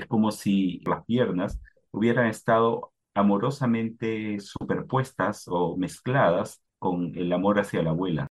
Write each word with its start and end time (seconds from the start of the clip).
Es 0.00 0.06
como 0.06 0.30
si 0.30 0.80
las 0.86 1.04
piernas 1.04 1.60
hubieran 1.90 2.26
estado 2.26 2.90
amorosamente 3.14 4.40
superpuestas 4.40 5.44
o 5.46 5.76
mezcladas 5.76 6.62
con 6.78 7.12
el 7.14 7.30
amor 7.34 7.60
hacia 7.60 7.82
la 7.82 7.90
abuela. 7.90 8.26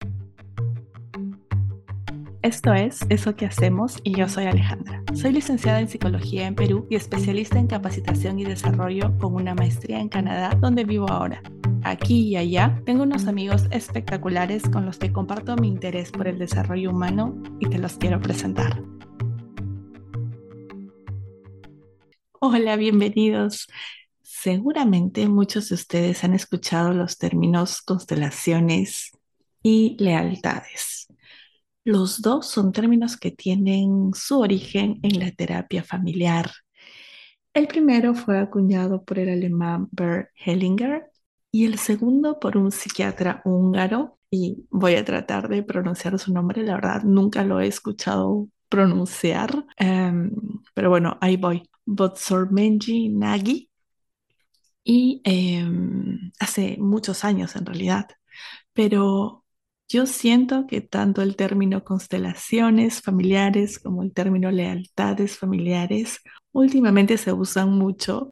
Esto 2.41 2.73
es 2.73 3.05
Eso 3.11 3.37
que 3.37 3.45
hacemos 3.45 3.99
y 4.03 4.17
yo 4.17 4.31
soy 4.31 4.47
Alejandra. 4.47 5.03
Soy 5.13 5.33
licenciada 5.33 5.81
en 5.81 5.89
psicología 5.89 6.47
en 6.47 6.55
Perú 6.55 6.87
y 6.89 6.97
especialista 6.97 7.59
en 7.59 7.67
capacitación 7.67 8.39
y 8.39 8.45
desarrollo 8.45 9.13
con 9.19 9.35
una 9.35 9.55
maestría 9.55 10.01
en 10.01 10.09
Canadá 10.09 10.57
donde 10.59 10.85
vivo 10.85 11.11
ahora. 11.11 11.43
Aquí 11.83 12.29
y 12.29 12.37
allá 12.37 12.81
tengo 12.87 13.03
unos 13.03 13.27
amigos 13.27 13.67
espectaculares 13.71 14.63
con 14.71 14.87
los 14.87 14.97
que 14.97 15.13
comparto 15.13 15.55
mi 15.57 15.69
interés 15.69 16.13
por 16.13 16.29
el 16.29 16.39
desarrollo 16.39 16.93
humano 16.93 17.37
y 17.61 17.69
te 17.69 17.79
los 17.79 17.99
quiero 17.99 18.19
presentar. 18.21 18.83
Hola, 22.41 22.77
bienvenidos. 22.77 23.67
Seguramente 24.23 25.29
muchos 25.29 25.69
de 25.69 25.75
ustedes 25.75 26.23
han 26.25 26.35
escuchado 26.35 26.93
los 26.93 27.19
términos 27.19 27.83
constelaciones 27.83 29.13
y 29.63 29.97
lealtades. 29.99 31.09
Los 31.85 32.23
dos 32.23 32.47
son 32.49 32.73
términos 32.73 33.17
que 33.17 33.31
tienen 33.31 34.13
su 34.15 34.41
origen 34.41 35.01
en 35.03 35.19
la 35.19 35.33
terapia 35.33 35.83
familiar. 35.83 36.51
El 37.55 37.67
primero 37.67 38.15
fue 38.15 38.39
acuñado 38.39 39.05
por 39.05 39.19
el 39.19 39.31
alemán 39.31 39.89
Bert 39.91 40.29
Hellinger 40.37 41.11
y 41.51 41.65
el 41.67 41.79
segundo 41.79 42.39
por 42.39 42.57
un 42.57 42.71
psiquiatra 42.71 43.43
húngaro. 43.45 44.19
Y 44.31 44.67
voy 44.71 44.95
a 44.95 45.05
tratar 45.05 45.49
de 45.49 45.63
pronunciar 45.63 46.19
su 46.19 46.33
nombre, 46.33 46.63
la 46.63 46.75
verdad 46.75 47.03
nunca 47.03 47.43
lo 47.45 47.61
he 47.61 47.67
escuchado 47.67 48.49
pronunciar, 48.69 49.65
em, 49.77 50.31
pero 50.75 50.91
bueno, 50.91 51.17
ahí 51.21 51.37
voy. 51.37 51.69
Botsormenji 51.89 53.09
Nagy 53.09 53.71
y 54.85 55.21
em, 55.25 56.33
hace 56.39 56.77
muchos 56.79 57.25
años 57.25 57.57
en 57.57 57.67
realidad, 57.67 58.09
pero 58.75 59.45
yo 59.89 60.07
siento 60.07 60.67
que 60.67 60.81
tanto 60.83 61.23
el 61.23 61.37
término 61.37 61.85
constelaciones 61.85 63.03
familiares 63.03 63.79
como 63.81 64.03
el 64.03 64.13
término 64.15 64.51
lealtades 64.51 65.39
familiares 65.39 66.21
últimamente 66.53 67.19
se 67.19 67.33
usan 67.33 67.71
mucho 67.73 68.31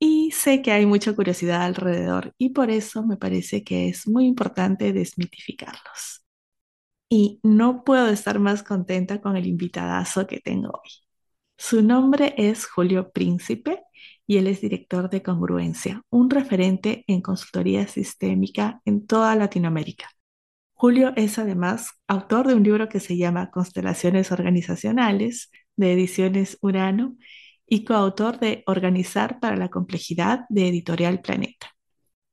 y 0.00 0.32
sé 0.32 0.62
que 0.62 0.72
hay 0.72 0.86
mucha 0.86 1.14
curiosidad 1.14 1.62
alrededor 1.64 2.34
y 2.38 2.50
por 2.50 2.70
eso 2.70 3.04
me 3.06 3.16
parece 3.18 3.64
que 3.64 3.88
es 3.88 4.08
muy 4.08 4.26
importante 4.26 4.92
desmitificarlos. 4.92 6.24
Y 7.10 7.40
no 7.42 7.84
puedo 7.84 8.08
estar 8.08 8.38
más 8.40 8.62
contenta 8.62 9.20
con 9.20 9.36
el 9.36 9.46
invitadazo 9.46 10.26
que 10.26 10.40
tengo 10.40 10.70
hoy. 10.70 11.07
Su 11.60 11.82
nombre 11.82 12.34
es 12.38 12.66
Julio 12.66 13.10
Príncipe 13.10 13.82
y 14.28 14.36
él 14.36 14.46
es 14.46 14.60
director 14.60 15.10
de 15.10 15.24
Congruencia, 15.24 16.02
un 16.08 16.30
referente 16.30 17.02
en 17.08 17.20
consultoría 17.20 17.88
sistémica 17.88 18.80
en 18.84 19.06
toda 19.06 19.34
Latinoamérica. 19.34 20.08
Julio 20.72 21.12
es 21.16 21.36
además 21.36 21.90
autor 22.06 22.46
de 22.46 22.54
un 22.54 22.62
libro 22.62 22.88
que 22.88 23.00
se 23.00 23.16
llama 23.16 23.50
Constelaciones 23.50 24.30
Organizacionales 24.30 25.50
de 25.74 25.94
Ediciones 25.94 26.58
Urano 26.60 27.16
y 27.66 27.84
coautor 27.84 28.38
de 28.38 28.62
Organizar 28.66 29.40
para 29.40 29.56
la 29.56 29.68
Complejidad 29.68 30.46
de 30.48 30.68
Editorial 30.68 31.20
Planeta. 31.22 31.74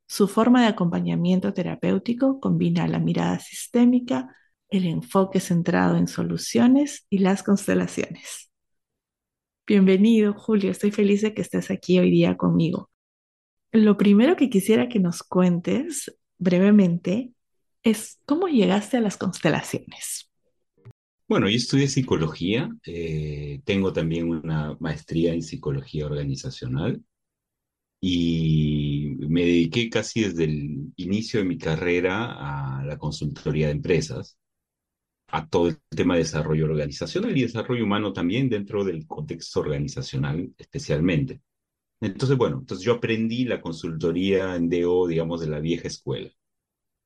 Su 0.07 0.27
forma 0.27 0.61
de 0.61 0.67
acompañamiento 0.67 1.51
terapéutico 1.51 2.39
combina 2.39 2.87
la 2.87 2.99
mirada 2.99 3.39
sistémica, 3.39 4.35
el 4.69 4.85
enfoque 4.85 5.39
centrado 5.39 5.97
en 5.97 6.07
soluciones 6.07 7.07
y 7.09 7.17
las 7.17 7.41
constelaciones. 7.41 8.44
Bienvenido, 9.67 10.35
Julio. 10.35 10.69
Estoy 10.69 10.91
feliz 10.91 11.23
de 11.23 11.33
que 11.33 11.41
estés 11.41 11.71
aquí 11.71 11.97
hoy 11.97 12.11
día 12.11 12.37
conmigo. 12.37 12.91
Lo 13.71 13.97
primero 13.97 14.35
que 14.35 14.47
quisiera 14.47 14.87
que 14.87 14.99
nos 14.99 15.23
cuentes 15.23 16.15
brevemente 16.37 17.31
es 17.81 18.19
cómo 18.27 18.47
llegaste 18.47 18.97
a 18.97 19.01
las 19.01 19.17
constelaciones. 19.17 20.29
Bueno, 21.27 21.49
yo 21.49 21.55
estudié 21.55 21.87
psicología, 21.87 22.69
eh, 22.85 23.61
tengo 23.65 23.91
también 23.91 24.29
una 24.29 24.77
maestría 24.79 25.33
en 25.33 25.41
psicología 25.41 26.05
organizacional 26.05 27.03
y 27.99 29.15
me 29.17 29.41
dediqué 29.41 29.89
casi 29.89 30.25
desde 30.25 30.43
el 30.43 30.93
inicio 30.95 31.39
de 31.39 31.47
mi 31.47 31.57
carrera 31.57 32.79
a 32.79 32.85
la 32.85 32.99
consultoría 32.99 33.65
de 33.65 33.71
empresas 33.71 34.37
a 35.27 35.47
todo 35.49 35.67
el 35.69 35.77
tema 35.89 36.15
de 36.15 36.21
desarrollo 36.21 36.65
organizacional 36.65 37.37
y 37.37 37.41
desarrollo 37.43 37.83
humano 37.83 38.13
también 38.13 38.49
dentro 38.49 38.83
del 38.83 39.05
contexto 39.07 39.59
organizacional 39.61 40.53
especialmente. 40.57 41.41
Entonces, 42.01 42.37
bueno, 42.37 42.59
entonces 42.59 42.85
yo 42.85 42.93
aprendí 42.93 43.45
la 43.45 43.61
consultoría 43.61 44.55
en 44.55 44.69
DO, 44.69 45.07
digamos, 45.07 45.41
de 45.41 45.47
la 45.47 45.59
vieja 45.59 45.87
escuela. 45.87 46.31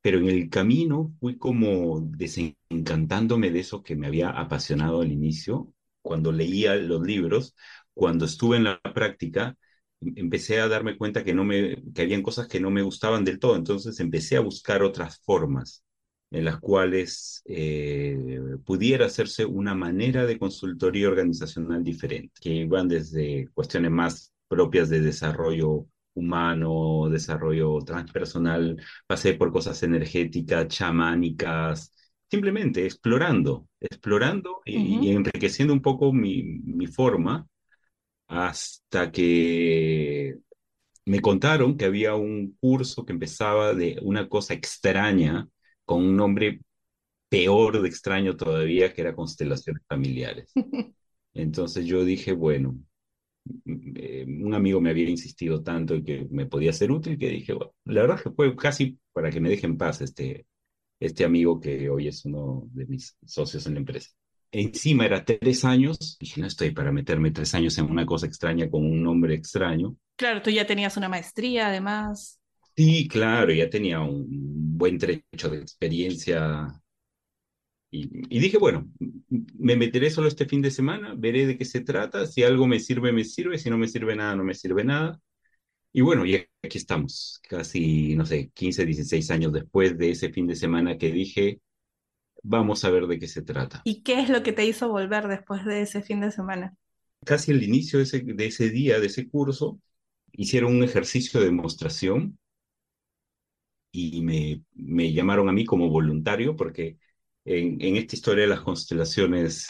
Pero 0.02 0.20
en 0.20 0.30
el 0.30 0.50
camino 0.50 1.14
fui 1.20 1.38
como 1.38 2.00
desencantándome 2.02 3.52
de 3.52 3.60
eso 3.60 3.84
que 3.84 3.96
me 3.96 4.08
había 4.08 4.30
apasionado 4.30 5.02
al 5.02 5.12
inicio, 5.12 5.74
cuando 6.02 6.32
leía 6.32 6.76
los 6.76 7.02
libros, 7.06 7.56
cuando 7.94 8.26
estuve 8.26 8.58
en 8.58 8.64
la 8.66 8.82
práctica, 8.82 9.58
em, 10.02 10.14
empecé 10.18 10.60
a 10.62 10.68
darme 10.70 10.98
cuenta 10.98 11.24
que 11.24 11.34
no 11.34 11.44
me 11.44 11.84
que 11.94 12.02
habían 12.04 12.22
cosas 12.24 12.48
que 12.48 12.60
no 12.62 12.70
me 12.72 12.82
gustaban 12.82 13.26
del 13.26 13.40
todo, 13.40 13.56
entonces 13.58 14.00
empecé 14.00 14.38
a 14.38 14.42
buscar 14.42 14.84
otras 14.84 15.20
formas 15.24 15.84
en 16.32 16.46
las 16.46 16.60
cuales 16.60 17.42
eh, 17.46 18.40
pudiera 18.66 19.06
hacerse 19.08 19.46
una 19.46 19.74
manera 19.74 20.26
de 20.26 20.38
consultoría 20.38 21.10
organizacional 21.10 21.84
diferente, 21.84 22.34
que 22.40 22.66
van 22.66 22.88
desde 22.88 23.48
cuestiones 23.54 23.92
más 23.92 24.32
propias 24.48 24.90
de 24.90 25.02
desarrollo 25.02 25.88
humano, 26.14 27.10
desarrollo 27.10 27.80
transpersonal, 27.80 28.82
pasé 29.08 29.34
por 29.34 29.52
cosas 29.52 29.82
energéticas, 29.84 30.68
chamánicas, 30.68 31.94
simplemente 32.30 32.86
explorando, 32.86 33.68
explorando 33.80 34.62
y, 34.66 35.12
enriqueciendo 35.12 35.74
un 35.74 35.82
poco 35.82 36.14
mi, 36.14 36.44
mi 36.44 36.88
forma 36.88 37.48
hasta 38.28 39.12
que 39.12 40.38
me 41.06 41.22
contaron 41.22 41.78
que 41.78 41.86
había 41.86 42.16
un 42.16 42.56
curso 42.60 43.06
que 43.06 43.14
empezaba 43.14 43.74
de 43.74 43.98
una 44.04 44.30
cosa 44.30 44.54
extraña 44.54 45.48
con 45.90 46.04
un 46.06 46.16
nombre 46.16 46.62
peor 47.30 47.82
de 47.82 47.88
extraño 47.88 48.38
todavía, 48.38 48.94
que 48.94 49.02
era 49.02 49.16
Constelaciones 49.16 49.82
Familiares. 49.88 50.52
Entonces 51.34 51.84
yo 51.88 52.06
dije, 52.06 52.32
bueno, 52.32 52.78
eh, 53.66 54.24
un 54.28 54.54
amigo 54.54 54.80
me 54.82 54.92
había 54.92 55.10
insistido 55.10 55.64
tanto 55.64 55.96
y 55.96 56.04
que 56.04 56.28
me 56.30 56.46
podía 56.46 56.74
ser 56.74 56.92
útil 56.92 57.18
que 57.18 57.30
dije, 57.30 57.54
bueno, 57.54 57.74
la 57.86 58.02
verdad 58.02 58.22
que 58.22 58.30
fue 58.30 58.56
casi 58.56 59.00
para 59.12 59.32
que 59.32 59.42
me 59.42 59.50
deje 59.50 59.66
en 59.66 59.78
paz 59.78 60.02
este, 60.02 60.46
este 61.00 61.26
amigo 61.26 61.60
que 61.60 61.90
hoy 61.90 62.08
es 62.08 62.24
uno 62.24 62.68
de 62.72 62.86
mis 62.86 63.18
socios 63.26 63.66
en 63.66 63.74
la 63.74 63.80
empresa. 63.80 64.12
Encima 64.52 65.08
era 65.08 65.26
tres 65.26 65.66
años, 65.66 66.18
dije, 66.20 66.40
no 66.40 66.46
estoy 66.46 66.70
para 66.70 66.92
meterme 66.92 67.32
tres 67.32 67.56
años 67.56 67.76
en 67.80 67.86
una 67.86 68.06
cosa 68.06 68.28
extraña 68.28 68.70
con 68.70 68.86
un 68.86 69.02
nombre 69.02 69.34
extraño. 69.34 69.96
Claro, 70.18 70.44
tú 70.44 70.52
ya 70.52 70.68
tenías 70.68 70.98
una 70.98 71.10
maestría 71.10 71.70
además. 71.70 72.40
Sí, 72.80 73.10
claro, 73.10 73.52
ya 73.52 73.70
tenía 73.70 74.00
un 74.00 74.78
buen 74.78 74.98
trecho 74.98 75.50
de 75.50 75.58
experiencia 75.58 76.82
y, 77.92 78.40
dije, 78.40 78.58
bueno, 78.58 78.90
me 79.58 79.76
meteré 79.76 80.10
solo 80.10 80.30
este 80.30 80.46
fin 80.46 80.62
de 80.62 80.72
semana, 80.72 81.14
veré 81.18 81.46
de 81.46 81.58
qué 81.58 81.66
se 81.66 81.82
trata, 81.82 82.26
si 82.26 82.42
algo 82.42 82.68
me 82.68 82.80
sirve, 82.80 83.12
me 83.12 83.26
sirve, 83.26 83.58
si 83.58 83.70
no 83.70 83.78
me 83.78 83.90
sirve 83.90 84.16
nada, 84.16 84.34
no 84.38 84.46
me 84.46 84.54
sirve 84.54 84.86
nada. 84.86 85.20
Y 85.92 86.00
bueno, 86.00 86.26
y 86.26 86.36
aquí 86.36 86.78
estamos, 86.78 87.42
casi, 87.50 88.16
no 88.16 88.26
sé, 88.26 88.50
15, 88.54 88.86
16 88.86 89.30
años 89.30 89.52
después 89.52 89.98
de 89.98 90.12
ese 90.12 90.32
fin 90.32 90.48
de 90.48 90.56
semana 90.56 90.98
que 90.98 91.12
dije, 91.12 91.60
vamos 92.44 92.86
a 92.86 92.92
ver 92.92 93.08
de 93.08 93.20
qué 93.20 93.28
se 93.28 93.42
trata. 93.42 93.82
¿Y 93.84 94.04
qué 94.04 94.22
es 94.22 94.30
lo 94.30 94.42
que 94.42 94.54
te 94.54 94.66
hizo 94.66 94.88
volver 94.88 95.28
después 95.28 95.66
de 95.66 95.82
ese 95.82 96.02
fin 96.02 96.22
de 96.22 96.32
semana? 96.32 96.78
Casi 97.26 97.52
al 97.52 97.62
inicio 97.62 98.00
de 98.00 98.04
ese, 98.04 98.22
de 98.22 98.46
ese 98.46 98.70
día, 98.70 99.02
de 99.02 99.08
ese 99.08 99.28
curso, 99.28 99.82
hicieron 100.32 100.78
un 100.78 100.84
ejercicio 100.84 101.42
de 101.42 101.48
demostración 101.48 102.40
y 103.92 104.22
me, 104.22 104.64
me 104.76 105.12
llamaron 105.14 105.50
a 105.50 105.52
mí 105.52 105.66
como 105.66 105.90
voluntario 105.90 106.56
porque 106.56 106.98
en, 107.46 107.82
en, 107.82 107.96
esta 107.96 108.16
historia 108.16 108.44
de 108.44 108.50
las 108.50 108.62
constelaciones 108.62 109.70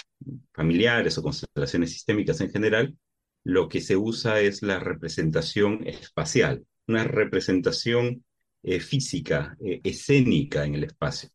familiares 0.54 1.18
o 1.18 1.24
constelaciones 1.24 1.92
sistémicas 1.94 2.42
en 2.42 2.52
general, 2.52 2.98
lo 3.44 3.70
que 3.70 3.82
se 3.82 3.98
usa 3.98 4.42
es 4.42 4.62
la 4.64 4.80
representación 4.80 5.88
espacial, 5.88 6.66
una 6.88 7.04
representación 7.06 8.26
eh, 8.64 8.80
física, 8.80 9.58
eh, 9.64 9.82
escénica 9.84 10.66
en 10.66 10.76
el 10.76 10.84
espacio. 10.86 11.30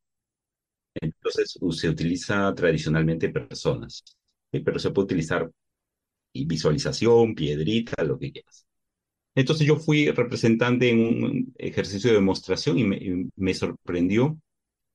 Entonces 0.94 1.58
se 1.72 1.88
utiliza 1.88 2.52
tradicionalmente 2.54 3.28
personas, 3.30 4.04
pero 4.50 4.78
se 4.78 4.90
puede 4.90 5.04
utilizar 5.06 5.50
visualización, 6.34 7.34
piedrita, 7.34 8.02
lo 8.04 8.18
que 8.18 8.32
quieras. 8.32 8.63
Entonces 9.34 9.66
yo 9.66 9.76
fui 9.76 10.10
representante 10.10 10.90
en 10.90 11.00
un 11.00 11.54
ejercicio 11.58 12.10
de 12.10 12.16
demostración 12.16 12.78
y 12.78 13.30
me, 13.36 13.54
sorprendió 13.54 14.38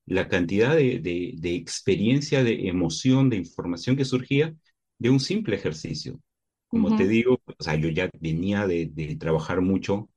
la 0.05 0.27
cantidad 0.27 0.75
de, 0.75 1.39
experiencia, 1.43 2.43
de 2.43 2.67
emoción, 2.67 3.29
de 3.29 3.37
información 3.37 3.95
que 3.97 4.05
surgía 4.05 4.55
de 4.97 5.09
un 5.09 5.19
simple 5.19 5.55
ejercicio. 5.55 6.19
Como 6.67 6.95
te 6.95 7.07
digo, 7.07 7.41
o 7.45 7.63
sea, 7.63 7.75
yo 7.75 7.89
ya 7.89 8.09
venía 8.19 8.67
de, 8.67 8.87
de 8.87 9.15
trabajar 9.15 9.61
mucho 9.61 10.09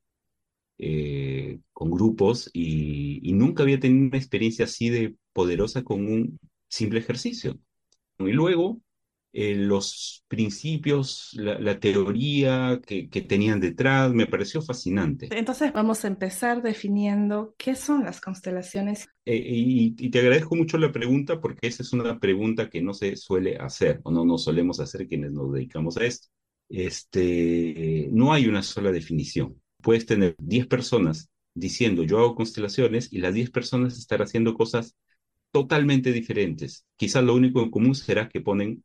eh, 0.79 1.61
con 1.73 1.91
grupos 1.91 2.51
y, 2.53 3.21
y, 3.23 3.33
nunca 3.35 3.63
había 3.63 3.79
tenido 3.81 4.07
una 4.09 4.19
experiencia 4.19 4.65
así 4.65 4.91
de 4.91 5.17
poderosa 5.33 5.85
con 5.85 6.07
un 6.07 6.41
simple 6.69 6.99
ejercicio. 6.99 7.59
Y 8.19 8.33
luego, 8.33 8.81
eh, 9.35 9.55
los 9.55 10.25
principios, 10.29 11.31
la, 11.33 11.59
la 11.59 11.81
teoría 11.81 12.81
que, 12.87 13.09
que, 13.09 13.23
tenían 13.23 13.61
detrás, 13.61 14.13
me 14.13 14.27
pareció 14.27 14.61
fascinante. 14.61 15.29
Entonces 15.31 15.73
vamos 15.73 16.05
a 16.05 16.09
empezar 16.09 16.61
definiendo 16.61 17.55
qué 17.57 17.75
son 17.75 18.05
las 18.05 18.21
constelaciones. 18.21 19.09
Eh, 19.25 19.37
y, 19.37 19.95
y, 19.99 20.11
te 20.11 20.19
agradezco 20.19 20.55
mucho 20.55 20.77
la 20.77 20.93
pregunta 20.93 21.41
porque 21.41 21.69
esa 21.69 21.83
es 21.83 21.95
una 21.95 22.19
pregunta 22.19 22.69
que 22.69 22.83
no 22.83 22.93
se 22.93 23.17
suele 23.17 23.57
hacer 23.57 24.01
o 24.03 24.11
no 24.11 24.27
nos 24.27 24.45
solemos 24.45 24.81
hacer 24.81 25.09
quienes 25.09 25.33
nos 25.33 25.51
dedicamos 25.51 25.97
a 25.97 26.05
esto. 26.05 26.29
Este, 26.69 28.09
no 28.13 28.35
hay 28.35 28.49
una 28.49 28.63
sola 28.63 28.93
definición. 28.93 29.61
Puedes 29.83 30.05
tener 30.05 30.37
10 30.39 30.67
personas 30.67 31.31
diciendo 31.55 32.03
yo 32.03 32.19
hago 32.19 32.35
constelaciones 32.35 33.13
y 33.13 33.19
las 33.19 33.33
10 33.33 33.51
personas 33.51 33.99
estar 33.99 34.21
haciendo 34.21 34.53
cosas 34.55 34.95
totalmente 35.53 36.13
diferentes. 36.13 36.87
Quizás 36.97 37.25
lo 37.25 37.35
único 37.35 37.63
en 37.63 37.71
común 37.71 37.95
será 37.95 38.29
que 38.29 38.41
ponen 38.41 38.83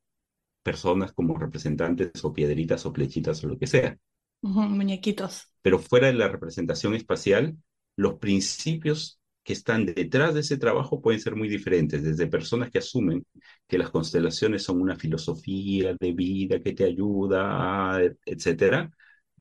personas 0.68 1.14
como 1.14 1.38
representantes 1.38 2.12
o 2.26 2.34
piedritas 2.34 2.86
o 2.86 2.92
flechitas 2.92 3.42
o 3.42 3.48
lo 3.48 3.58
que 3.58 3.68
sea. 3.68 3.98
Uh 4.42 4.50
-huh, 4.50 4.68
muñequitos. 4.68 5.34
Pero 5.62 5.80
fuera 5.80 6.08
de 6.08 6.14
la 6.14 6.28
representación 6.28 6.94
espacial, 6.94 7.56
los 7.96 8.16
principios 8.16 9.18
que 9.46 9.54
están 9.54 9.86
detrás 9.86 10.34
de 10.34 10.42
ese 10.42 10.58
trabajo 10.58 11.02
pueden 11.02 11.22
ser 11.22 11.38
muy 11.38 11.48
diferentes, 11.48 12.04
desde 12.04 12.28
personas 12.28 12.70
que 12.70 12.80
asumen 12.80 13.26
que 13.66 13.78
las 13.78 13.92
constelaciones 13.92 14.64
son 14.64 14.82
una 14.82 14.98
filosofía 14.98 15.96
de 15.98 16.12
vida 16.12 16.62
que 16.62 16.74
te 16.74 16.84
ayuda, 16.84 18.02
etcétera, 18.26 18.92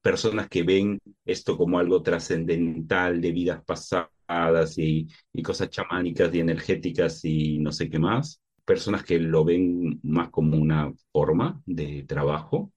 personas 0.00 0.48
que 0.48 0.62
ven 0.62 1.00
esto 1.24 1.56
como 1.58 1.80
algo 1.80 2.02
trascendental 2.02 3.20
de 3.20 3.32
vidas 3.32 3.64
pasadas 3.64 4.78
y, 4.78 5.08
y, 5.32 5.42
cosas 5.42 5.70
chamánicas 5.70 6.32
y 6.32 6.38
energéticas 6.38 7.24
y 7.24 7.58
no 7.58 7.72
sé 7.72 7.90
qué 7.90 7.98
más, 7.98 8.40
personas 8.66 9.04
que 9.04 9.18
lo 9.18 9.44
ven 9.44 10.00
más 10.02 10.28
como 10.30 10.58
una 10.58 10.92
forma 11.12 11.62
de 11.64 12.04
trabajo 12.06 12.72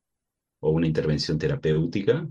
o 0.62 0.70
una 0.70 0.88
intervención 0.88 1.38
terapéutica. 1.38 2.28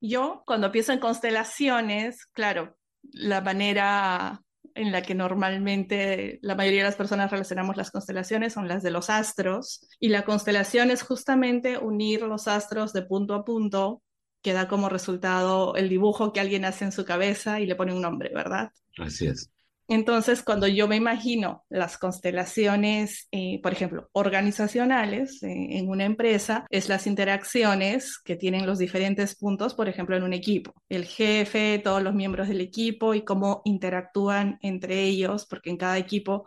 Yo, 0.00 0.42
cuando 0.46 0.72
pienso 0.72 0.92
en 0.92 1.00
constelaciones, 1.00 2.26
claro, 2.26 2.76
la 3.02 3.40
manera 3.40 4.42
en 4.74 4.92
la 4.92 5.02
que 5.02 5.14
normalmente 5.14 6.38
la 6.40 6.54
mayoría 6.54 6.80
de 6.80 6.88
las 6.88 6.96
personas 6.96 7.30
relacionamos 7.30 7.76
las 7.76 7.90
constelaciones 7.90 8.52
son 8.52 8.68
las 8.68 8.82
de 8.82 8.92
los 8.92 9.10
astros 9.10 9.86
y 9.98 10.08
la 10.08 10.24
constelación 10.24 10.90
es 10.90 11.02
justamente 11.02 11.78
unir 11.78 12.22
los 12.22 12.48
astros 12.48 12.92
de 12.92 13.02
punto 13.02 13.34
a 13.34 13.44
punto 13.44 14.02
que 14.40 14.52
da 14.52 14.68
como 14.68 14.88
resultado 14.88 15.74
el 15.74 15.88
dibujo 15.88 16.32
que 16.32 16.40
alguien 16.40 16.64
hace 16.64 16.84
en 16.84 16.92
su 16.92 17.04
cabeza 17.04 17.60
y 17.60 17.66
le 17.66 17.74
pone 17.74 17.92
un 17.92 18.02
nombre, 18.02 18.30
¿verdad? 18.32 18.70
Así 18.98 19.26
es. 19.26 19.50
Entonces, 19.90 20.42
cuando 20.42 20.66
yo 20.66 20.86
me 20.86 20.96
imagino 20.96 21.64
las 21.70 21.96
constelaciones, 21.96 23.26
eh, 23.32 23.58
por 23.62 23.72
ejemplo, 23.72 24.10
organizacionales 24.12 25.42
eh, 25.42 25.78
en 25.78 25.88
una 25.88 26.04
empresa, 26.04 26.66
es 26.70 26.90
las 26.90 27.06
interacciones 27.06 28.18
que 28.18 28.36
tienen 28.36 28.66
los 28.66 28.78
diferentes 28.78 29.34
puntos, 29.36 29.72
por 29.74 29.88
ejemplo, 29.88 30.14
en 30.14 30.24
un 30.24 30.34
equipo. 30.34 30.74
El 30.90 31.06
jefe, 31.06 31.78
todos 31.82 32.02
los 32.02 32.14
miembros 32.14 32.48
del 32.48 32.60
equipo 32.60 33.14
y 33.14 33.24
cómo 33.24 33.62
interactúan 33.64 34.58
entre 34.62 35.04
ellos, 35.04 35.46
porque 35.46 35.70
en 35.70 35.78
cada 35.78 35.96
equipo 35.96 36.46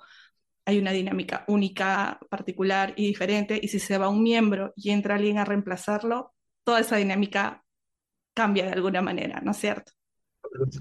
hay 0.66 0.80
una 0.80 0.92
dinámica 0.92 1.44
única, 1.48 2.20
particular 2.30 2.94
y 2.96 3.08
diferente, 3.08 3.60
y 3.62 3.68
si 3.70 3.80
se 3.80 3.98
va 3.98 4.10
un 4.10 4.24
miembro 4.24 4.74
y 4.76 4.92
entra 4.92 5.16
alguien 5.16 5.38
a 5.40 5.46
reemplazarlo, 5.46 6.34
toda 6.64 6.80
esa 6.82 6.98
dinámica 6.98 7.64
cambia 8.34 8.66
de 8.66 8.74
alguna 8.74 9.02
manera, 9.02 9.42
¿no 9.42 9.52
es 9.52 9.58
cierto? 9.58 9.94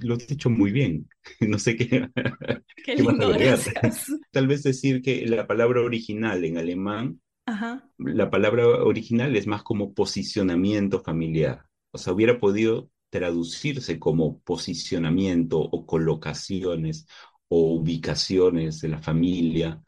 Lo 0.02 0.14
has 0.14 0.26
dicho 0.26 0.50
muy 0.50 0.72
bien. 0.72 1.08
No 1.40 1.58
sé 1.58 1.76
qué. 1.76 2.08
Qué, 2.76 2.94
qué 2.96 3.02
lindo, 3.02 3.28
gracias. 3.30 4.06
Tal 4.32 4.46
vez 4.46 4.62
decir 4.62 5.02
que 5.02 5.26
la 5.26 5.46
palabra 5.46 5.80
original 5.82 6.44
en 6.44 6.58
alemán, 6.58 7.20
Ajá. 7.46 7.88
la 7.98 8.30
palabra 8.30 8.66
original 8.66 9.36
es 9.36 9.46
más 9.46 9.62
como 9.62 9.92
posicionamiento 9.94 11.00
familiar. 11.00 11.64
O 11.92 11.98
sea, 11.98 12.12
hubiera 12.12 12.38
podido 12.38 12.90
traducirse 13.10 13.98
como 13.98 14.40
posicionamiento 14.40 15.58
o 15.60 15.84
colocaciones 15.84 17.06
o 17.48 17.74
ubicaciones 17.74 18.80
de 18.80 18.88
la 18.88 18.98
familia, 19.02 19.82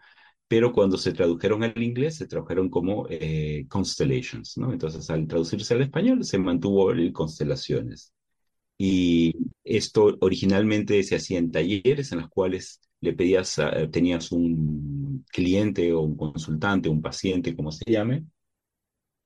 pero 0.49 0.73
cuando 0.73 0.99
se 0.99 1.13
tradujeron 1.13 1.65
al 1.65 1.83
inglés 1.83 2.17
se 2.17 2.27
tradujeron 2.27 2.69
como 2.69 3.07
eh, 3.09 3.67
constellations, 3.69 4.59
¿no? 4.59 4.73
Entonces, 4.73 5.09
al 5.11 5.27
traducirse 5.27 5.75
al 5.75 5.83
español 5.83 6.25
se 6.25 6.39
mantuvo 6.39 6.91
el 6.93 7.13
constelaciones. 7.13 8.13
Y 8.85 9.37
esto 9.63 10.19
originalmente 10.21 11.05
se 11.05 11.15
hacía 11.15 11.39
en 11.39 11.53
talleres 11.53 12.11
en 12.11 12.19
los 12.19 12.29
cuales 12.29 12.81
le 13.01 13.13
pedías, 13.13 13.57
uh, 13.59 13.89
tenías 13.89 14.33
un 14.33 15.25
cliente 15.31 15.93
o 15.93 16.01
un 16.01 16.17
consultante, 16.17 16.89
un 16.89 17.01
paciente, 17.01 17.55
como 17.55 17.71
se 17.71 17.85
llame, 17.89 18.25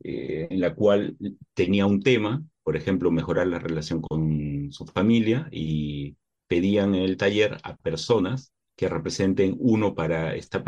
eh, 0.05 0.49
en 0.50 0.61
la 0.61 0.75
cual 0.75 1.17
tenía 1.55 1.87
un 1.87 2.03
tema, 2.03 2.44
por 2.62 2.76
ejemplo, 2.76 3.11
mejorar 3.11 3.47
la 3.47 3.58
relación 3.58 4.03
con 4.03 4.70
su 4.73 4.85
familia 4.85 5.49
y 5.50 6.19
pedían 6.49 6.94
en 6.94 7.05
el 7.05 7.17
taller 7.17 7.56
a 7.62 7.76
personas 7.76 8.52
que 8.76 8.88
representen 8.88 9.56
uno 9.58 9.94
para 9.94 10.34
esta 10.34 10.62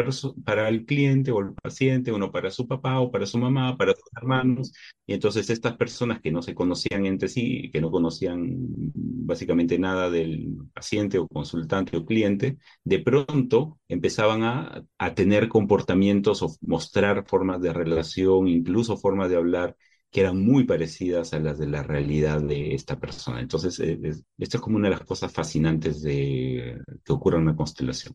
para 0.44 0.68
el 0.68 0.84
cliente 0.86 1.30
o 1.30 1.40
el 1.40 1.52
paciente, 1.54 2.12
uno 2.12 2.30
para 2.32 2.50
su 2.50 2.66
papá 2.66 3.00
o 3.00 3.10
para 3.10 3.26
su 3.26 3.38
mamá, 3.38 3.76
para 3.76 3.92
sus 3.94 4.10
hermanos. 4.16 4.72
Y 5.06 5.14
entonces 5.14 5.50
estas 5.50 5.76
personas 5.76 6.20
que 6.20 6.30
no 6.32 6.42
se 6.42 6.54
conocían 6.54 7.06
entre 7.06 7.28
sí, 7.28 7.70
que 7.72 7.80
no 7.80 7.90
conocían 7.90 8.56
básicamente 8.94 9.78
nada 9.78 10.10
del 10.10 10.56
paciente 10.74 11.18
o 11.18 11.28
consultante 11.28 11.96
o 11.96 12.04
cliente, 12.04 12.58
de 12.84 12.98
pronto 13.00 13.78
empezaban 13.88 14.42
a, 14.42 14.84
a 14.98 15.14
tener 15.14 15.48
comportamientos 15.48 16.42
o 16.42 16.54
mostrar 16.62 17.24
formas 17.26 17.60
de 17.60 17.72
relación, 17.72 18.48
incluso 18.48 18.96
formas 18.96 19.28
de 19.30 19.36
hablar 19.36 19.76
que 20.10 20.20
eran 20.22 20.40
muy 20.40 20.64
parecidas 20.64 21.34
a 21.34 21.40
las 21.40 21.58
de 21.58 21.66
la 21.68 21.82
realidad 21.82 22.40
de 22.42 22.74
esta 22.74 22.98
persona. 23.00 23.40
Entonces, 23.40 23.78
eh, 23.80 23.98
es, 24.02 24.24
esto 24.38 24.56
es 24.58 24.62
como 24.62 24.76
una 24.78 24.88
de 24.88 24.96
las 24.96 25.04
cosas 25.06 25.32
fascinantes 25.32 26.02
de 26.02 26.80
que 27.04 27.12
ocurre 27.12 27.36
en 27.38 27.42
una 27.44 27.56
constelación. 27.56 28.14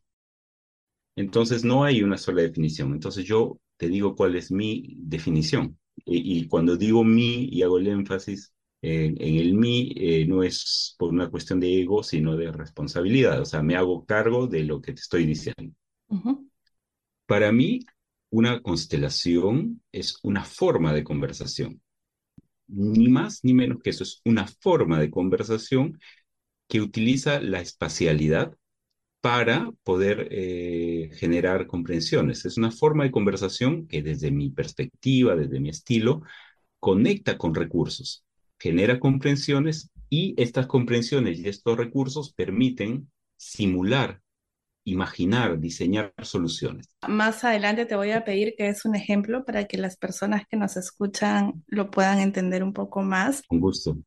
Entonces, 1.16 1.64
no 1.64 1.84
hay 1.84 2.02
una 2.04 2.18
sola 2.18 2.42
definición. 2.42 2.94
Entonces, 2.94 3.26
yo 3.26 3.60
te 3.78 3.88
digo 3.90 4.16
cuál 4.16 4.36
es 4.36 4.52
mi 4.52 4.96
definición. 5.00 5.78
Y, 6.06 6.40
y 6.40 6.48
cuando 6.48 6.76
digo 6.76 7.04
mi 7.04 7.46
y 7.52 7.62
hago 7.64 7.78
el 7.78 7.88
énfasis 7.88 8.54
en, 8.82 9.16
en 9.22 9.36
el 9.38 9.54
mi, 9.54 9.94
eh, 9.96 10.26
no 10.28 10.42
es 10.44 10.96
por 10.98 11.10
una 11.14 11.30
cuestión 11.30 11.60
de 11.60 11.82
ego, 11.82 12.02
sino 12.04 12.36
de 12.36 12.52
responsabilidad. 12.52 13.42
O 13.42 13.46
sea, 13.46 13.62
me 13.64 13.76
hago 13.76 14.06
cargo 14.06 14.48
de 14.48 14.64
lo 14.64 14.82
que 14.82 14.94
te 14.94 15.02
estoy 15.02 15.26
diciendo. 15.26 15.74
Uh 16.10 16.16
-huh. 16.18 16.50
Para 17.28 17.52
mí, 17.52 17.82
una 18.34 18.64
constelación 18.64 19.84
es 19.92 20.18
una 20.24 20.44
forma 20.44 20.92
de 20.92 21.04
conversación. 21.04 21.84
Ni 22.68 23.08
más 23.08 23.44
ni 23.44 23.54
menos 23.54 23.78
que 23.84 23.92
eso, 23.92 24.04
es 24.04 24.22
una 24.26 24.48
forma 24.48 25.00
de 25.00 25.12
conversación 25.12 26.00
que 26.68 26.82
utiliza 26.82 27.40
la 27.42 27.62
espacialidad 27.62 28.58
para 29.22 29.72
poder 29.84 30.30
eh, 30.32 31.12
generar 31.14 31.68
comprensiones. 31.68 32.46
Es 32.46 32.58
una 32.58 32.72
forma 32.72 33.04
de 33.04 33.12
conversación 33.12 33.88
que 33.88 34.02
desde 34.02 34.32
mi 34.32 34.50
perspectiva, 34.50 35.36
desde 35.36 35.60
mi 35.60 35.70
estilo, 35.70 36.24
conecta 36.80 37.38
con 37.38 37.54
recursos, 37.54 38.26
genera 38.58 39.00
comprensiones 39.00 39.92
y 40.10 40.34
estas 40.42 40.66
comprensiones 40.66 41.38
y 41.40 41.50
estos 41.50 41.78
recursos 41.78 42.34
permiten 42.34 43.12
simular 43.38 44.23
imaginar, 44.86 45.60
diseñar 45.60 46.14
soluciones. 46.22 46.90
Más 47.08 47.44
adelante 47.44 47.86
te 47.86 47.96
voy 47.96 48.12
a 48.12 48.24
pedir 48.24 48.56
que 48.58 48.70
es 48.70 48.86
un 48.86 48.96
ejemplo 48.96 49.46
para 49.46 49.66
que 49.66 49.78
las 49.78 49.98
personas 49.98 50.44
que 50.50 50.58
nos 50.58 50.78
escuchan 50.78 51.64
lo 51.68 51.90
puedan 51.92 52.20
entender 52.20 52.64
un 52.64 52.74
poco 52.74 53.02
más. 53.02 53.44
Con 53.48 53.60
gusto. 53.60 53.98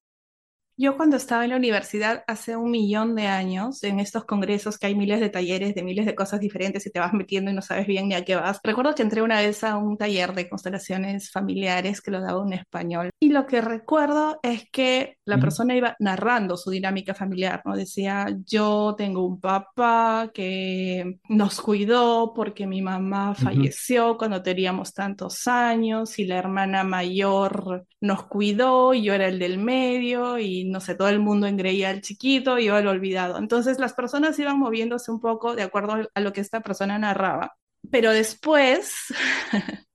Yo 0.78 0.97
cuando 0.99 1.16
estaba 1.16 1.45
en 1.45 1.50
la 1.50 1.56
universidad 1.56 2.23
hace 2.26 2.54
un 2.54 2.71
millón 2.71 3.14
de 3.14 3.26
años, 3.28 3.83
en 3.83 3.99
estos 3.99 4.26
congresos 4.26 4.76
que 4.76 4.88
hay 4.88 4.95
miles 4.95 5.21
de 5.21 5.30
talleres 5.30 5.75
de 5.75 5.83
miles 5.83 6.04
de 6.04 6.14
cosas 6.14 6.38
diferentes 6.38 6.85
y 6.85 6.90
te 6.90 7.00
vas 7.00 7.14
metiendo 7.14 7.50
y 7.50 7.54
no 7.54 7.62
sabes 7.62 7.87
bien 7.87 8.09
ni 8.09 8.14
a 8.14 8.26
qué 8.26 8.37
vas, 8.37 8.61
recuerdo 8.62 8.95
que 8.95 9.02
entré 9.02 9.23
una 9.23 9.40
vez 9.40 9.64
a 9.64 9.78
un 9.78 9.97
taller 9.97 10.35
de 10.35 10.50
constelaciones 10.50 11.30
familiares 11.30 12.02
que 12.02 12.11
lo 12.11 12.21
daba 12.21 12.42
un 12.42 12.52
español 12.52 13.09
y 13.18 13.30
lo 13.30 13.47
que 13.47 13.62
recuerdo 13.62 14.38
es 14.42 14.68
que 14.71 15.16
la 15.25 15.38
persona 15.38 15.75
iba 15.75 15.97
narrando 15.99 16.59
su 16.59 16.71
dinámica 16.71 17.14
familiar, 17.14 17.62
¿no? 17.64 17.75
Decía, 17.75 18.26
yo 18.45 18.95
tengo 18.99 19.26
un 19.26 19.40
papá 19.40 20.30
que 20.35 21.18
nos 21.30 21.61
cuidó 21.61 22.35
porque 22.35 22.66
mi 22.66 22.83
mamá 22.83 23.35
falleció 23.35 24.11
uh 24.11 24.14
-huh. 24.14 24.18
cuando 24.18 24.42
teníamos 24.42 24.92
tantos 24.92 25.47
años 25.49 26.18
y 26.18 26.26
la 26.26 26.37
hermana 26.37 26.85
mayor 26.85 27.87
nos 28.00 28.25
cuidó 28.26 28.92
y 28.95 29.02
yo 29.02 29.14
era 29.14 29.26
el 29.26 29.38
del 29.38 29.59
medio 29.59 30.38
y 30.38 30.66
no 30.71 30.81
sé, 30.81 30.95
todo 30.95 31.09
el 31.09 31.21
mundo 31.21 31.47
engreía 31.47 31.91
al 31.91 32.01
chiquito 32.03 32.59
y 32.59 32.67
yo 32.67 32.77
al 32.77 32.87
olvidado. 32.87 33.39
Entonces 33.39 33.79
las 33.79 33.93
personas 33.95 34.39
iban 34.39 34.59
moviéndose 34.59 35.11
un 35.11 35.21
poco 35.21 35.55
de 35.57 35.63
acuerdo 35.63 36.09
a 36.15 36.21
lo 36.21 36.33
que 36.33 36.41
esta 36.41 36.61
persona 36.61 36.99
narraba. 36.99 37.57
Pero 37.91 38.13
después 38.13 39.13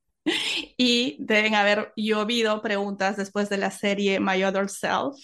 y 0.78 1.18
deben 1.20 1.56
haber 1.56 1.92
llovido 1.96 2.62
preguntas 2.62 3.18
después 3.18 3.50
de 3.50 3.58
la 3.58 3.72
serie 3.72 4.20
My 4.20 4.44
Other 4.44 4.70
Self, 4.70 5.16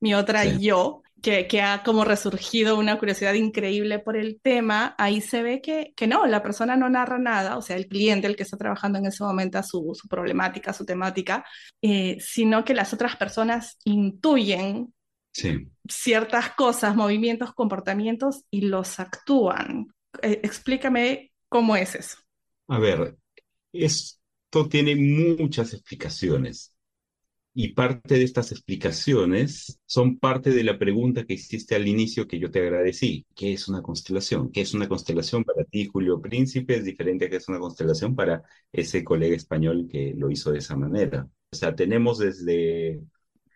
mi 0.00 0.14
otra 0.14 0.42
Sí, 0.42 0.58
yo, 0.60 1.02
que, 1.22 1.48
que 1.48 1.60
ha 1.62 1.82
como 1.82 2.04
resurgido 2.04 2.78
una 2.78 2.98
curiosidad 2.98 3.34
increíble 3.34 3.98
por 3.98 4.16
el 4.16 4.40
tema. 4.40 4.94
Ahí 4.98 5.20
se 5.20 5.42
ve 5.42 5.60
que, 5.60 5.92
que 5.96 6.06
no, 6.06 6.26
la 6.26 6.42
persona 6.42 6.76
no 6.76 6.88
narra 6.88 7.18
nada, 7.18 7.56
o 7.56 7.62
sea, 7.62 7.76
el 7.76 7.88
cliente, 7.88 8.26
el 8.26 8.36
que 8.36 8.42
está 8.44 8.56
trabajando 8.56 8.98
en 8.98 9.06
ese 9.06 9.24
momento 9.24 9.62
su, 9.62 9.92
su 9.94 10.08
problemática, 10.08 10.72
su 10.72 10.84
temática, 10.84 11.44
eh, 11.82 12.18
sino 12.20 12.64
que 12.64 12.74
las 12.74 12.92
otras 12.92 13.16
personas 13.16 13.78
intuyen 13.84 14.94
sí. 15.32 15.68
ciertas 15.88 16.50
cosas, 16.50 16.94
movimientos, 16.94 17.52
comportamientos 17.54 18.44
y 18.50 18.62
los 18.62 19.00
actúan. 19.00 19.88
Eh, 20.22 20.40
explícame 20.42 21.32
cómo 21.48 21.76
es 21.76 21.94
eso. 21.94 22.18
A 22.68 22.78
ver, 22.78 23.16
esto 23.72 24.68
tiene 24.68 24.94
muchas 24.96 25.72
explicaciones. 25.72 26.75
Y 27.58 27.68
parte 27.68 28.16
de 28.18 28.24
estas 28.24 28.52
explicaciones 28.52 29.80
son 29.86 30.18
parte 30.18 30.50
de 30.50 30.62
la 30.62 30.78
pregunta 30.78 31.24
que 31.24 31.32
hiciste 31.34 31.74
al 31.74 31.88
inicio 31.88 32.28
que 32.28 32.38
yo 32.38 32.50
te 32.50 32.60
agradecí. 32.60 33.24
¿Qué 33.34 33.54
es 33.54 33.66
una 33.66 33.80
constelación? 33.80 34.52
¿Qué 34.52 34.60
es 34.60 34.74
una 34.74 34.86
constelación 34.86 35.42
para 35.42 35.64
ti, 35.64 35.86
Julio 35.86 36.20
Príncipe? 36.20 36.76
Es 36.76 36.84
diferente 36.84 37.24
a 37.24 37.30
qué 37.30 37.36
es 37.36 37.48
una 37.48 37.58
constelación 37.58 38.14
para 38.14 38.42
ese 38.70 39.02
colega 39.02 39.34
español 39.34 39.88
que 39.90 40.12
lo 40.14 40.30
hizo 40.30 40.52
de 40.52 40.58
esa 40.58 40.76
manera. 40.76 41.26
O 41.50 41.56
sea, 41.56 41.74
tenemos 41.74 42.18
desde 42.18 43.00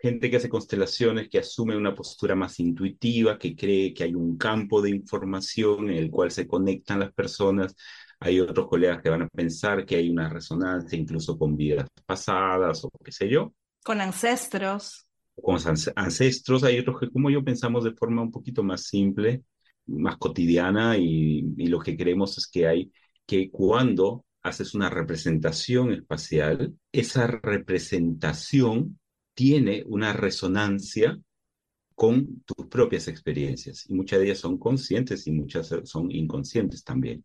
gente 0.00 0.30
que 0.30 0.38
hace 0.38 0.48
constelaciones, 0.48 1.28
que 1.28 1.38
asume 1.38 1.76
una 1.76 1.94
postura 1.94 2.34
más 2.34 2.58
intuitiva, 2.58 3.38
que 3.38 3.54
cree 3.54 3.92
que 3.92 4.04
hay 4.04 4.14
un 4.14 4.38
campo 4.38 4.80
de 4.80 4.88
información 4.90 5.90
en 5.90 5.98
el 5.98 6.10
cual 6.10 6.30
se 6.30 6.46
conectan 6.46 7.00
las 7.00 7.12
personas. 7.12 7.76
Hay 8.18 8.40
otros 8.40 8.66
colegas 8.66 9.02
que 9.02 9.10
van 9.10 9.22
a 9.22 9.28
pensar 9.28 9.84
que 9.84 9.96
hay 9.96 10.08
una 10.08 10.30
resonancia 10.30 10.98
incluso 10.98 11.38
con 11.38 11.54
vidas 11.54 11.86
pasadas 12.06 12.82
o 12.84 12.90
qué 13.04 13.12
sé 13.12 13.28
yo 13.28 13.52
con 13.84 14.00
ancestros. 14.00 15.06
Con 15.34 15.58
ancestros, 15.96 16.64
hay 16.64 16.78
otros 16.78 17.00
que 17.00 17.10
como 17.10 17.30
yo 17.30 17.42
pensamos 17.42 17.84
de 17.84 17.92
forma 17.92 18.22
un 18.22 18.30
poquito 18.30 18.62
más 18.62 18.84
simple, 18.84 19.42
más 19.86 20.16
cotidiana 20.18 20.96
y, 20.98 21.42
lo 21.68 21.80
que 21.80 21.96
creemos 21.96 22.36
es 22.38 22.46
que 22.46 22.66
hay 22.66 22.92
que 23.26 23.50
cuando 23.50 24.24
haces 24.42 24.74
una 24.74 24.90
representación 24.90 25.92
espacial, 25.92 26.74
esa 26.92 27.26
representación 27.26 28.98
tiene 29.34 29.84
una 29.86 30.12
resonancia 30.12 31.18
con 31.94 32.42
tus 32.44 32.66
propias 32.66 33.08
experiencias 33.08 33.88
y 33.88 33.94
muchas 33.94 34.18
de 34.18 34.26
ellas 34.26 34.38
son 34.38 34.58
conscientes 34.58 35.26
y 35.26 35.32
muchas 35.32 35.74
son 35.84 36.10
inconscientes 36.10 36.82
también. 36.82 37.24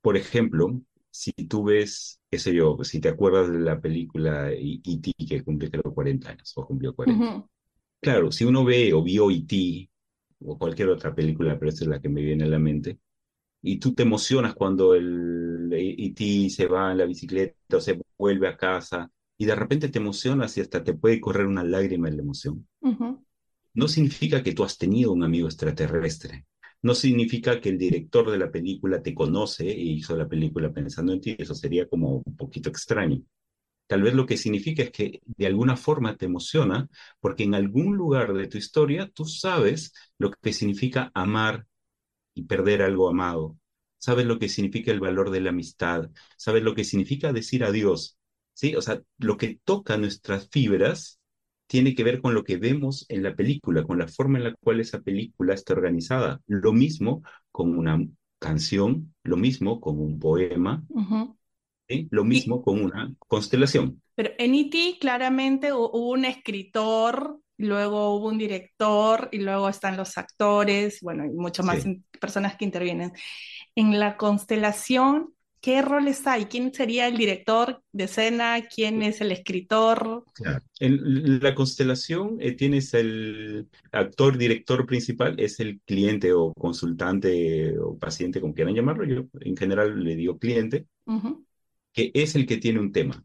Por 0.00 0.16
ejemplo, 0.16 0.80
si 1.14 1.32
tú 1.32 1.62
ves, 1.62 2.20
qué 2.28 2.40
sé 2.40 2.52
yo, 2.52 2.76
si 2.82 3.00
te 3.00 3.08
acuerdas 3.08 3.48
de 3.48 3.60
la 3.60 3.80
película 3.80 4.50
E.T. 4.50 5.12
que 5.28 5.44
cumple 5.44 5.70
creo 5.70 5.94
40 5.94 6.30
años 6.30 6.52
o 6.56 6.66
cumplió 6.66 6.92
40. 6.92 7.24
Uh 7.24 7.28
-huh. 7.28 7.48
Claro, 8.00 8.32
si 8.32 8.44
uno 8.44 8.64
ve 8.64 8.92
o 8.92 9.00
vio 9.00 9.30
E.T. 9.30 9.88
o 10.40 10.58
cualquier 10.58 10.88
otra 10.88 11.14
película, 11.14 11.56
pero 11.56 11.68
esta 11.68 11.84
es 11.84 11.88
la 11.88 12.00
que 12.00 12.08
me 12.08 12.20
viene 12.20 12.42
a 12.42 12.48
la 12.48 12.58
mente, 12.58 12.98
y 13.62 13.78
tú 13.78 13.94
te 13.94 14.02
emocionas 14.02 14.54
cuando 14.54 14.96
el 14.96 15.70
E.T. 15.72 16.50
se 16.50 16.66
va 16.66 16.90
en 16.90 16.98
la 16.98 17.06
bicicleta 17.06 17.76
o 17.76 17.80
se 17.80 18.00
vuelve 18.18 18.48
a 18.48 18.56
casa, 18.56 19.08
y 19.38 19.44
de 19.46 19.54
repente 19.54 19.90
te 19.90 20.00
emocionas 20.00 20.56
y 20.58 20.62
hasta 20.62 20.82
te 20.82 20.94
puede 20.94 21.20
correr 21.20 21.46
una 21.46 21.62
lágrima 21.62 22.08
en 22.08 22.16
la 22.16 22.22
emoción. 22.22 22.66
Uh 22.80 22.90
-huh. 22.90 23.24
No 23.74 23.86
significa 23.86 24.42
que 24.42 24.52
tú 24.52 24.64
has 24.64 24.76
tenido 24.78 25.12
un 25.12 25.22
amigo 25.22 25.46
extraterrestre 25.46 26.44
no 26.84 26.94
significa 26.94 27.60
que 27.60 27.70
el 27.70 27.78
director 27.78 28.30
de 28.30 28.38
la 28.38 28.50
película 28.50 29.02
te 29.02 29.14
conoce 29.14 29.66
y 29.66 29.94
hizo 29.94 30.16
la 30.16 30.28
película 30.28 30.72
pensando 30.72 31.12
en 31.14 31.20
ti, 31.22 31.34
eso 31.38 31.54
sería 31.54 31.88
como 31.88 32.22
un 32.24 32.36
poquito 32.36 32.68
extraño. 32.68 33.22
Tal 33.86 34.02
vez 34.02 34.14
lo 34.14 34.26
que 34.26 34.36
significa 34.38 34.82
es 34.84 34.90
que 34.92 35.20
de 35.26 35.46
alguna 35.46 35.76
forma 35.76 36.16
te 36.16 36.26
emociona 36.26 36.88
porque 37.20 37.44
en 37.44 37.54
algún 37.54 37.96
lugar 37.96 38.34
de 38.34 38.48
tu 38.48 38.58
historia 38.58 39.10
tú 39.14 39.24
sabes 39.26 39.94
lo 40.18 40.30
que 40.32 40.52
significa 40.52 41.10
amar 41.14 41.66
y 42.34 42.44
perder 42.44 42.82
algo 42.82 43.08
amado. 43.08 43.58
Sabes 43.98 44.26
lo 44.26 44.38
que 44.38 44.48
significa 44.48 44.92
el 44.92 45.00
valor 45.00 45.30
de 45.30 45.40
la 45.40 45.50
amistad, 45.50 46.10
sabes 46.36 46.62
lo 46.62 46.74
que 46.74 46.84
significa 46.84 47.32
decir 47.32 47.64
adiós. 47.64 48.18
¿Sí? 48.54 48.76
O 48.76 48.82
sea, 48.82 49.02
lo 49.18 49.36
que 49.36 49.60
toca 49.64 49.96
nuestras 49.96 50.48
fibras 50.50 51.20
tiene 51.66 51.94
que 51.94 52.04
ver 52.04 52.20
con 52.20 52.34
lo 52.34 52.44
que 52.44 52.56
vemos 52.56 53.06
en 53.08 53.22
la 53.22 53.34
película, 53.34 53.84
con 53.84 53.98
la 53.98 54.08
forma 54.08 54.38
en 54.38 54.44
la 54.44 54.54
cual 54.54 54.80
esa 54.80 55.00
película 55.00 55.54
está 55.54 55.72
organizada. 55.72 56.40
Lo 56.46 56.72
mismo 56.72 57.22
con 57.50 57.76
una 57.76 58.00
canción, 58.38 59.14
lo 59.22 59.36
mismo 59.36 59.80
con 59.80 59.98
un 59.98 60.18
poema, 60.18 60.84
uh 60.88 61.00
-huh. 61.00 61.36
¿sí? 61.88 62.08
lo 62.10 62.24
mismo 62.24 62.60
y, 62.60 62.62
con 62.62 62.82
una 62.82 63.14
constelación. 63.26 64.02
Pero 64.14 64.30
en 64.38 64.54
E.T. 64.54 64.98
claramente 65.00 65.72
hubo 65.72 66.10
un 66.10 66.24
escritor, 66.24 67.40
luego 67.56 68.16
hubo 68.16 68.28
un 68.28 68.38
director 68.38 69.28
y 69.32 69.38
luego 69.38 69.68
están 69.68 69.96
los 69.96 70.18
actores, 70.18 71.00
bueno, 71.00 71.24
y 71.24 71.30
muchas 71.30 71.64
más 71.64 71.82
sí. 71.82 72.02
personas 72.20 72.56
que 72.56 72.64
intervienen. 72.64 73.12
En 73.74 73.98
la 73.98 74.16
constelación 74.16 75.33
¿qué 75.64 75.80
roles 75.80 76.26
hay? 76.26 76.44
¿Quién 76.44 76.74
sería 76.74 77.08
el 77.08 77.16
director 77.16 77.82
de 77.90 78.04
escena? 78.04 78.60
¿Quién 78.68 79.02
es 79.02 79.22
el 79.22 79.32
escritor? 79.32 80.22
Claro. 80.34 80.62
En 80.78 81.40
la 81.40 81.54
constelación 81.54 82.36
eh, 82.38 82.52
tienes 82.52 82.92
el 82.92 83.66
actor, 83.90 84.36
director 84.36 84.84
principal, 84.84 85.40
es 85.40 85.60
el 85.60 85.80
cliente 85.86 86.34
o 86.34 86.52
consultante 86.52 87.78
o 87.78 87.98
paciente, 87.98 88.42
como 88.42 88.52
quieran 88.52 88.74
llamarlo. 88.74 89.04
Yo 89.06 89.24
en 89.40 89.56
general 89.56 90.04
le 90.04 90.16
digo 90.16 90.38
cliente, 90.38 90.86
uh 91.06 91.18
-huh. 91.18 91.44
que 91.94 92.10
es 92.12 92.34
el 92.34 92.44
que 92.44 92.58
tiene 92.58 92.78
un 92.80 92.92
tema. 92.92 93.24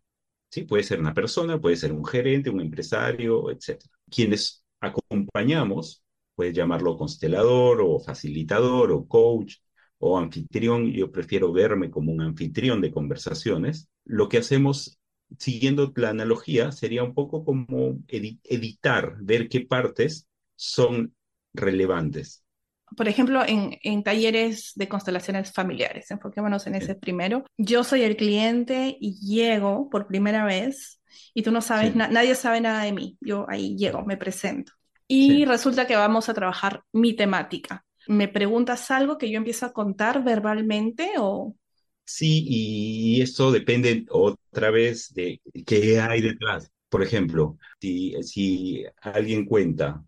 ¿sí? 0.50 0.64
Puede 0.64 0.84
ser 0.84 1.02
una 1.02 1.14
persona, 1.14 1.60
puede 1.60 1.76
ser 1.76 1.92
un 1.92 2.06
gerente, 2.06 2.50
un 2.50 2.62
empresario, 2.62 3.52
etc. 3.52 3.84
Quienes 4.10 4.64
acompañamos, 4.80 6.06
puedes 6.36 6.56
llamarlo 6.56 6.96
constelador 6.96 7.82
o 7.82 8.00
facilitador 8.00 8.94
o 8.94 9.06
coach, 9.06 9.56
o 10.00 10.18
anfitrión, 10.18 10.92
yo 10.92 11.12
prefiero 11.12 11.52
verme 11.52 11.92
como 11.92 12.12
un 12.12 12.22
anfitrión 12.22 12.82
de 12.82 12.92
conversaciones, 12.92 13.90
lo 14.06 14.30
que 14.30 14.40
hacemos, 14.40 14.98
siguiendo 15.38 15.92
la 15.96 16.10
analogía, 16.10 16.72
sería 16.72 17.04
un 17.04 17.14
poco 17.14 17.44
como 17.44 18.00
edi 18.08 18.40
editar, 18.46 19.18
ver 19.20 19.50
qué 19.50 19.62
partes 19.62 20.28
son 20.56 21.14
relevantes. 21.54 22.44
Por 22.96 23.08
ejemplo, 23.08 23.44
en, 23.46 23.78
en, 23.84 24.02
talleres 24.02 24.72
de 24.76 24.88
constelaciones 24.88 25.54
familiares, 25.54 26.10
enfoquémonos 26.10 26.66
en 26.66 26.76
ese 26.76 26.96
primero. 26.96 27.46
Yo 27.56 27.84
soy 27.84 28.02
el 28.02 28.16
cliente 28.18 28.98
y 29.00 29.20
llego 29.20 29.90
por 29.92 30.08
primera 30.08 30.44
vez 30.44 31.00
y 31.36 31.44
tú 31.44 31.52
no 31.52 31.62
sabes, 31.62 31.92
sí. 31.92 31.98
na 31.98 32.08
nadie 32.08 32.34
sabe 32.34 32.62
nada 32.62 32.84
de 32.84 32.94
mí. 32.94 33.18
Yo 33.22 33.46
ahí 33.48 33.76
llego, 33.78 34.04
me 34.06 34.18
presento. 34.18 34.72
Y 35.08 35.30
sí. 35.30 35.46
resulta 35.46 35.86
que 35.86 35.96
vamos 35.96 36.30
a 36.30 36.34
trabajar 36.34 36.84
mi 36.92 37.16
temática 37.16 37.86
me 38.10 38.28
preguntas 38.28 38.92
algo 38.92 39.18
que 39.18 39.30
yo 39.32 39.38
empiezo 39.38 39.66
a 39.66 39.74
contar 39.74 40.24
verbalmente 40.24 41.12
o... 41.20 41.56
Sí, 42.06 42.44
y 42.48 43.22
eso 43.22 43.52
depende 43.52 44.06
otra 44.10 44.72
vez 44.72 45.14
de 45.14 45.42
qué 45.66 46.00
hay 46.00 46.22
detrás. 46.22 46.72
Por 46.90 47.04
ejemplo, 47.04 47.58
si, 47.80 48.16
si 48.24 48.84
alguien 49.02 49.46
cuenta, 49.46 50.04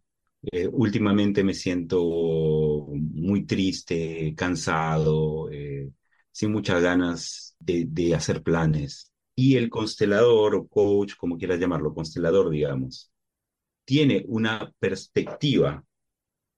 eh, 0.51 0.67
últimamente 0.67 1.43
me 1.43 1.53
siento 1.53 2.87
muy 2.91 3.45
triste, 3.45 4.33
cansado, 4.35 5.49
eh, 5.51 5.91
sin 6.31 6.51
muchas 6.51 6.81
ganas 6.81 7.55
de 7.59 8.15
hacer 8.15 8.41
planes, 8.41 9.11
y 9.35 9.57
el 9.57 9.69
constelador 9.69 10.55
o 10.55 10.67
coach, 10.67 11.15
como 11.15 11.37
quieras 11.37 11.59
llamarlo, 11.59 11.93
constelador, 11.93 12.49
digamos, 12.49 13.11
tiene 13.85 14.23
una 14.27 14.71
perspectiva 14.79 15.83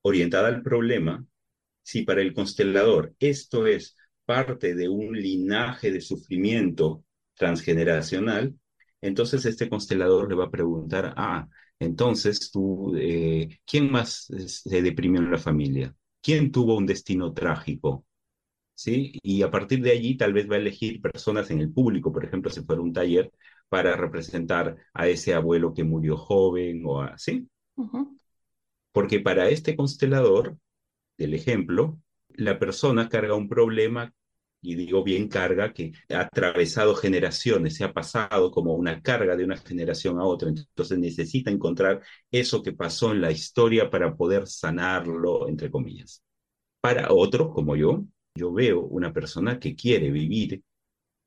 orientada 0.03 0.49
al 0.49 0.63
problema, 0.63 1.25
si 1.83 2.03
para 2.03 2.21
el 2.21 2.33
constelador 2.33 3.13
esto 3.19 3.67
es 3.67 3.95
parte 4.25 4.73
de 4.75 4.89
un 4.89 5.13
linaje 5.13 5.91
de 5.91 6.01
sufrimiento 6.01 7.03
transgeneracional, 7.35 8.55
entonces 9.01 9.45
este 9.45 9.69
constelador 9.69 10.29
le 10.29 10.35
va 10.35 10.45
a 10.45 10.51
preguntar, 10.51 11.13
ah, 11.17 11.47
entonces 11.79 12.51
tú, 12.51 12.95
eh, 12.97 13.59
¿quién 13.65 13.91
más 13.91 14.27
se 14.47 14.81
deprimió 14.81 15.19
en 15.21 15.31
la 15.31 15.37
familia? 15.37 15.95
¿Quién 16.21 16.51
tuvo 16.51 16.77
un 16.77 16.85
destino 16.85 17.33
trágico? 17.33 18.05
¿Sí? 18.75 19.19
Y 19.21 19.43
a 19.43 19.51
partir 19.51 19.81
de 19.81 19.91
allí 19.91 20.17
tal 20.17 20.33
vez 20.33 20.49
va 20.49 20.55
a 20.55 20.59
elegir 20.59 21.01
personas 21.01 21.51
en 21.51 21.59
el 21.61 21.71
público, 21.71 22.11
por 22.11 22.25
ejemplo, 22.25 22.49
si 22.49 22.61
fuera 22.63 22.81
un 22.81 22.93
taller, 22.93 23.31
para 23.69 23.95
representar 23.95 24.77
a 24.93 25.07
ese 25.07 25.33
abuelo 25.33 25.73
que 25.73 25.83
murió 25.83 26.17
joven 26.17 26.83
o 26.85 27.01
así. 27.01 27.47
Uh 27.75 27.89
-huh. 27.89 28.19
Porque 28.91 29.19
para 29.19 29.49
este 29.49 29.75
constelador, 29.75 30.57
del 31.17 31.33
ejemplo, 31.33 31.99
la 32.29 32.59
persona 32.59 33.09
carga 33.09 33.35
un 33.35 33.49
problema, 33.49 34.13
y 34.61 34.75
digo 34.75 35.03
bien 35.03 35.27
carga, 35.27 35.73
que 35.73 35.91
ha 36.09 36.21
atravesado 36.21 36.95
generaciones, 36.95 37.75
se 37.75 37.83
ha 37.83 37.93
pasado 37.93 38.51
como 38.51 38.73
una 38.75 39.01
carga 39.01 39.35
de 39.35 39.43
una 39.43 39.57
generación 39.57 40.19
a 40.19 40.25
otra, 40.25 40.49
entonces 40.49 40.97
necesita 40.97 41.51
encontrar 41.51 42.01
eso 42.31 42.63
que 42.63 42.71
pasó 42.73 43.11
en 43.11 43.21
la 43.21 43.31
historia 43.31 43.89
para 43.89 44.15
poder 44.15 44.47
sanarlo, 44.47 45.49
entre 45.49 45.69
comillas. 45.69 46.23
Para 46.81 47.13
otros, 47.13 47.53
como 47.53 47.75
yo, 47.75 48.05
yo 48.35 48.53
veo 48.53 48.81
una 48.81 49.13
persona 49.13 49.59
que 49.59 49.75
quiere 49.75 50.11
vivir, 50.11 50.63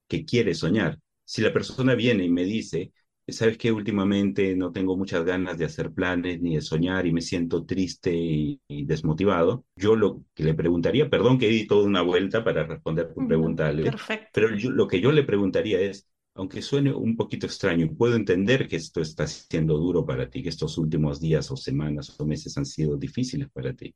que 0.09 0.25
quiere 0.25 0.55
soñar, 0.55 0.99
Si 1.25 1.43
la 1.43 1.53
persona 1.53 1.95
viene 1.97 2.25
y 2.25 2.31
me 2.31 2.45
dice, 2.45 2.93
sabes 3.33 3.59
que 3.59 3.73
últimamente 3.73 4.55
no 4.57 4.73
tengo 4.73 4.97
muchas 4.97 5.25
ganas 5.25 5.59
de 5.59 5.65
hacer 5.65 5.93
planes 5.93 6.41
ni 6.41 6.55
de 6.57 6.61
soñar 6.63 7.07
y 7.07 7.13
me 7.13 7.21
siento 7.23 7.65
triste 7.65 8.13
y, 8.15 8.61
y 8.69 8.85
desmotivado, 8.87 9.65
yo 9.77 9.97
lo 9.97 10.23
que 10.35 10.45
le 10.45 10.55
preguntaría, 10.55 11.11
perdón 11.11 11.39
que 11.39 11.49
di 11.49 11.67
toda 11.67 11.87
una 11.87 12.03
vuelta 12.03 12.45
para 12.45 12.65
responder 12.67 13.13
tu 13.15 13.25
pregunta, 13.27 13.69
Ale, 13.69 13.97
perfecto. 13.97 14.29
pero 14.33 14.55
yo- 14.57 14.71
lo 14.71 14.87
que 14.89 15.01
yo 15.01 15.13
le 15.13 15.25
preguntaría 15.25 15.81
es, 15.81 16.09
aunque 16.35 16.63
suene 16.63 16.93
un 16.95 17.17
poquito 17.17 17.47
extraño, 17.47 17.89
puedo 17.97 18.15
entender 18.17 18.69
que 18.69 18.77
esto 18.77 19.01
está 19.01 19.27
siendo 19.27 19.77
duro 19.79 20.05
para 20.07 20.29
ti, 20.31 20.43
que 20.43 20.51
estos 20.51 20.77
últimos 20.79 21.21
días 21.21 21.51
o 21.51 21.57
semanas 21.57 22.19
o 22.21 22.27
meses 22.27 22.57
han 22.59 22.67
sido 22.67 22.97
difíciles 22.97 23.49
para 23.51 23.73
ti. 23.75 23.95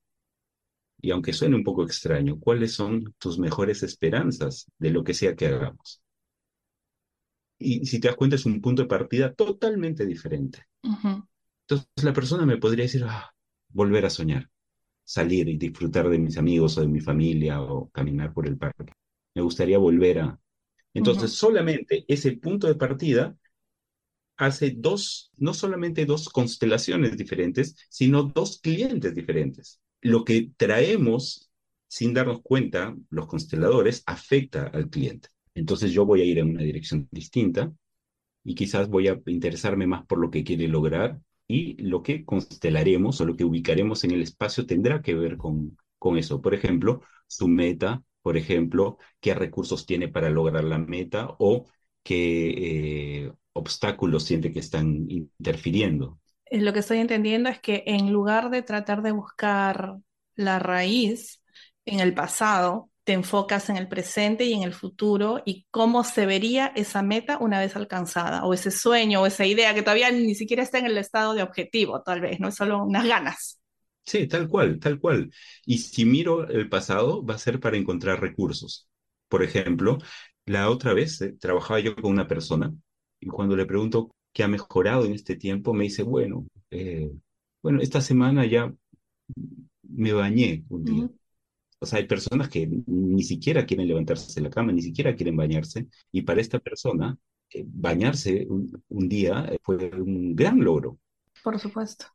Y 1.03 1.11
aunque 1.11 1.33
suene 1.35 1.57
un 1.57 1.65
poco 1.65 1.83
extraño, 1.85 2.39
¿cuáles 2.41 2.73
son 2.75 3.15
tus 3.19 3.39
mejores 3.39 3.83
esperanzas 3.83 4.67
de 4.79 4.91
lo 4.91 5.05
que 5.05 5.15
sea 5.15 5.35
que 5.37 5.47
hagamos? 5.47 6.00
Y 7.61 7.87
si 7.87 8.01
te 8.01 8.09
das 8.09 8.17
cuenta, 8.17 8.37
es 8.37 8.47
un 8.47 8.61
punto 8.61 8.83
de 8.83 8.89
partida 8.89 9.35
totalmente 9.35 10.07
diferente. 10.07 10.67
Entonces 11.69 11.89
la 12.03 12.13
persona 12.13 12.47
me 12.47 12.57
podría 12.57 12.85
decir, 12.85 13.05
ah, 13.07 13.33
volver 13.69 14.07
a 14.07 14.11
soñar, 14.11 14.51
salir 15.05 15.49
y 15.49 15.59
disfrutar 15.59 16.09
de 16.09 16.19
mis 16.19 16.39
amigos 16.39 16.79
o 16.79 16.81
de 16.81 16.89
mi 16.89 17.01
familia 17.01 17.61
o 17.61 17.91
caminar 17.91 18.33
por 18.33 18.49
el 18.49 18.57
parque. 18.57 18.93
Me 19.35 19.43
gustaría 19.43 19.79
volver 19.79 20.21
a... 20.21 20.41
Entonces 20.95 21.33
solamente 21.33 22.05
ese 22.09 22.33
punto 22.33 22.67
de 22.67 22.75
partida 22.75 23.37
hace 24.37 24.75
dos, 24.77 25.31
no 25.37 25.53
solamente 25.53 26.07
dos 26.07 26.31
constelaciones 26.31 27.17
diferentes, 27.17 27.77
sino 27.91 28.23
dos 28.23 28.59
clientes 28.59 29.15
diferentes. 29.15 29.81
Lo 30.01 30.25
que 30.25 30.51
traemos 30.57 31.51
sin 31.91 32.15
darnos 32.15 32.41
cuenta, 32.43 32.97
los 33.11 33.27
consteladores, 33.27 34.03
afecta 34.07 34.69
al 34.69 34.89
cliente. 34.89 35.29
Entonces 35.61 35.93
yo 35.93 36.07
voy 36.07 36.23
a 36.23 36.25
ir 36.25 36.39
en 36.39 36.51
una 36.51 36.63
dirección 36.63 37.07
distinta 37.11 37.71
y 38.43 38.55
quizás 38.55 38.89
voy 38.89 39.09
a 39.09 39.21
interesarme 39.27 39.87
más 39.87 40.07
por 40.07 40.19
lo 40.19 40.31
que 40.31 40.43
quiere 40.43 40.69
lograr 40.69 41.21
y 41.47 41.81
lo 41.83 42.03
que 42.03 42.25
constelaremos 42.25 43.21
o 43.21 43.27
lo 43.27 43.37
que 43.37 43.45
ubicaremos 43.45 44.05
en 44.05 44.13
el 44.13 44.23
espacio 44.23 44.67
tendrá 44.67 45.03
que 45.03 45.15
ver 45.15 45.37
con, 45.37 45.77
con 45.99 46.17
eso. 46.17 46.41
Por 46.41 46.55
ejemplo, 46.55 47.03
su 47.27 47.47
meta, 47.47 48.03
por 48.23 48.39
ejemplo, 48.39 48.99
qué 49.21 49.35
recursos 49.35 49.85
tiene 49.85 50.09
para 50.09 50.31
lograr 50.31 50.65
la 50.65 50.79
meta 50.79 51.29
o 51.39 51.67
qué 52.03 53.25
eh, 53.27 53.33
obstáculos 53.53 54.25
siente 54.25 54.53
que 54.53 54.61
están 54.61 55.07
interfiriendo. 55.11 56.19
Lo 56.51 56.73
que 56.73 56.81
estoy 56.81 56.99
entendiendo 56.99 57.51
es 57.51 57.61
que 57.61 57.85
en 57.87 58.13
lugar 58.13 58.51
de 58.51 58.63
tratar 58.63 59.03
de 59.03 59.13
buscar 59.13 59.99
la 60.37 60.59
raíz 60.59 61.43
en 61.85 62.01
el 62.01 62.15
pasado, 62.15 62.90
te 63.05 63.13
enfocas 63.13 63.71
en 63.71 63.77
el 63.77 63.89
presente 63.89 64.45
y 64.45 64.53
en 64.55 64.63
el 64.63 64.75
futuro 64.75 65.43
y 65.45 65.67
cómo 65.71 66.05
se 66.05 66.27
vería 66.27 66.67
esa 66.77 67.03
meta 67.03 67.39
una 67.39 67.59
vez 67.61 67.77
alcanzada, 67.77 68.45
o 68.45 68.55
ese 68.55 68.71
sueño 68.71 69.23
o 69.23 69.27
esa 69.27 69.47
idea 69.47 69.75
que 69.75 69.83
todavía 69.83 70.11
ni 70.11 70.35
siquiera 70.35 70.63
está 70.63 70.79
en 70.79 70.87
el 70.87 70.99
estado 70.99 71.35
de 71.35 71.43
objetivo, 71.43 72.03
tal 72.03 72.21
vez, 72.21 72.41
no 72.41 72.49
es 72.49 72.55
solo 72.55 72.85
unas 72.85 73.07
ganas. 73.07 73.61
Sí, 74.05 74.27
tal 74.27 74.49
cual, 74.49 74.81
tal 74.81 74.99
cual. 74.99 75.31
Y 75.65 75.79
si 75.79 76.05
miro 76.05 76.49
el 76.49 76.69
pasado, 76.69 77.25
va 77.25 77.35
a 77.35 77.39
ser 77.39 77.61
para 77.61 77.77
encontrar 77.77 78.21
recursos. 78.21 78.89
Por 79.29 79.43
ejemplo, 79.43 79.99
la 80.47 80.69
otra 80.71 80.95
vez 80.95 81.21
eh, 81.21 81.33
trabajaba 81.39 81.81
yo 81.81 81.95
con 81.95 82.11
una 82.11 82.27
persona 82.27 82.75
y 83.21 83.27
cuando 83.29 83.57
le 83.57 83.67
pregunto 83.67 84.11
qué 84.33 84.43
ha 84.43 84.49
mejorado 84.49 85.05
en 85.05 85.13
este 85.13 85.37
tiempo, 85.37 85.75
me 85.75 85.85
dice, 85.85 86.03
bueno, 86.03 86.47
eh, 86.71 87.11
bueno, 87.63 87.81
esta 87.81 88.01
semana 88.01 88.47
ya 88.47 88.73
me 89.83 90.13
bañé 90.13 90.65
un 90.69 90.85
día. 90.85 91.05
Ujú, 91.05 91.20
O 91.81 91.87
sea, 91.87 91.99
hay 91.99 92.07
personas 92.07 92.49
que 92.49 92.69
ni 92.87 93.23
siquiera 93.25 93.67
quieren 93.67 93.89
levantarse 93.89 94.35
de 94.41 94.43
la 94.49 94.51
cama, 94.51 94.73
ni 94.73 94.83
siquiera 94.83 95.17
quieren 95.17 95.37
bañarse, 95.37 95.87
y 96.13 96.23
para 96.23 96.41
esta 96.41 96.59
persona, 96.59 97.19
eh, 97.53 97.65
bañarse 97.67 98.47
un, 98.49 98.83
un 98.89 99.09
día 99.09 99.47
eh, 99.51 99.59
fue 99.63 99.77
un 100.01 100.37
gran 100.37 100.61
logro. 100.61 100.99
por 101.43 101.59
supuesto. 101.59 102.07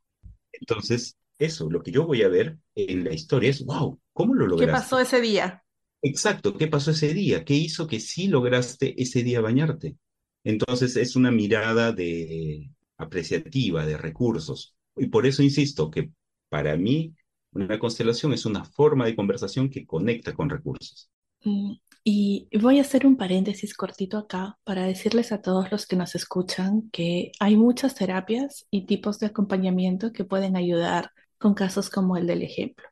Entonces, 0.54 1.18
eso, 1.40 1.70
lo 1.70 1.84
que 1.84 1.92
yo 1.92 2.06
voy 2.06 2.24
a 2.24 2.28
ver 2.30 2.58
en 2.76 3.04
la 3.04 3.14
historia 3.14 3.50
es, 3.52 3.64
wow, 3.66 4.00
¿cómo 4.14 4.34
lo 4.34 4.48
¿Qué 4.56 4.68
pasó 4.68 5.00
lograste? 5.00 5.00
ese 5.00 5.22
día? 5.22 5.64
Exacto, 6.02 6.56
¿qué 6.58 6.68
pasó 6.68 6.92
ese 6.92 7.14
día? 7.14 7.44
¿Qué 7.46 7.56
hizo 7.56 7.88
que 7.88 8.00
sí 8.00 8.28
lograste 8.28 9.02
ese 9.02 9.24
día 9.24 9.42
bañarte? 9.42 9.98
Entonces, 10.44 10.96
es 10.98 11.16
una 11.16 11.32
mirada 11.32 11.92
de 11.94 12.70
apreciativa, 12.98 13.86
de 13.86 13.98
recursos. 13.98 14.76
Y 14.96 15.08
por 15.08 15.26
eso 15.26 15.42
insisto 15.44 15.90
que 15.90 16.12
para 16.50 16.78
mí 16.78 17.16
una 17.56 17.80
constelación 17.80 18.34
es 18.34 18.46
una 18.46 18.64
forma 18.66 19.06
de 19.06 19.16
conversación 19.16 19.70
que 19.70 19.86
conecta 19.86 20.34
con 20.34 20.50
recursos. 20.50 21.10
Mm, 21.44 21.74
Y 22.08 22.50
voy 22.60 22.78
a 22.80 22.82
hacer 22.82 23.06
un 23.08 23.18
paréntesis 23.18 23.74
cortito 23.76 24.18
acá 24.18 24.58
para 24.64 24.84
decirles 24.86 25.32
a 25.32 25.42
todos 25.42 25.72
los 25.72 25.88
que 25.88 25.96
nos 25.96 26.14
escuchan 26.16 26.90
que 26.92 27.32
hay 27.40 27.58
muchas 27.58 27.96
terapias 27.96 28.68
y 28.70 28.86
tipos 28.86 29.20
de 29.20 29.28
acompañamiento 29.28 30.12
que 30.14 30.24
pueden 30.26 30.56
ayudar 30.56 31.12
con 31.40 31.54
casos 31.56 31.90
como 31.90 32.18
el 32.18 32.28
del 32.28 32.44
ejemplo, 32.44 32.86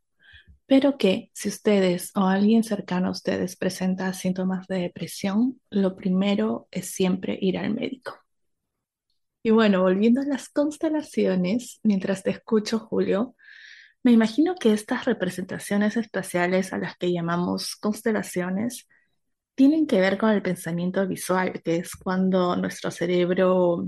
pero 0.68 0.98
que 0.98 1.32
si 1.34 1.50
ustedes 1.50 2.12
o 2.16 2.22
alguien 2.26 2.64
cercano 2.64 3.10
a 3.10 3.12
ustedes 3.12 3.56
presenta 3.58 4.14
síntomas 4.14 4.68
de 4.68 4.80
depresión, 4.80 5.62
lo 5.70 5.96
primero 5.96 6.68
es 6.72 6.92
siempre 6.92 7.38
ir 7.42 7.58
al 7.58 7.74
médico. 7.74 8.14
Y 9.44 9.52
bueno, 9.52 9.82
volviendo 9.82 10.22
a 10.22 10.26
las 10.26 10.50
constelaciones, 10.50 11.80
mientras 11.84 12.24
te 12.24 12.32
escucho, 12.32 12.80
Julio, 12.80 13.36
me 14.04 14.12
imagino 14.12 14.56
que 14.56 14.74
estas 14.74 15.06
representaciones 15.06 15.98
espaciales 15.98 16.74
a 16.74 16.78
las 16.78 16.98
que 16.98 17.12
llamamos 17.12 17.76
constelaciones 17.78 18.88
tienen 19.56 19.88
que 19.88 20.00
ver 20.00 20.18
con 20.18 20.32
el 20.32 20.42
pensamiento 20.42 21.08
visual, 21.08 21.62
que 21.64 21.78
es 21.78 21.96
cuando 21.96 22.56
nuestro 22.56 22.92
cerebro 22.92 23.88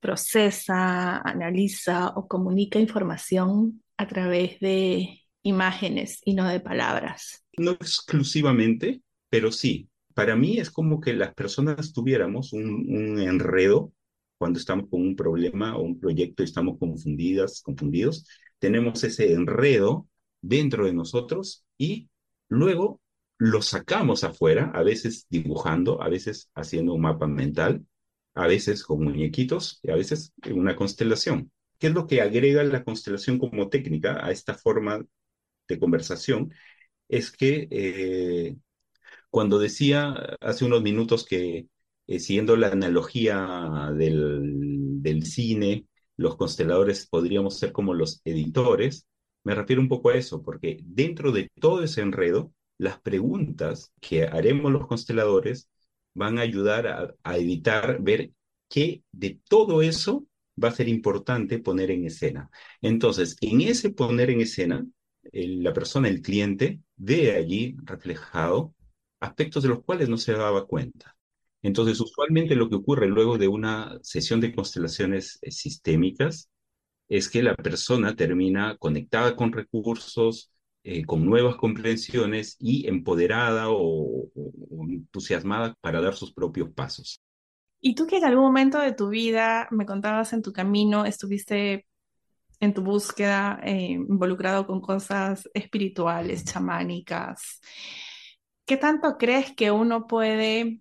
procesa, 0.00 1.18
analiza 1.18 2.08
o 2.10 2.28
comunica 2.28 2.78
información 2.78 3.82
a 3.96 4.06
través 4.06 4.60
de 4.60 5.20
imágenes 5.42 6.20
y 6.24 6.34
no 6.34 6.48
de 6.48 6.60
palabras. 6.60 7.44
No 7.58 7.72
exclusivamente, 7.72 9.02
pero 9.28 9.52
sí. 9.52 9.88
Para 10.14 10.34
mí 10.34 10.58
es 10.58 10.70
como 10.70 11.00
que 11.00 11.12
las 11.12 11.34
personas 11.34 11.92
tuviéramos 11.92 12.52
un, 12.52 13.18
enredo 13.20 13.92
cuando 14.38 14.58
estamos 14.58 14.88
con 14.88 15.02
un 15.02 15.16
problema 15.16 15.76
o 15.76 15.82
un 15.82 15.98
proyecto 16.00 16.42
y 16.42 16.46
estamos 16.46 16.78
confundidas, 16.78 17.60
confundidos. 17.62 18.26
Tenemos 18.58 19.04
ese 19.04 19.32
enredo 19.32 20.08
dentro 20.40 20.86
de 20.86 20.92
nosotros 20.94 21.64
y 21.78 22.08
luego 22.48 23.00
lo 23.38 23.62
sacamos 23.62 24.24
afuera, 24.24 24.70
a 24.74 24.82
veces 24.82 25.26
dibujando, 25.28 26.02
a 26.02 26.08
veces 26.08 26.50
haciendo 26.54 26.94
un 26.94 27.02
mapa 27.02 27.26
mental, 27.26 27.86
a 28.34 28.46
veces 28.46 28.82
con 28.84 29.04
muñequitos 29.04 29.80
y 29.82 29.90
a 29.90 29.96
veces 29.96 30.32
en 30.42 30.58
una 30.58 30.76
constelación. 30.76 31.52
¿Qué 31.78 31.88
es 31.88 31.94
lo 31.94 32.06
que 32.06 32.22
agrega 32.22 32.64
la 32.64 32.84
constelación 32.84 33.38
como 33.38 33.68
técnica 33.68 34.24
a 34.24 34.30
esta 34.30 34.54
forma 34.54 35.04
de 35.68 35.78
conversación? 35.78 36.52
es 37.08 37.30
que 37.32 37.68
eh, 37.70 38.56
cuando 39.30 39.58
decía 39.58 40.10
hace 40.40 40.64
unos 40.64 40.82
minutos 40.82 41.24
que 41.26 41.68
eh, 42.06 42.20
siguiendo 42.20 42.56
la 42.56 42.68
analogía 42.68 43.90
del, 43.96 45.02
del 45.02 45.26
cine, 45.26 45.86
los 46.16 46.36
consteladores 46.36 47.06
podríamos 47.06 47.58
ser 47.58 47.72
como 47.72 47.94
los 47.94 48.20
editores, 48.24 49.06
me 49.44 49.54
refiero 49.54 49.82
un 49.82 49.88
poco 49.88 50.10
a 50.10 50.16
eso, 50.16 50.42
porque 50.42 50.78
dentro 50.82 51.32
de 51.32 51.48
todo 51.60 51.82
ese 51.82 52.00
enredo, 52.00 52.52
las 52.78 53.00
preguntas 53.00 53.92
que 54.00 54.24
haremos 54.24 54.72
los 54.72 54.86
consteladores 54.86 55.68
van 56.14 56.38
a 56.38 56.42
ayudar 56.42 56.86
a, 56.86 57.14
a 57.22 57.38
evitar 57.38 58.02
ver 58.02 58.32
qué 58.68 59.02
de 59.12 59.40
todo 59.48 59.82
eso 59.82 60.26
va 60.62 60.68
a 60.68 60.72
ser 60.72 60.88
importante 60.88 61.58
poner 61.58 61.90
en 61.90 62.06
escena. 62.06 62.50
Entonces, 62.80 63.36
en 63.40 63.60
ese 63.60 63.90
poner 63.90 64.30
en 64.30 64.40
escena, 64.40 64.86
la 65.32 65.72
persona, 65.72 66.08
el 66.08 66.22
cliente, 66.22 66.80
ve 66.96 67.34
allí 67.36 67.76
reflejado 67.84 68.74
aspectos 69.20 69.62
de 69.62 69.70
los 69.70 69.82
cuales 69.82 70.08
no 70.08 70.18
se 70.18 70.32
daba 70.32 70.66
cuenta. 70.66 71.15
Entonces, 71.66 72.00
usualmente 72.00 72.54
lo 72.56 72.68
que 72.70 72.76
ocurre 72.76 73.08
luego 73.08 73.38
de 73.38 73.48
una 73.48 73.98
sesión 74.02 74.40
de 74.40 74.54
constelaciones 74.54 75.38
eh, 75.42 75.50
sistémicas 75.50 76.50
es 77.08 77.28
que 77.30 77.42
la 77.42 77.54
persona 77.56 78.16
termina 78.16 78.76
conectada 78.78 79.36
con 79.36 79.52
recursos, 79.52 80.50
eh, 80.84 81.04
con 81.04 81.24
nuevas 81.26 81.56
comprensiones 81.56 82.56
y 82.60 82.88
empoderada 82.88 83.70
o, 83.70 84.28
o- 84.34 84.84
entusiasmada 84.90 85.74
para 85.80 86.00
dar 86.00 86.14
sus 86.16 86.32
propios 86.32 86.70
pasos. 86.72 87.20
Y 87.80 87.94
tú 87.94 88.06
que 88.06 88.16
en 88.18 88.24
algún 88.24 88.44
momento 88.44 88.78
de 88.78 88.92
tu 88.92 89.08
vida, 89.08 89.68
me 89.70 89.86
contabas 89.86 90.32
en 90.32 90.42
tu 90.42 90.52
camino, 90.52 91.04
estuviste 91.04 91.86
en 92.60 92.74
tu 92.74 92.82
búsqueda 92.82 93.60
eh, 93.64 93.92
involucrado 93.92 94.66
con 94.66 94.80
cosas 94.80 95.48
espirituales, 95.54 96.44
chamánicas, 96.44 97.60
¿qué 98.66 98.76
tanto 98.76 99.16
crees 99.18 99.54
que 99.54 99.70
uno 99.70 100.06
puede 100.06 100.80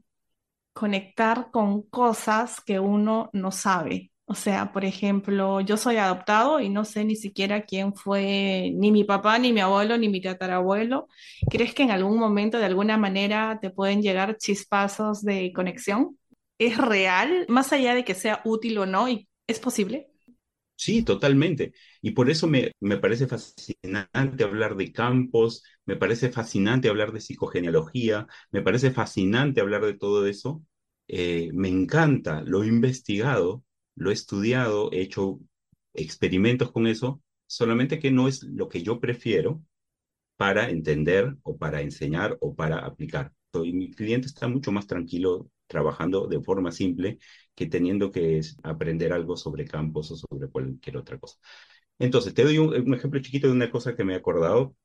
conectar 0.75 1.49
con 1.51 1.81
cosas 1.83 2.61
que 2.61 2.79
uno 2.79 3.29
no 3.33 3.51
sabe. 3.51 4.11
O 4.27 4.35
sea, 4.35 4.71
por 4.73 4.85
ejemplo, 4.85 5.61
yo 5.61 5.77
soy 5.77 5.97
adoptado 5.97 6.59
y 6.59 6.69
no 6.69 6.85
sé 6.85 7.05
ni 7.05 7.15
siquiera 7.15 7.63
quién 7.65 7.95
fue 7.95 8.71
ni 8.75 8.91
mi 8.91 9.03
papá, 9.03 9.39
ni 9.39 9.53
mi 9.53 9.61
abuelo, 9.61 9.97
ni 9.97 10.09
mi 10.09 10.21
tatarabuelo. 10.21 11.07
¿Crees 11.49 11.73
que 11.73 11.83
en 11.83 11.91
algún 11.91 12.19
momento, 12.19 12.57
de 12.57 12.65
alguna 12.65 12.97
manera, 12.97 13.59
te 13.61 13.69
pueden 13.71 14.01
llegar 14.01 14.37
chispazos 14.37 15.23
de 15.23 15.51
conexión? 15.53 16.17
es 16.57 16.77
real, 16.77 17.45
más 17.49 17.73
allá 17.73 17.95
de 17.95 18.05
que 18.05 18.15
sea 18.15 18.41
útil 18.45 18.77
o 18.77 18.85
no, 18.85 19.07
es 19.47 19.59
posible. 19.59 20.09
Sí, 20.77 21.03
totalmente. 21.03 21.73
Y 22.01 22.11
por 22.11 22.29
eso 22.29 22.47
me, 22.47 22.71
me 22.81 22.97
parece 22.97 23.27
fascinante 23.27 24.43
hablar 24.43 24.75
de 24.75 24.91
campos, 24.91 25.63
me 25.85 25.95
parece 25.95 26.29
fascinante 26.31 26.89
hablar 26.89 27.11
de 27.13 27.21
psicogenealogía, 27.21 28.27
me 28.51 28.61
parece 28.61 28.91
fascinante 28.91 29.61
hablar 29.61 29.85
de 29.85 29.93
todo 29.97 30.27
eso. 30.27 30.63
Eh, 31.07 31.49
me 31.53 31.69
encanta, 31.69 32.41
lo 32.41 32.63
he 32.63 32.67
investigado, 32.67 33.63
lo 33.95 34.09
he 34.09 34.13
estudiado, 34.13 34.91
he 34.91 35.01
hecho 35.01 35.39
experimentos 35.93 36.71
con 36.71 36.87
eso, 36.87 37.21
solamente 37.47 37.99
que 37.99 38.11
no 38.11 38.27
es 38.27 38.43
lo 38.43 38.67
que 38.67 38.83
yo 38.83 38.99
prefiero 38.99 39.63
para 40.37 40.69
entender 40.69 41.35
o 41.43 41.57
para 41.57 41.81
enseñar 41.81 42.37
o 42.41 42.55
para 42.55 42.79
aplicar. 42.79 43.33
Y 43.53 43.73
mi 43.73 43.91
cliente 43.91 44.27
está 44.27 44.47
mucho 44.49 44.71
más 44.71 44.87
tranquilo 44.87 45.49
trabajando 45.67 46.27
de 46.27 46.41
forma 46.41 46.71
simple 46.71 47.19
que 47.55 47.67
teniendo 47.67 48.11
que 48.11 48.41
aprender 48.63 49.13
algo 49.13 49.37
sobre 49.37 49.65
campos 49.65 50.11
o 50.11 50.15
sobre 50.17 50.49
cualquier 50.49 50.97
otra 50.97 51.19
cosa. 51.19 51.37
Entonces, 51.99 52.33
te 52.33 52.43
doy 52.43 52.57
un, 52.59 52.93
ejemplo 52.93 53.21
chiquito 53.21 53.47
de 53.47 53.53
una 53.53 53.71
cosa 53.71 53.95
que 53.95 54.03
me 54.03 54.13
he 54.13 54.17
acordado. 54.17 54.75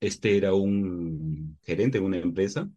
Este 0.00 0.36
era 0.36 0.54
un 0.54 1.58
gerente 1.62 1.98
de 1.98 2.04
una 2.04 2.18
empresa. 2.18 2.70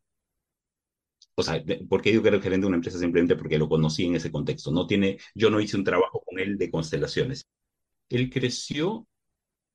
O 1.35 1.43
sea, 1.43 1.63
¿por 1.89 2.01
qué 2.01 2.11
digo 2.11 2.21
que 2.21 2.29
era 2.29 2.37
el 2.37 2.43
gerente 2.43 2.63
de 2.65 2.67
una 2.67 2.77
empresa? 2.77 2.99
Simplemente 2.99 3.35
porque 3.35 3.57
lo 3.57 3.67
conocí 3.69 4.05
en 4.05 4.15
ese 4.15 4.31
contexto. 4.31 4.71
No 4.71 4.85
tiene, 4.87 5.17
yo 5.33 5.49
no 5.49 5.59
hice 5.59 5.77
un 5.77 5.83
trabajo 5.83 6.21
con 6.25 6.39
él 6.39 6.57
de 6.57 6.69
constelaciones. 6.69 7.47
Él 8.09 8.29
creció 8.29 9.07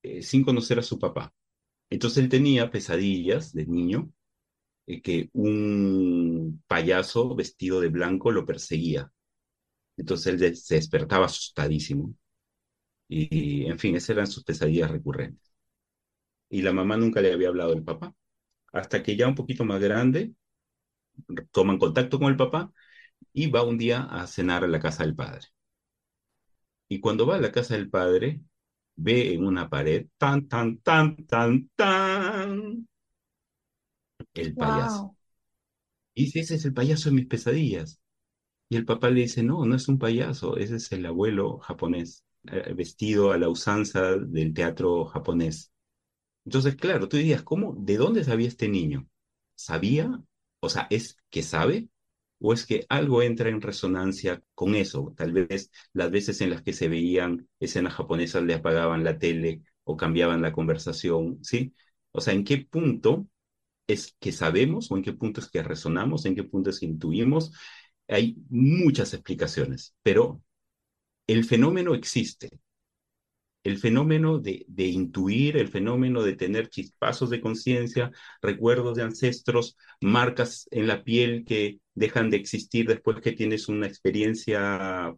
eh, 0.03 0.23
sin 0.23 0.45
conocer 0.45 0.79
a 0.79 0.83
su 0.83 0.99
papá. 0.99 1.33
Entonces 1.91 2.25
él 2.25 2.29
tenía 2.31 2.71
pesadillas 2.71 3.53
de 3.55 3.67
niño 3.67 4.13
eh, 4.89 5.03
que 5.03 5.29
un 5.35 6.63
payaso 6.67 7.35
vestido 7.37 7.81
de 7.81 7.89
blanco 7.89 8.33
lo 8.33 8.47
perseguía. 8.47 9.13
Entonces 9.99 10.41
él 10.41 10.57
se 10.57 10.77
despertaba 10.77 11.27
asustadísimo. 11.27 12.15
Y, 13.09 13.67
en 13.67 13.79
fin, 13.79 13.97
esas 13.97 14.11
eran 14.11 14.27
sus 14.27 14.45
pesadillas 14.45 14.91
recurrentes. 14.91 15.53
Y 16.51 16.63
la 16.63 16.73
mamá 16.73 16.97
nunca 16.97 17.21
le 17.21 17.33
había 17.33 17.49
hablado 17.49 17.71
del 17.71 17.85
papá. 17.85 18.15
Hasta 18.73 19.03
que 19.03 19.17
ya 19.17 19.29
un 19.29 19.35
poquito 19.35 19.65
más 19.65 19.81
grande, 19.81 20.33
toman 21.53 21.79
contacto 21.79 22.19
con 22.19 22.29
el 22.29 22.37
papá 22.37 22.73
y 23.33 23.49
va 23.51 23.65
un 23.65 23.79
día 23.79 24.05
a 24.05 24.27
cenar 24.27 24.65
a 24.65 24.69
la 24.69 24.81
casa 24.81 25.05
del 25.05 25.15
padre. 25.17 25.49
Y 26.89 27.01
cuando 27.01 27.27
va 27.27 27.37
a 27.37 27.41
la 27.41 27.53
casa 27.53 27.75
del 27.75 27.91
padre, 27.91 28.41
ve 28.97 29.35
en 29.35 29.45
una 29.47 29.69
pared, 29.69 30.07
tan, 30.19 30.49
tan, 30.49 30.79
tan, 30.79 31.17
tan, 31.27 31.69
tan, 31.77 32.89
el 34.35 34.57
payaso. 34.57 35.17
Y 36.15 36.25
dice, 36.25 36.41
ese 36.41 36.55
es 36.57 36.65
el 36.65 36.75
payaso 36.75 37.09
de 37.11 37.17
mis 37.17 37.27
pesadillas. 37.27 38.01
Y 38.69 38.77
el 38.77 38.85
papá 38.87 39.11
le 39.11 39.23
dice, 39.23 39.43
no, 39.43 39.65
no 39.67 39.77
es 39.77 39.89
un 39.89 39.99
payaso, 39.99 40.57
ese 40.59 40.77
es 40.77 40.93
el 40.93 41.07
abuelo 41.07 41.59
japonés, 41.59 42.25
eh, 42.53 42.75
vestido 42.75 43.33
a 43.33 43.39
la 43.39 43.49
usanza 43.49 44.17
del 44.17 44.55
teatro 44.55 45.07
japonés. 45.07 45.73
Entonces, 46.45 46.77
claro, 46.77 47.09
tú 47.09 47.17
dirías, 47.19 47.43
¿cómo? 47.43 47.75
¿De 47.79 47.97
dónde 47.97 48.25
sabía 48.25 48.49
este 48.49 48.69
niño? 48.69 49.09
¿Sabía? 49.55 50.23
O 50.61 50.69
sea, 50.71 50.87
¿es 50.91 51.19
que 51.31 51.43
sabe? 51.43 51.89
¿O 52.41 52.53
es 52.53 52.67
que 52.67 52.87
algo 52.89 53.23
entra 53.23 53.49
en 53.51 53.61
resonancia 53.61 54.43
con 54.55 54.75
eso? 54.75 55.15
Tal 55.17 55.33
vez 55.33 55.71
las 55.93 56.11
veces 56.11 56.41
en 56.41 56.51
las 56.51 56.63
que 56.63 56.73
se 56.73 56.89
veían 56.89 57.49
escenas 57.61 57.95
japonesas 57.95 58.43
le 58.45 58.55
apagaban 58.55 59.05
la 59.05 59.19
tele 59.19 59.63
o 59.85 59.97
cambiaban 59.97 60.43
la 60.43 60.53
conversación, 60.53 61.39
¿sí? 61.45 61.75
O 62.13 62.21
sea, 62.21 62.35
¿en 62.35 62.45
qué 62.45 62.59
punto 62.59 63.27
es 63.89 64.17
que 64.21 64.33
sabemos 64.33 64.93
o 64.93 64.97
en 64.99 65.05
qué 65.05 65.15
punto 65.15 65.41
es 65.41 65.51
que 65.51 65.63
resonamos, 65.65 66.27
en 66.27 66.37
qué 66.37 66.45
punto 66.45 66.71
es 66.71 66.81
que 66.81 66.87
intuimos. 66.87 67.53
Hay 68.09 68.37
muchas 68.51 69.15
explicaciones, 69.15 69.95
pero 70.05 70.43
el 71.29 71.45
fenómeno 71.45 71.95
existe. 71.95 72.51
El 73.65 73.79
fenómeno 73.79 74.39
de, 74.39 74.65
de 74.69 74.87
intuir, 74.87 75.57
el 75.57 75.69
fenómeno 75.69 76.23
de 76.23 76.35
tener 76.37 76.71
chispazos 76.71 77.29
de 77.31 77.41
conciencia, 77.41 78.11
recuerdos 78.41 78.97
de 78.97 79.03
ancestros, 79.03 79.77
marcas 80.01 80.67
en 80.71 80.87
la 80.87 81.05
piel 81.05 81.45
que 81.45 81.81
dejan 81.95 82.31
de 82.31 82.39
existir 82.39 82.87
después 82.89 83.21
que 83.21 83.33
tienes 83.33 83.69
una 83.69 83.87
experiencia 83.87 85.15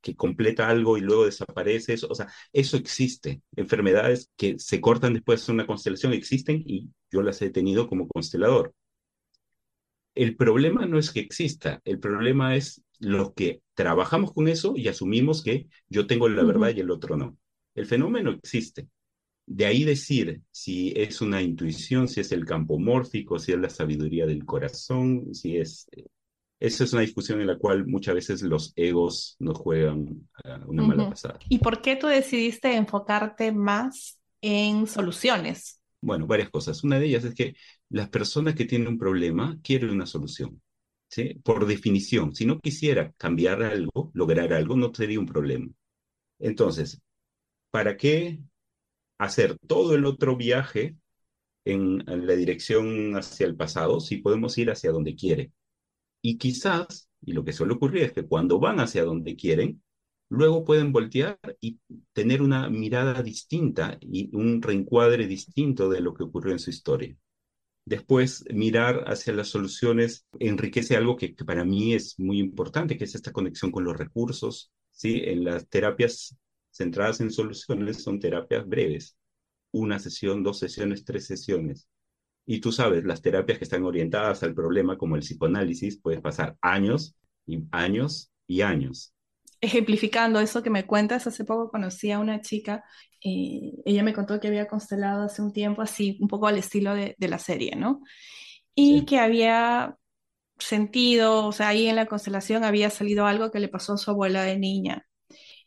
que 0.00 0.16
completa 0.16 0.68
algo 0.68 0.96
y 0.98 1.00
luego 1.00 1.26
desaparece. 1.26 1.94
o 2.08 2.14
sea, 2.14 2.28
eso 2.52 2.76
existe. 2.76 3.42
Enfermedades 3.56 4.30
que 4.36 4.58
se 4.58 4.80
cortan 4.80 5.14
después 5.14 5.46
de 5.46 5.52
una 5.52 5.66
constelación 5.66 6.12
existen 6.12 6.62
y 6.66 6.90
yo 7.10 7.22
las 7.22 7.40
he 7.42 7.50
tenido 7.50 7.88
como 7.88 8.08
constelador. 8.08 8.74
El 10.14 10.36
problema 10.36 10.86
no 10.86 10.98
es 10.98 11.12
que 11.12 11.20
exista, 11.20 11.80
el 11.84 11.98
problema 12.00 12.56
es 12.56 12.82
lo 12.98 13.32
que 13.34 13.62
trabajamos 13.74 14.32
con 14.32 14.48
eso 14.48 14.74
y 14.76 14.88
asumimos 14.88 15.42
que 15.42 15.68
yo 15.88 16.06
tengo 16.06 16.28
la 16.28 16.42
verdad 16.42 16.72
y 16.74 16.80
el 16.80 16.90
otro 16.90 17.16
no. 17.16 17.38
El 17.74 17.86
fenómeno 17.86 18.30
existe. 18.30 18.88
De 19.46 19.66
ahí 19.66 19.84
decir 19.84 20.42
si 20.50 20.92
es 20.96 21.20
una 21.20 21.42
intuición, 21.42 22.08
si 22.08 22.20
es 22.20 22.32
el 22.32 22.44
campo 22.44 22.78
mórfico, 22.78 23.38
si 23.38 23.52
es 23.52 23.58
la 23.58 23.70
sabiduría 23.70 24.26
del 24.26 24.44
corazón, 24.44 25.34
si 25.34 25.56
es 25.56 25.88
eh, 25.92 26.06
esa 26.60 26.84
es 26.84 26.92
una 26.92 27.00
discusión 27.00 27.40
en 27.40 27.46
la 27.46 27.56
cual 27.56 27.86
muchas 27.86 28.14
veces 28.14 28.42
los 28.42 28.74
egos 28.76 29.34
nos 29.38 29.56
juegan 29.56 30.28
una 30.66 30.82
mala 30.82 31.08
pasada. 31.08 31.38
¿Y 31.48 31.58
por 31.58 31.80
qué 31.80 31.96
tú 31.96 32.06
decidiste 32.06 32.76
enfocarte 32.76 33.50
más 33.50 34.20
en 34.42 34.86
soluciones? 34.86 35.80
Bueno, 36.02 36.26
varias 36.26 36.50
cosas. 36.50 36.84
Una 36.84 37.00
de 37.00 37.06
ellas 37.06 37.24
es 37.24 37.34
que 37.34 37.56
las 37.88 38.10
personas 38.10 38.54
que 38.54 38.66
tienen 38.66 38.88
un 38.88 38.98
problema 38.98 39.58
quieren 39.62 39.88
una 39.88 40.04
solución. 40.04 40.60
¿sí? 41.08 41.40
Por 41.42 41.66
definición, 41.66 42.34
si 42.34 42.44
no 42.44 42.60
quisiera 42.60 43.12
cambiar 43.16 43.62
algo, 43.62 44.10
lograr 44.12 44.52
algo, 44.52 44.76
no 44.76 44.92
sería 44.94 45.18
un 45.18 45.26
problema. 45.26 45.66
Entonces, 46.38 47.00
¿para 47.70 47.96
qué 47.96 48.38
hacer 49.16 49.56
todo 49.66 49.94
el 49.94 50.04
otro 50.04 50.36
viaje 50.36 50.96
en, 51.64 52.04
en 52.06 52.26
la 52.26 52.34
dirección 52.34 53.16
hacia 53.16 53.46
el 53.46 53.56
pasado 53.56 54.00
si 54.00 54.18
podemos 54.18 54.58
ir 54.58 54.70
hacia 54.70 54.92
donde 54.92 55.16
quiere? 55.16 55.52
Y 56.22 56.38
quizás, 56.38 57.08
y 57.22 57.32
lo 57.32 57.44
que 57.44 57.52
suele 57.52 57.74
ocurrir 57.74 58.04
es 58.04 58.12
que 58.12 58.26
cuando 58.26 58.58
van 58.58 58.80
hacia 58.80 59.04
donde 59.04 59.36
quieren, 59.36 59.82
luego 60.28 60.64
pueden 60.64 60.92
voltear 60.92 61.38
y 61.60 61.80
tener 62.12 62.42
una 62.42 62.68
mirada 62.70 63.22
distinta 63.22 63.98
y 64.00 64.34
un 64.34 64.62
reencuadre 64.62 65.26
distinto 65.26 65.90
de 65.90 66.00
lo 66.00 66.14
que 66.14 66.24
ocurrió 66.24 66.52
en 66.52 66.58
su 66.58 66.70
historia. 66.70 67.16
Después, 67.84 68.44
mirar 68.52 69.04
hacia 69.08 69.32
las 69.32 69.48
soluciones 69.48 70.26
enriquece 70.38 70.96
algo 70.96 71.16
que, 71.16 71.34
para 71.44 71.64
mí 71.64 71.94
es 71.94 72.18
muy 72.18 72.38
importante, 72.38 72.96
que 72.96 73.04
es 73.04 73.14
esta 73.14 73.32
conexión 73.32 73.72
con 73.72 73.84
los 73.84 73.96
recursos. 73.96 74.70
¿sí? 74.92 75.22
En 75.24 75.44
las 75.44 75.68
terapias 75.68 76.36
centradas 76.70 77.20
en 77.20 77.32
soluciones 77.32 78.02
son 78.02 78.20
terapias 78.20 78.66
breves, 78.68 79.16
una 79.72 79.98
sesión, 79.98 80.42
dos 80.42 80.58
sesiones, 80.58 81.04
tres 81.04 81.26
sesiones. 81.26 81.88
Y 82.50 82.58
tú 82.58 82.72
sabes, 82.72 83.04
las 83.04 83.22
terapias 83.22 83.58
que 83.58 83.64
están 83.64 83.84
orientadas 83.84 84.42
al 84.42 84.56
problema, 84.56 84.98
como 84.98 85.14
el 85.14 85.22
psicoanálisis, 85.22 86.00
puedes 86.00 86.20
pasar 86.20 86.56
años 86.60 87.14
y 87.46 87.62
años 87.70 88.32
y 88.48 88.62
años. 88.62 89.14
Ejemplificando 89.60 90.40
eso 90.40 90.60
que 90.60 90.68
me 90.68 90.84
cuentas, 90.84 91.28
hace 91.28 91.44
poco 91.44 91.70
conocí 91.70 92.10
a 92.10 92.18
una 92.18 92.40
chica, 92.40 92.82
y 93.20 93.76
eh, 93.76 93.82
ella 93.92 94.02
me 94.02 94.12
contó 94.12 94.40
que 94.40 94.48
había 94.48 94.66
constelado 94.66 95.22
hace 95.22 95.42
un 95.42 95.52
tiempo, 95.52 95.80
así 95.80 96.18
un 96.20 96.26
poco 96.26 96.48
al 96.48 96.58
estilo 96.58 96.92
de, 96.92 97.14
de 97.16 97.28
la 97.28 97.38
serie, 97.38 97.76
¿no? 97.76 98.02
Y 98.74 99.04
que 99.04 99.20
había 99.20 99.96
sentido, 100.58 101.46
o 101.46 101.52
sea, 101.52 101.68
ahí 101.68 101.86
en 101.86 101.94
la 101.94 102.06
constelación 102.06 102.64
había 102.64 102.90
salido 102.90 103.26
algo 103.26 103.52
que 103.52 103.60
le 103.60 103.68
pasó 103.68 103.92
a 103.92 103.98
su 103.98 104.10
abuela 104.10 104.42
de 104.42 104.58
niña. 104.58 105.06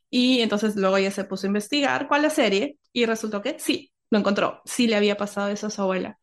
Y 0.10 0.42
entonces 0.42 0.76
luego 0.76 0.98
ella 0.98 1.12
se 1.12 1.24
puso 1.24 1.48
a 1.48 1.52
investigar 1.52 2.10
cuál 2.10 2.24
la 2.24 2.30
serie 2.30 2.78
y 2.92 3.06
resultó 3.06 3.42
que 3.42 3.58
sí, 3.58 3.94
lo 4.10 4.20
encontró, 4.20 4.62
sí 4.66 4.88
le 4.88 4.98
había 4.98 5.16
pasado 5.16 5.48
eso 5.48 5.68
a 5.68 5.70
su 5.70 5.82
abuela 5.82 6.20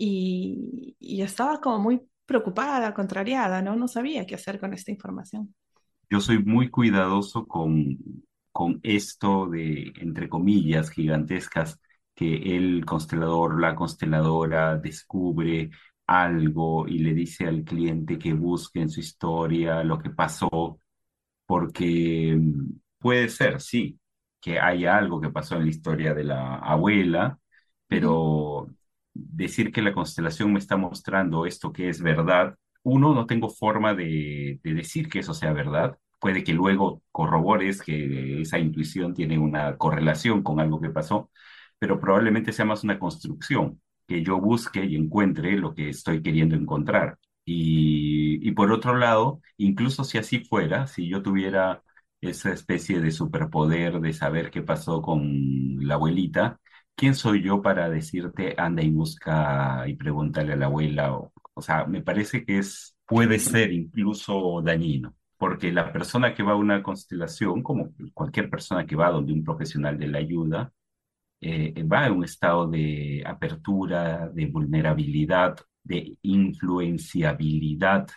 y, 0.00 0.96
estaba 1.22 1.60
como 1.60 1.78
muy 1.78 2.00
preocupada, 2.24 2.94
contrariada, 2.94 3.60
¿no? 3.60 3.76
No 3.76 3.86
sabía 3.86 4.26
qué 4.26 4.34
hacer 4.34 4.58
con 4.58 4.72
esta 4.72 4.90
información. 4.90 5.54
Yo 6.08 6.20
soy 6.20 6.42
muy 6.42 6.70
cuidadoso 6.70 7.46
con, 7.46 7.98
con 8.50 8.80
esto 8.82 9.46
de, 9.46 9.92
entre 9.96 10.28
comillas, 10.28 10.90
gigantescas, 10.90 11.78
que 12.14 12.56
el 12.56 12.84
constelador, 12.86 13.60
la 13.60 13.74
consteladora 13.74 14.76
descubre 14.76 15.70
algo 16.06 16.88
y 16.88 16.98
le 17.00 17.14
dice 17.14 17.46
al 17.46 17.62
cliente 17.64 18.18
que 18.18 18.32
busque 18.32 18.80
en 18.80 18.90
su 18.90 19.00
historia 19.00 19.84
lo 19.84 19.98
que 19.98 20.10
pasó, 20.10 20.80
porque 21.46 22.36
mm, 22.36 22.80
puede 22.98 23.28
ser, 23.28 23.60
sí, 23.60 23.98
que 24.40 24.58
haya 24.58 24.96
algo 24.96 25.20
que 25.20 25.30
pasó 25.30 25.56
en 25.56 25.64
la 25.64 25.70
historia 25.70 26.14
de 26.14 26.24
la 26.24 26.56
abuela, 26.56 27.38
pero 27.86 28.68
decir 29.14 29.72
que 29.72 29.82
la 29.82 29.92
constelación 29.92 30.52
me 30.52 30.58
está 30.58 30.76
mostrando 30.76 31.46
esto 31.46 31.72
que 31.72 31.88
es 31.88 32.02
verdad, 32.02 32.56
uno, 32.82 33.14
no 33.14 33.26
tengo 33.26 33.50
forma 33.50 33.94
de, 33.94 34.60
decir 34.62 35.08
que 35.08 35.20
eso 35.20 35.34
sea 35.34 35.52
verdad. 35.52 35.98
Puede 36.18 36.44
que 36.44 36.52
luego 36.52 37.02
corrobores 37.12 37.82
que 37.82 38.40
esa 38.42 38.58
intuición 38.58 39.14
tiene 39.14 39.38
una 39.38 39.76
correlación 39.76 40.42
con 40.42 40.60
algo 40.60 40.80
que 40.80 40.90
pasó, 40.90 41.30
pero 41.78 42.00
probablemente 42.00 42.52
sea 42.52 42.64
más 42.64 42.84
una 42.84 42.98
construcción, 42.98 43.80
que 44.06 44.22
yo 44.22 44.40
busque 44.40 44.84
y 44.84 44.96
encuentre 44.96 45.56
lo 45.56 45.74
que 45.74 45.88
estoy 45.90 46.22
queriendo 46.22 46.56
encontrar. 46.56 47.18
Y, 47.44 48.46
y 48.46 48.52
por 48.52 48.72
otro 48.72 48.96
lado, 48.96 49.40
incluso 49.56 50.04
si 50.04 50.18
así 50.18 50.40
fuera, 50.40 50.86
si 50.86 51.08
yo 51.08 51.22
tuviera 51.22 51.82
esa 52.20 52.52
especie 52.52 53.00
de 53.00 53.10
superpoder 53.10 54.00
de 54.00 54.12
saber 54.12 54.50
qué 54.50 54.62
pasó 54.62 55.00
con 55.02 55.78
la 55.86 55.94
abuelita, 55.94 56.59
¿quién 57.00 57.14
soy 57.14 57.42
yo 57.42 57.62
para 57.62 57.88
decirte 57.88 58.54
anda 58.58 58.82
y 58.82 58.90
busca 58.90 59.88
y 59.88 59.94
pregúntale 59.96 60.52
a 60.52 60.56
la 60.56 60.66
abuela? 60.66 61.14
O, 61.14 61.32
o 61.54 61.62
sea, 61.62 61.86
me 61.86 62.02
parece 62.02 62.44
que 62.44 62.58
es, 62.58 62.94
puede 63.06 63.38
ser 63.38 63.72
incluso 63.72 64.60
dañino, 64.62 65.14
porque 65.38 65.72
la 65.72 65.92
persona 65.94 66.34
que 66.34 66.42
va 66.42 66.52
a 66.52 66.56
una 66.56 66.82
constelación, 66.82 67.62
como 67.62 67.88
cualquier 68.12 68.50
persona 68.50 68.84
que 68.86 68.96
va 68.96 69.10
donde 69.10 69.32
un 69.32 69.42
profesional 69.42 69.98
de 69.98 70.08
la 70.08 70.18
ayuda, 70.18 70.72
eh, 71.40 71.82
va 71.84 72.06
en 72.06 72.12
un 72.12 72.24
estado 72.24 72.68
de 72.68 73.22
apertura, 73.26 74.28
de 74.28 74.46
vulnerabilidad, 74.46 75.56
de 75.82 76.18
influenciabilidad. 76.20 78.08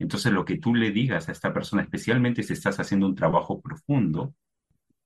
Entonces, 0.00 0.32
lo 0.32 0.44
que 0.44 0.58
tú 0.58 0.74
le 0.74 0.90
digas 0.90 1.28
a 1.28 1.32
esta 1.32 1.52
persona, 1.54 1.82
especialmente 1.82 2.42
si 2.42 2.54
estás 2.54 2.80
haciendo 2.80 3.06
un 3.06 3.14
trabajo 3.14 3.60
profundo, 3.60 4.34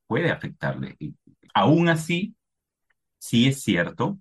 puede 0.06 0.30
afectarle. 0.30 0.96
Y 0.98 1.14
aún 1.52 1.88
así, 1.88 2.34
sí 3.24 3.48
es 3.48 3.62
cierto 3.62 4.18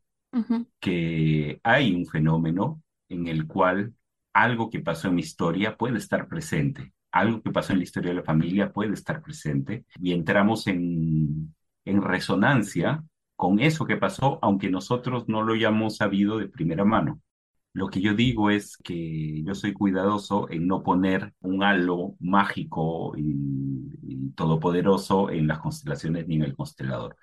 que 0.80 1.60
hay 1.64 1.94
un 1.96 2.06
fenómeno 2.08 2.82
en 3.10 3.28
el 3.28 3.48
cual 3.48 3.94
algo 4.34 4.70
que 4.70 4.80
pasó 4.82 5.10
en 5.10 5.16
mi 5.16 5.22
historia 5.22 5.78
puede 5.78 5.98
estar 5.98 6.28
presente, 6.30 6.94
algo 7.12 7.42
que 7.42 7.52
pasó 7.52 7.74
en 7.74 7.80
la 7.80 7.84
historia 7.86 8.12
de 8.12 8.18
la 8.18 8.24
familia 8.24 8.72
puede 8.72 8.94
estar 8.94 9.22
presente 9.22 9.86
y 10.00 10.14
entramos 10.14 10.68
en, 10.68 11.54
en 11.86 12.02
resonancia 12.02 13.04
con 13.36 13.60
eso 13.60 13.86
que 13.86 13.98
pasó, 13.98 14.40
aunque 14.42 14.70
nosotros 14.70 15.28
no 15.28 15.44
lo 15.44 15.54
hayamos 15.54 15.98
sabido 15.98 16.38
de 16.38 16.48
primera 16.48 16.86
mano. 16.86 17.22
Lo 17.74 17.90
que 17.90 18.02
yo 18.02 18.14
digo 18.14 18.52
es 18.52 18.78
que 18.78 19.44
yo 19.44 19.56
soy 19.56 19.74
cuidadoso 19.74 20.50
en 20.50 20.68
no 20.68 20.84
poner 20.84 21.34
un 21.42 21.64
halo 21.64 22.16
mágico 22.20 23.14
y, 23.18 23.36
y 24.04 24.30
todopoderoso 24.32 25.30
en 25.30 25.48
las 25.48 25.60
constelaciones 25.60 26.28
ni 26.28 26.36
en 26.36 26.44
el 26.44 26.56
constelador. 26.56 27.18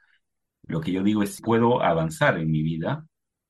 Lo 0.66 0.80
que 0.80 0.92
yo 0.92 1.02
digo 1.02 1.22
es, 1.22 1.40
puedo 1.40 1.82
avanzar 1.82 2.38
en 2.38 2.50
mi 2.50 2.62
vida 2.62 3.06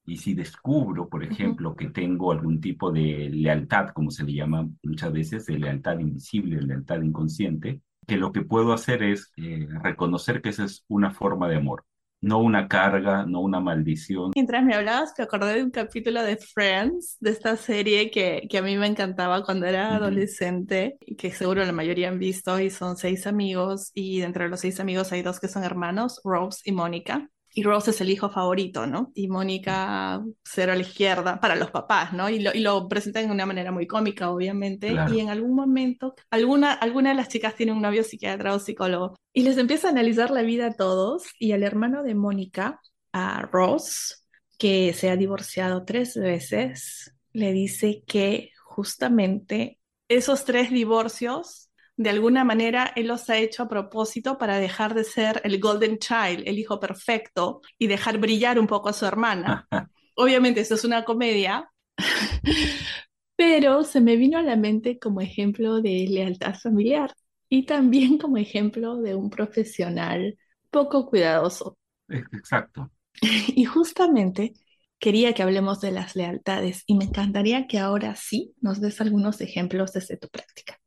y 0.06 0.16
si 0.16 0.34
descubro, 0.34 1.08
por 1.08 1.22
ejemplo, 1.22 1.76
que 1.76 1.88
tengo 1.90 2.32
algún 2.32 2.60
tipo 2.60 2.90
de 2.90 3.30
lealtad, 3.32 3.90
como 3.90 4.10
se 4.10 4.24
le 4.24 4.34
llama 4.34 4.68
muchas 4.82 5.12
veces, 5.12 5.46
de 5.46 5.58
lealtad 5.58 5.98
invisible, 5.98 6.60
lealtad 6.62 7.02
inconsciente, 7.02 7.80
que 8.06 8.16
lo 8.16 8.32
que 8.32 8.42
puedo 8.42 8.72
hacer 8.72 9.02
es 9.02 9.32
eh, 9.36 9.68
reconocer 9.82 10.42
que 10.42 10.48
esa 10.48 10.64
es 10.64 10.84
una 10.88 11.12
forma 11.12 11.48
de 11.48 11.56
amor, 11.56 11.84
no 12.20 12.38
una 12.38 12.68
carga, 12.68 13.24
no 13.26 13.40
una 13.40 13.60
maldición. 13.60 14.32
Mientras 14.34 14.62
me 14.64 14.74
hablabas, 14.74 15.14
me 15.16 15.24
acordé 15.24 15.54
de 15.54 15.64
un 15.64 15.70
capítulo 15.70 16.22
de 16.22 16.36
Friends, 16.36 17.16
de 17.20 17.30
esta 17.30 17.56
serie 17.56 18.10
que, 18.10 18.46
que 18.48 18.58
a 18.58 18.62
mí 18.62 18.76
me 18.76 18.86
encantaba 18.86 19.44
cuando 19.44 19.66
era 19.66 19.96
adolescente, 19.96 20.98
y 21.00 21.16
que 21.16 21.30
seguro 21.30 21.64
la 21.64 21.72
mayoría 21.72 22.08
han 22.08 22.18
visto, 22.18 22.60
y 22.60 22.70
son 22.70 22.96
seis 22.96 23.26
amigos, 23.26 23.90
y 23.94 24.20
dentro 24.20 24.44
de 24.44 24.50
los 24.50 24.60
seis 24.60 24.80
amigos 24.80 25.12
hay 25.12 25.22
dos 25.22 25.40
que 25.40 25.48
son 25.48 25.64
hermanos, 25.64 26.20
Rose 26.24 26.60
y 26.64 26.72
Mónica. 26.72 27.28
Y 27.52 27.62
Rose 27.62 27.90
es 27.90 28.00
el 28.00 28.10
hijo 28.10 28.30
favorito, 28.30 28.86
¿no? 28.86 29.10
Y 29.14 29.28
Mónica 29.28 30.22
cero 30.44 30.72
a 30.72 30.76
la 30.76 30.82
izquierda 30.82 31.40
para 31.40 31.56
los 31.56 31.70
papás, 31.70 32.12
¿no? 32.12 32.28
Y 32.28 32.40
lo, 32.40 32.52
y 32.54 32.60
lo 32.60 32.88
presentan 32.88 33.26
de 33.26 33.32
una 33.32 33.46
manera 33.46 33.72
muy 33.72 33.86
cómica, 33.86 34.30
obviamente. 34.30 34.94
Y 35.12 35.20
en 35.20 35.30
algún 35.30 35.54
momento, 35.54 36.14
alguna, 36.30 36.72
alguna 36.72 37.10
de 37.10 37.16
las 37.16 37.28
chicas 37.28 37.54
tiene 37.54 37.72
un 37.72 37.82
novio 37.82 38.04
psiquiatra 38.04 38.54
o 38.54 38.58
psicólogo. 38.58 39.16
Y 39.32 39.42
les 39.42 39.58
empieza 39.58 39.88
a 39.88 39.90
analizar 39.90 40.30
la 40.30 40.42
vida 40.42 40.66
a 40.66 40.72
todos. 40.74 41.24
Y 41.38 41.52
al 41.52 41.62
hermano 41.62 42.02
de 42.02 42.14
Mónica, 42.14 42.80
a 43.12 43.42
Ross, 43.42 44.26
que 44.58 44.92
se 44.92 45.10
ha 45.10 45.16
divorciado 45.16 45.84
tres 45.84 46.14
veces, 46.16 47.14
le 47.32 47.52
dice 47.52 48.02
que 48.06 48.50
justamente 48.64 49.78
esos 50.08 50.44
tres 50.44 50.70
divorcios, 50.70 51.69
de 52.00 52.08
alguna 52.08 52.44
manera, 52.44 52.94
él 52.96 53.08
los 53.08 53.28
ha 53.28 53.36
hecho 53.36 53.64
a 53.64 53.68
propósito 53.68 54.38
para 54.38 54.56
dejar 54.56 54.94
de 54.94 55.04
ser 55.04 55.42
el 55.44 55.60
golden 55.60 55.98
child, 55.98 56.44
el 56.46 56.58
hijo 56.58 56.80
perfecto, 56.80 57.60
y 57.76 57.88
dejar 57.88 58.16
brillar 58.16 58.58
un 58.58 58.66
poco 58.66 58.88
a 58.88 58.94
su 58.94 59.04
hermana. 59.04 59.68
Obviamente, 60.16 60.62
esto 60.62 60.76
es 60.76 60.84
una 60.84 61.04
comedia, 61.04 61.70
pero 63.36 63.84
se 63.84 64.00
me 64.00 64.16
vino 64.16 64.38
a 64.38 64.42
la 64.42 64.56
mente 64.56 64.98
como 64.98 65.20
ejemplo 65.20 65.82
de 65.82 66.06
lealtad 66.08 66.54
familiar 66.54 67.12
y 67.50 67.66
también 67.66 68.16
como 68.16 68.38
ejemplo 68.38 68.96
de 68.96 69.14
un 69.14 69.28
profesional 69.28 70.38
poco 70.70 71.04
cuidadoso. 71.04 71.76
Exacto. 72.08 72.90
Y 73.22 73.66
justamente 73.66 74.54
quería 74.98 75.34
que 75.34 75.42
hablemos 75.42 75.82
de 75.82 75.90
las 75.90 76.16
lealtades 76.16 76.82
y 76.86 76.94
me 76.94 77.04
encantaría 77.04 77.66
que 77.66 77.78
ahora 77.78 78.16
sí 78.16 78.54
nos 78.62 78.80
des 78.80 79.02
algunos 79.02 79.42
ejemplos 79.42 79.92
desde 79.92 80.16
tu 80.16 80.28
práctica. 80.28 80.79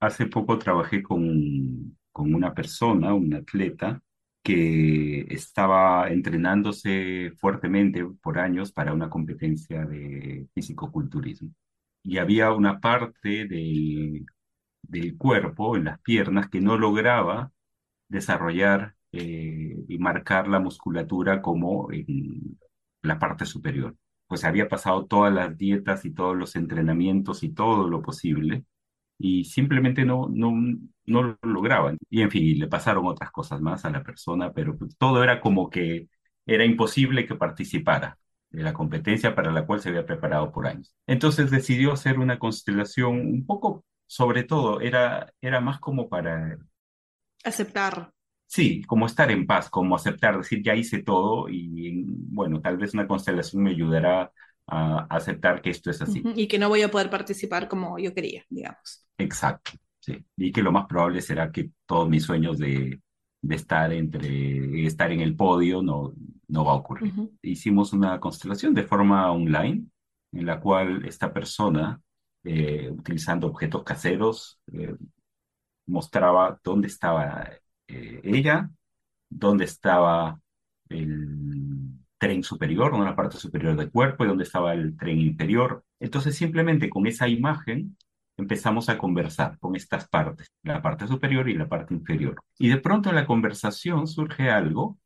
Hace 0.00 0.26
poco 0.26 0.58
trabajé 0.58 1.02
con, 1.02 1.96
con 2.12 2.34
una 2.34 2.54
persona, 2.54 3.14
un 3.14 3.34
atleta, 3.34 4.00
que 4.42 5.22
estaba 5.30 6.08
entrenándose 6.10 7.32
fuertemente 7.38 8.04
por 8.22 8.38
años 8.38 8.72
para 8.72 8.92
una 8.94 9.10
competencia 9.10 9.84
de 9.84 10.48
fisicoculturismo. 10.54 11.50
Y 12.02 12.18
había 12.18 12.52
una 12.52 12.80
parte 12.80 13.46
del, 13.46 14.24
del 14.82 15.16
cuerpo, 15.18 15.76
en 15.76 15.84
las 15.84 16.00
piernas, 16.00 16.48
que 16.48 16.60
no 16.60 16.78
lograba 16.78 17.52
desarrollar 18.08 18.94
eh, 19.12 19.76
y 19.88 19.98
marcar 19.98 20.48
la 20.48 20.60
musculatura 20.60 21.42
como 21.42 21.90
en 21.92 22.58
la 23.02 23.18
parte 23.18 23.46
superior. 23.46 23.96
Pues 24.26 24.44
había 24.44 24.68
pasado 24.68 25.06
todas 25.06 25.32
las 25.34 25.56
dietas 25.56 26.04
y 26.04 26.12
todos 26.12 26.36
los 26.36 26.56
entrenamientos 26.56 27.42
y 27.42 27.50
todo 27.50 27.88
lo 27.88 28.02
posible 28.02 28.64
y 29.18 29.44
simplemente 29.44 30.04
no, 30.04 30.28
no, 30.32 30.52
no 31.06 31.22
lo 31.22 31.38
lograban. 31.42 31.98
Y 32.10 32.22
en 32.22 32.30
fin, 32.30 32.58
le 32.58 32.68
pasaron 32.68 33.06
otras 33.06 33.30
cosas 33.30 33.60
más 33.60 33.84
a 33.84 33.90
la 33.90 34.02
persona, 34.02 34.52
pero 34.52 34.76
pues, 34.76 34.96
todo 34.96 35.22
era 35.22 35.40
como 35.40 35.70
que 35.70 36.08
era 36.46 36.64
imposible 36.64 37.26
que 37.26 37.34
participara 37.34 38.18
de 38.50 38.62
la 38.62 38.72
competencia 38.72 39.34
para 39.34 39.52
la 39.52 39.66
cual 39.66 39.80
se 39.80 39.90
había 39.90 40.06
preparado 40.06 40.50
por 40.52 40.66
años. 40.66 40.94
Entonces 41.06 41.50
decidió 41.50 41.92
hacer 41.92 42.18
una 42.18 42.38
constelación 42.38 43.20
un 43.20 43.46
poco, 43.46 43.84
sobre 44.06 44.44
todo, 44.44 44.80
era, 44.80 45.32
era 45.40 45.60
más 45.60 45.78
como 45.80 46.08
para 46.08 46.58
Aceptar. 47.44 48.12
Sí, 48.46 48.82
como 48.84 49.06
estar 49.06 49.30
en 49.30 49.46
paz, 49.46 49.68
como 49.68 49.94
aceptar, 49.94 50.38
decir, 50.38 50.62
ya 50.62 50.74
hice 50.74 51.02
todo 51.02 51.48
y 51.50 52.04
bueno, 52.06 52.60
tal 52.62 52.78
vez 52.78 52.94
una 52.94 53.06
constelación 53.06 53.62
me 53.62 53.70
ayudará 53.70 54.32
a 54.68 55.06
aceptar 55.10 55.60
que 55.62 55.70
esto 55.70 55.90
es 55.90 56.00
así. 56.02 56.22
Y 56.36 56.46
que 56.46 56.58
no 56.58 56.68
voy 56.68 56.82
a 56.82 56.90
poder 56.90 57.10
participar 57.10 57.68
como 57.68 57.98
yo 57.98 58.14
quería, 58.14 58.44
digamos. 58.48 59.06
Exacto, 59.16 59.72
sí. 59.98 60.24
Y 60.36 60.52
que 60.52 60.62
lo 60.62 60.72
más 60.72 60.86
probable 60.86 61.22
será 61.22 61.50
que 61.50 61.70
todos 61.86 62.08
mis 62.08 62.22
sueños 62.24 62.58
de, 62.58 63.00
de 63.42 63.54
estar 63.56 63.92
entre, 63.92 64.86
estar 64.86 65.10
en 65.10 65.20
el 65.20 65.34
podio 65.34 65.82
no, 65.82 66.12
no 66.48 66.64
va 66.64 66.72
a 66.72 66.76
ocurrir. 66.76 67.12
Ujú, 67.12 67.32
Hicimos 67.42 67.92
una 67.92 68.20
constelación 68.20 68.74
de 68.74 68.84
forma 68.84 69.30
online 69.32 69.86
en 70.32 70.46
la 70.46 70.60
cual 70.60 71.04
esta 71.06 71.32
persona, 71.32 72.00
eh, 72.44 72.90
utilizando 72.90 73.46
objetos 73.46 73.82
caseros, 73.82 74.60
eh, 74.72 74.94
mostraba 75.86 76.60
dónde 76.62 76.88
estaba 76.88 77.50
eh, 77.88 78.20
ella 78.22 78.70
dónde 79.30 79.64
estaba 79.64 80.40
el 80.88 81.87
tren 82.18 82.42
superior, 82.42 82.92
¿no? 82.92 83.04
la 83.04 83.16
parte 83.16 83.38
superior 83.38 83.76
del 83.76 83.90
cuerpo, 83.90 84.24
y 84.24 84.28
dónde 84.28 84.44
estaba 84.44 84.74
el 84.74 84.96
tren 84.96 85.18
inferior. 85.18 85.84
Entonces, 86.00 86.36
simplemente 86.36 86.90
con 86.90 87.06
esa 87.06 87.28
imagen 87.28 87.96
empezamos 88.36 88.88
a 88.88 88.98
conversar 88.98 89.58
con 89.58 89.74
estas 89.74 90.08
partes, 90.08 90.52
la 90.62 90.82
parte 90.82 91.06
superior 91.06 91.48
y 91.48 91.54
la 91.54 91.68
parte 91.68 91.94
inferior. 91.94 92.36
Y 92.58 92.68
de 92.68 92.78
pronto 92.78 93.08
en 93.08 93.16
la 93.16 93.26
conversación 93.26 94.06
surge 94.06 94.50
algo, 94.50 94.98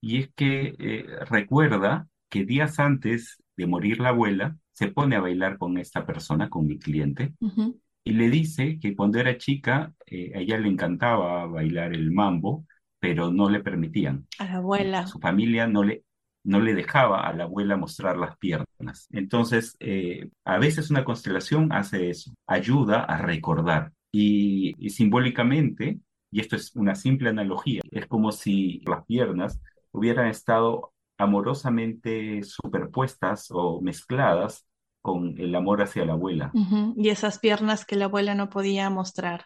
y 0.00 0.18
es 0.18 0.30
que 0.34 0.74
eh, 0.78 1.06
recuerda 1.28 2.08
que 2.28 2.44
días 2.44 2.78
antes 2.78 3.42
de 3.56 3.66
morir 3.66 4.00
la 4.00 4.10
abuela, 4.10 4.56
se 4.72 4.88
pone 4.88 5.16
a 5.16 5.20
bailar 5.20 5.58
con 5.58 5.76
esta 5.78 6.06
persona, 6.06 6.48
con 6.48 6.66
mi 6.66 6.78
cliente, 6.78 7.34
ujú. 7.40 7.80
y 8.04 8.12
le 8.12 8.30
dice 8.30 8.78
que 8.78 8.94
cuando 8.94 9.18
era 9.18 9.36
chica, 9.36 9.92
eh, 10.06 10.32
a 10.36 10.38
ella 10.38 10.58
le 10.58 10.68
encantaba 10.68 11.46
bailar 11.46 11.94
el 11.94 12.12
mambo, 12.12 12.64
pero 13.00 13.32
no 13.32 13.48
le 13.48 13.60
permitían. 13.60 14.26
A 14.38 14.44
la 14.44 14.56
abuela. 14.56 15.06
Su 15.06 15.18
familia 15.18 15.66
no 15.66 15.82
le, 15.82 16.04
no 16.48 16.60
le 16.60 16.74
dejaba 16.74 17.28
a 17.28 17.34
la 17.34 17.44
abuela 17.44 17.76
mostrar 17.76 18.16
las 18.16 18.38
piernas. 18.38 19.06
Entonces, 19.10 19.76
eh, 19.80 20.30
a 20.46 20.58
veces 20.58 20.90
una 20.90 21.04
constelación 21.04 21.72
hace 21.72 22.08
eso, 22.08 22.32
ayuda 22.46 23.04
a 23.04 23.18
recordar. 23.18 23.92
Y, 24.10 24.74
y 24.78 24.88
simbólicamente, 24.88 26.00
y 26.30 26.40
esto 26.40 26.56
es 26.56 26.74
una 26.74 26.94
simple 26.94 27.28
analogía, 27.28 27.82
es 27.90 28.06
como 28.06 28.32
si 28.32 28.80
las 28.86 29.04
piernas 29.04 29.60
hubieran 29.92 30.28
estado 30.28 30.94
amorosamente 31.18 32.42
superpuestas 32.44 33.48
o 33.50 33.82
mezcladas 33.82 34.66
con 35.02 35.38
el 35.38 35.54
amor 35.54 35.82
hacia 35.82 36.06
la 36.06 36.14
abuela. 36.14 36.50
Y 36.96 37.10
esas 37.10 37.38
piernas 37.40 37.84
que 37.84 37.96
la 37.96 38.06
abuela 38.06 38.34
no 38.34 38.48
podía 38.48 38.88
mostrar. 38.88 39.44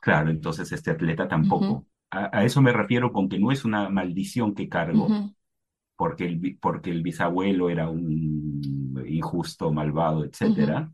Claro, 0.00 0.28
entonces 0.28 0.70
este 0.70 0.90
atleta 0.90 1.28
tampoco. 1.28 1.86
A, 2.10 2.40
a 2.40 2.44
eso 2.44 2.60
me 2.60 2.72
refiero 2.72 3.10
con 3.10 3.30
que 3.30 3.38
no 3.38 3.52
es 3.52 3.64
una 3.64 3.88
maldición 3.88 4.54
que 4.54 4.68
cargo, 4.68 5.08
porque 6.02 6.24
el, 6.26 6.58
porque 6.60 6.90
el 6.90 7.00
bisabuelo 7.00 7.70
era 7.70 7.88
un 7.88 8.60
injusto, 9.06 9.70
malvado, 9.70 10.24
etcétera, 10.24 10.90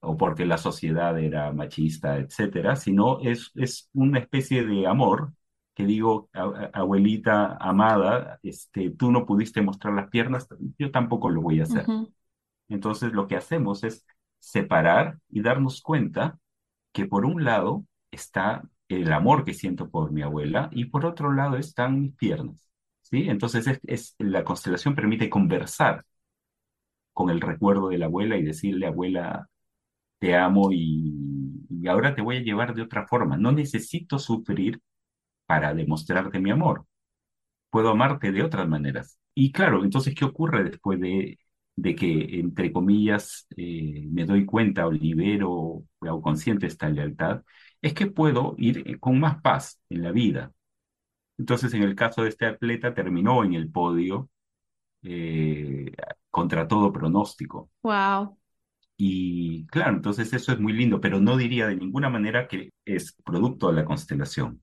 o 0.00 0.16
porque 0.16 0.46
la 0.46 0.56
sociedad 0.56 1.18
era 1.20 1.52
machista, 1.52 2.16
etcétera, 2.16 2.74
sino 2.76 3.20
es, 3.20 3.50
es 3.54 3.90
una 3.92 4.18
especie 4.20 4.64
de 4.64 4.86
amor 4.86 5.34
que 5.74 5.84
digo, 5.84 6.30
abuelita 6.72 7.58
amada, 7.60 8.40
este, 8.42 8.92
tú 8.92 9.12
no 9.12 9.26
pudiste 9.26 9.60
mostrar 9.60 9.92
las 9.92 10.08
piernas, 10.08 10.48
yo 10.78 10.90
tampoco 10.90 11.28
lo 11.28 11.42
voy 11.42 11.60
a 11.60 11.64
hacer. 11.64 11.92
Entonces 12.68 13.12
lo 13.12 13.28
que 13.28 13.36
hacemos 13.36 13.84
es 13.84 14.06
separar 14.38 15.18
y 15.28 15.42
darnos 15.42 15.82
cuenta 15.82 16.38
que 16.92 17.06
por 17.06 17.26
un 17.26 17.44
lado 17.44 17.84
está 18.10 18.62
el 18.88 19.12
amor 19.12 19.44
que 19.44 19.54
siento 19.54 19.90
por 19.90 20.12
mi 20.12 20.22
abuela 20.22 20.70
y 20.72 20.86
por 20.86 21.06
otro 21.06 21.32
lado 21.34 21.58
están 21.58 22.00
mis 22.00 22.14
piernas. 22.16 22.69
¿Sí? 23.10 23.28
Entonces 23.28 23.80
es, 23.86 24.14
la 24.18 24.44
constelación 24.44 24.94
permite 24.94 25.30
conversar 25.30 26.04
con 27.12 27.30
el 27.30 27.40
recuerdo 27.40 27.88
de 27.88 27.98
la 27.98 28.06
abuela 28.06 28.36
y 28.36 28.42
decirle, 28.42 28.86
abuela, 28.86 29.48
te 30.18 30.36
amo 30.36 30.70
y, 30.72 31.14
ahora 31.88 32.14
te 32.14 32.22
voy 32.22 32.38
a 32.38 32.42
llevar 32.42 32.74
de 32.74 32.82
otra 32.82 33.06
forma. 33.08 33.36
No 33.36 33.52
necesito 33.52 34.18
sufrir 34.18 34.80
para 35.46 35.74
demostrarte 35.74 36.40
mi 36.40 36.50
amor. 36.50 36.86
Puedo 37.70 37.90
amarte 37.90 38.32
de 38.32 38.42
otras 38.42 38.68
maneras. 38.68 39.18
Y 39.34 39.52
claro, 39.52 39.84
entonces, 39.84 40.14
¿qué 40.14 40.24
ocurre 40.24 40.64
después 40.64 41.00
de, 41.00 41.38
de 41.76 41.94
que, 41.94 42.40
entre 42.40 42.72
comillas, 42.72 43.46
eh, 43.56 44.06
me 44.10 44.26
doy 44.26 44.44
cuenta 44.46 44.86
o 44.86 44.92
libero 44.92 45.52
o 45.52 45.86
hago 46.02 46.22
consciente 46.22 46.66
esta 46.66 46.88
lealtad? 46.88 47.42
Es 47.82 47.94
que 47.94 48.06
puedo 48.08 48.54
ir 48.58 48.82
eh, 48.86 48.98
con 48.98 49.20
más 49.20 49.40
paz 49.42 49.80
en 49.90 50.02
la 50.02 50.12
vida. 50.12 50.52
Entonces, 51.40 51.74
en 51.74 51.82
el 51.82 51.94
caso 51.94 52.22
de 52.22 52.28
este 52.28 52.46
atleta, 52.46 52.94
terminó 52.94 53.44
en 53.44 53.54
el 53.54 53.70
podio 53.70 54.28
eh, 55.02 55.92
contra 56.30 56.68
todo 56.68 56.92
pronóstico. 56.92 57.70
Wow. 57.82 58.38
Y 58.96 59.66
claro, 59.68 59.96
entonces 59.96 60.32
eso 60.32 60.52
es 60.52 60.60
muy 60.60 60.74
lindo, 60.74 61.00
pero 61.00 61.20
no 61.20 61.36
diría 61.36 61.66
de 61.66 61.76
ninguna 61.76 62.10
manera 62.10 62.46
que 62.46 62.70
es 62.84 63.16
producto 63.24 63.68
de 63.68 63.74
la 63.74 63.84
constelación 63.84 64.62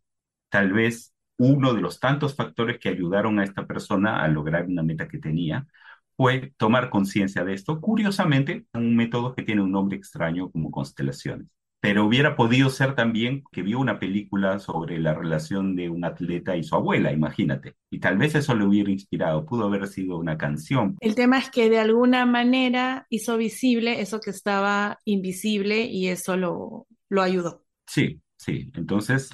tal 0.50 0.74
vez 0.74 1.14
uno 1.38 1.74
de 1.74 1.82
los 1.82 2.00
tantos 2.00 2.36
factores 2.36 2.80
que 2.80 2.90
ayudaron 2.90 3.40
a 3.40 3.44
esta 3.44 3.68
persona 3.68 4.24
a 4.24 4.28
lograr 4.28 4.66
una 4.66 4.84
meta 4.84 5.08
que 5.08 5.20
tenía 5.20 5.68
fue 6.16 6.54
tomar 6.58 6.90
conciencia 6.90 7.44
de 7.44 7.54
esto. 7.54 7.80
Curiosamente, 7.80 8.66
un 8.74 8.96
método 8.96 9.36
que 9.36 9.44
tiene 9.44 9.62
un 9.62 9.72
nombre 9.72 9.98
extraño 9.98 10.50
como 10.52 10.72
constelaciones. 10.72 11.48
Pero 11.80 12.06
hubiera 12.06 12.36
podido 12.36 12.70
ser 12.70 12.96
también 12.96 13.44
que 13.52 13.62
vio 13.62 13.80
una 13.80 14.00
película 14.00 14.60
sobre 14.60 15.00
la 15.00 15.14
relación 15.14 15.76
de 15.76 15.90
un 15.90 16.04
atleta 16.06 16.56
y 16.58 16.64
su 16.64 16.76
abuela, 16.76 17.12
imagínate. 17.14 17.76
Y 17.92 18.00
tal 18.00 18.18
vez 18.18 18.36
eso 18.36 18.56
le 18.56 18.66
hubiera 18.66 18.92
inspirado, 18.92 19.46
pudo 19.46 19.66
haber 19.66 19.88
sido 19.88 20.18
una 20.18 20.38
canción. 20.38 20.98
El 21.00 21.16
tema 21.16 21.38
es 21.38 21.50
que 21.52 21.70
de 21.70 21.80
alguna 21.80 22.26
manera 22.26 23.06
hizo 23.10 23.38
visible 23.38 24.02
eso 24.02 24.20
que 24.20 24.32
estaba 24.32 25.00
invisible 25.06 25.86
y 25.86 26.08
eso 26.08 26.36
lo, 26.36 26.88
lo 27.10 27.22
ayudó. 27.22 27.64
Sí, 27.86 28.22
Sí, 28.40 28.72
entonces 28.76 29.32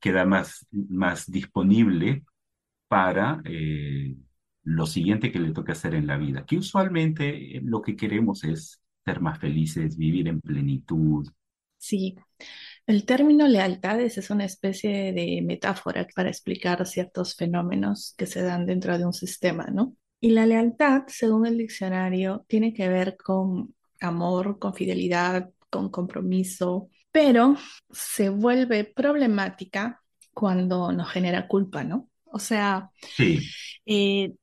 queda 0.00 0.24
más, 0.26 0.66
más 0.70 1.30
disponible 1.30 2.24
para 2.88 3.42
eh, 3.44 4.16
lo 4.64 4.86
siguiente 4.86 5.32
que 5.32 5.40
le 5.40 5.52
toca 5.52 5.72
hacer 5.72 5.94
en 5.94 6.06
la 6.06 6.16
vida, 6.18 6.46
que 6.46 6.58
usualmente 6.58 7.60
lo 7.62 7.82
que 7.82 7.96
queremos 7.96 8.44
es 8.44 8.80
ser 9.04 9.20
más 9.20 9.38
felices, 9.38 9.96
vivir 9.96 10.28
en 10.28 10.40
plenitud. 10.40 11.28
Sí, 11.80 12.14
el 12.86 13.06
término 13.06 13.48
lealtades 13.48 14.18
es 14.18 14.28
una 14.28 14.44
especie 14.44 15.12
de 15.14 15.40
metáfora 15.42 16.06
para 16.14 16.28
explicar 16.28 16.86
ciertos 16.86 17.34
fenómenos 17.34 18.14
que 18.18 18.26
se 18.26 18.42
dan 18.42 18.66
dentro 18.66 18.98
de 18.98 19.06
un 19.06 19.14
sistema, 19.14 19.68
¿no? 19.72 19.96
Y 20.20 20.30
la 20.30 20.44
lealtad, 20.44 21.04
según 21.06 21.46
el 21.46 21.56
diccionario, 21.56 22.44
tiene 22.48 22.74
que 22.74 22.88
ver 22.88 23.16
con 23.16 23.74
amor, 24.00 24.58
con 24.58 24.74
fidelidad, 24.74 25.50
con 25.70 25.88
compromiso, 25.88 26.90
pero 27.10 27.56
se 27.90 28.28
vuelve 28.28 28.84
problemática 28.84 30.02
cuando 30.34 30.92
nos 30.92 31.10
genera 31.10 31.48
culpa, 31.48 31.82
¿no? 31.82 32.10
O 32.26 32.38
sea, 32.38 32.90
eh, 33.86 34.34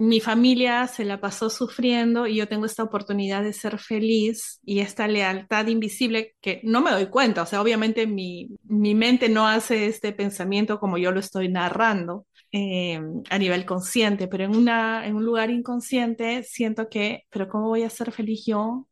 mi 0.00 0.20
familia 0.20 0.86
se 0.86 1.04
la 1.04 1.20
pasó 1.20 1.50
sufriendo 1.50 2.26
y 2.26 2.36
yo 2.36 2.48
tengo 2.48 2.66
esta 2.66 2.82
oportunidad 2.82 3.42
de 3.42 3.52
ser 3.52 3.78
feliz 3.78 4.58
y 4.64 4.80
esta 4.80 5.06
lealtad 5.06 5.66
invisible 5.66 6.36
que 6.40 6.60
no 6.64 6.80
me 6.80 6.90
doy 6.90 7.06
cuenta, 7.06 7.42
o 7.42 7.46
sea, 7.46 7.60
obviamente 7.60 8.06
mi, 8.06 8.48
mi 8.64 8.94
mente 8.94 9.28
no 9.28 9.46
hace 9.46 9.86
este 9.86 10.12
pensamiento 10.12 10.80
como 10.80 10.98
yo 10.98 11.12
lo 11.12 11.20
estoy 11.20 11.48
narrando. 11.48 12.26
Eh, 12.52 13.00
a 13.30 13.38
nivel 13.38 13.64
consciente, 13.64 14.26
pero 14.26 14.42
en, 14.42 14.56
una, 14.56 15.06
en 15.06 15.14
un 15.14 15.24
lugar 15.24 15.50
inconsciente 15.50 16.42
siento 16.42 16.88
que, 16.88 17.22
pero 17.30 17.48
¿cómo 17.48 17.68
voy 17.68 17.84
a 17.84 17.90
ser 17.90 18.10
feliz 18.10 18.44
yo 18.44 18.88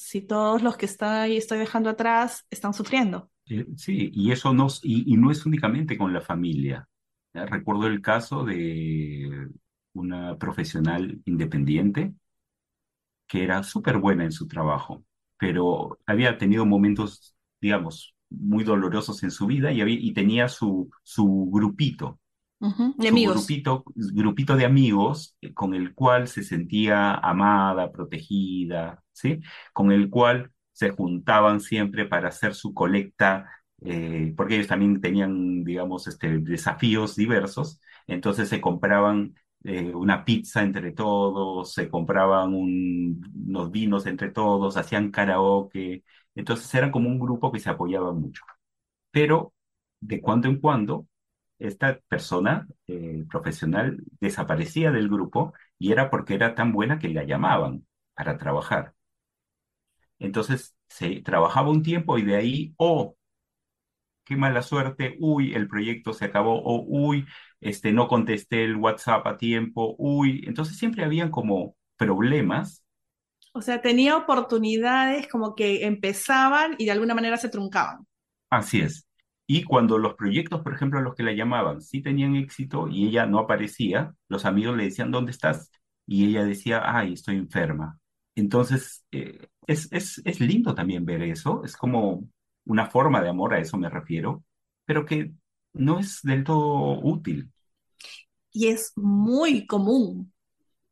si 0.00 0.22
todos 0.22 0.62
los 0.62 0.78
que 0.78 0.86
estoy, 0.86 1.36
estoy 1.36 1.58
dejando 1.58 1.90
atrás 1.90 2.46
están 2.48 2.72
sufriendo. 2.72 3.30
Sí, 3.76 4.10
y 4.14 4.32
eso 4.32 4.54
no, 4.54 4.68
y, 4.82 5.14
no 5.16 5.30
es 5.30 5.44
únicamente 5.44 5.98
con 5.98 6.14
la 6.14 6.22
familia. 6.22 6.88
Recuerdo 7.34 7.86
el 7.86 8.00
caso 8.00 8.44
de 8.44 9.48
una 9.92 10.36
profesional 10.38 11.20
independiente 11.24 12.14
que 13.26 13.44
era 13.44 13.62
súper 13.62 13.98
buena 13.98 14.24
en 14.24 14.32
su 14.32 14.48
trabajo, 14.48 15.04
pero 15.38 15.98
había 16.06 16.36
tenido 16.36 16.66
momentos, 16.66 17.34
digamos, 17.60 18.14
muy 18.28 18.64
dolorosos 18.64 19.22
en 19.22 19.30
su 19.30 19.46
vida 19.46 19.72
y, 19.72 19.80
había, 19.80 19.98
y 19.98 20.12
tenía 20.12 20.48
su, 20.48 20.90
su 21.02 21.48
grupito, 21.52 22.18
de 22.98 23.08
amigos. 23.08 23.36
Grupito, 23.36 23.84
grupito 23.94 24.56
de 24.56 24.66
amigos 24.66 25.36
eh, 25.40 25.54
con 25.54 25.74
el 25.74 25.94
cual 25.94 26.28
se 26.28 26.42
sentía 26.42 27.14
amada, 27.14 27.90
protegida, 27.90 29.02
¿sí? 29.12 29.40
Con 29.72 29.92
el 29.92 30.10
cual 30.10 30.52
se 30.72 30.90
juntaban 30.90 31.60
siempre 31.60 32.04
para 32.04 32.28
hacer 32.28 32.54
su 32.54 32.74
colecta, 32.74 33.50
eh, 33.82 34.34
porque 34.36 34.56
ellos 34.56 34.66
también 34.66 35.00
tenían, 35.00 35.64
digamos, 35.64 36.06
este, 36.06 36.38
desafíos 36.38 37.16
diversos, 37.16 37.80
entonces 38.06 38.48
se 38.48 38.60
compraban 38.60 39.34
eh, 39.64 39.94
una 39.94 40.24
pizza 40.24 40.62
entre 40.62 40.92
todos, 40.92 41.72
se 41.72 41.88
compraban 41.88 42.54
unos 42.54 43.70
vinos 43.70 44.06
entre 44.06 44.30
todos, 44.30 44.76
hacían 44.76 45.10
karaoke, 45.10 46.04
entonces 46.34 46.72
eran 46.74 46.90
como 46.90 47.08
un 47.08 47.18
grupo 47.18 47.52
que 47.52 47.60
se 47.60 47.70
apoyaba 47.70 48.12
mucho. 48.12 48.42
Pero 49.10 49.54
de 50.00 50.20
cuando 50.20 50.48
en 50.48 50.60
cuando 50.60 51.06
esta 51.58 52.00
persona 52.08 52.68
eh, 52.88 53.24
profesional 53.30 53.98
desaparecía 54.20 54.92
del 54.92 55.08
grupo 55.08 55.54
y 55.78 55.92
era 55.92 56.10
porque 56.10 56.34
era 56.34 56.54
tan 56.54 56.72
buena 56.72 56.98
que 56.98 57.08
la 57.10 57.24
llamaban 57.24 57.86
para 58.14 58.38
trabajar. 58.38 58.94
Entonces 60.20 60.76
se 60.88 61.20
trabajaba 61.22 61.70
un 61.70 61.82
tiempo 61.82 62.16
y 62.18 62.22
de 62.24 62.36
ahí, 62.36 62.74
oh, 62.76 63.16
qué 64.24 64.36
mala 64.36 64.62
suerte, 64.62 65.16
uy, 65.20 65.54
el 65.54 65.68
proyecto 65.68 66.12
se 66.12 66.26
acabó, 66.26 66.60
o 66.62 66.82
uy, 66.86 67.26
este, 67.60 67.92
no 67.92 68.08
contesté 68.08 68.64
el 68.64 68.76
WhatsApp 68.76 69.26
a 69.26 69.36
tiempo, 69.36 69.94
uy, 69.98 70.44
entonces 70.46 70.76
siempre 70.78 71.04
habían 71.04 71.30
como 71.30 71.76
problemas. 71.96 72.84
O 73.52 73.62
sea, 73.62 73.80
tenía 73.80 74.16
oportunidades 74.16 75.28
como 75.28 75.54
que 75.54 75.86
empezaban 75.86 76.74
y 76.78 76.86
de 76.86 76.90
alguna 76.92 77.14
manera 77.14 77.36
se 77.36 77.48
truncaban. 77.48 78.04
Así 78.50 78.80
es. 78.80 79.06
Y 79.46 79.64
cuando 79.64 79.98
los 79.98 80.14
proyectos, 80.14 80.62
por 80.62 80.74
ejemplo, 80.74 81.00
los 81.00 81.14
que 81.14 81.22
la 81.22 81.32
llamaban, 81.32 81.80
sí 81.82 82.02
tenían 82.02 82.36
éxito 82.36 82.88
y 82.88 83.08
ella 83.08 83.26
no 83.26 83.38
aparecía, 83.40 84.14
los 84.28 84.44
amigos 84.44 84.76
le 84.76 84.84
decían, 84.84 85.10
¿dónde 85.10 85.32
estás? 85.32 85.70
Y 86.06 86.26
ella 86.28 86.44
decía, 86.44 86.82
ay, 86.84 87.14
estoy 87.14 87.36
enferma. 87.36 87.98
Entonces, 88.36 89.04
eh, 89.10 89.48
es, 89.66 89.88
es, 89.92 90.22
es 90.24 90.40
lindo 90.40 90.74
también 90.74 91.04
ver 91.04 91.22
eso, 91.22 91.64
es 91.64 91.76
como 91.76 92.28
una 92.64 92.86
forma 92.86 93.20
de 93.22 93.28
amor, 93.28 93.54
a 93.54 93.58
eso 93.60 93.76
me 93.76 93.88
refiero, 93.90 94.44
pero 94.84 95.04
que 95.04 95.32
no 95.72 95.98
es 95.98 96.20
del 96.22 96.44
todo 96.44 97.00
útil. 97.02 97.50
Y 98.52 98.68
es 98.68 98.92
muy 98.96 99.66
común. 99.66 100.32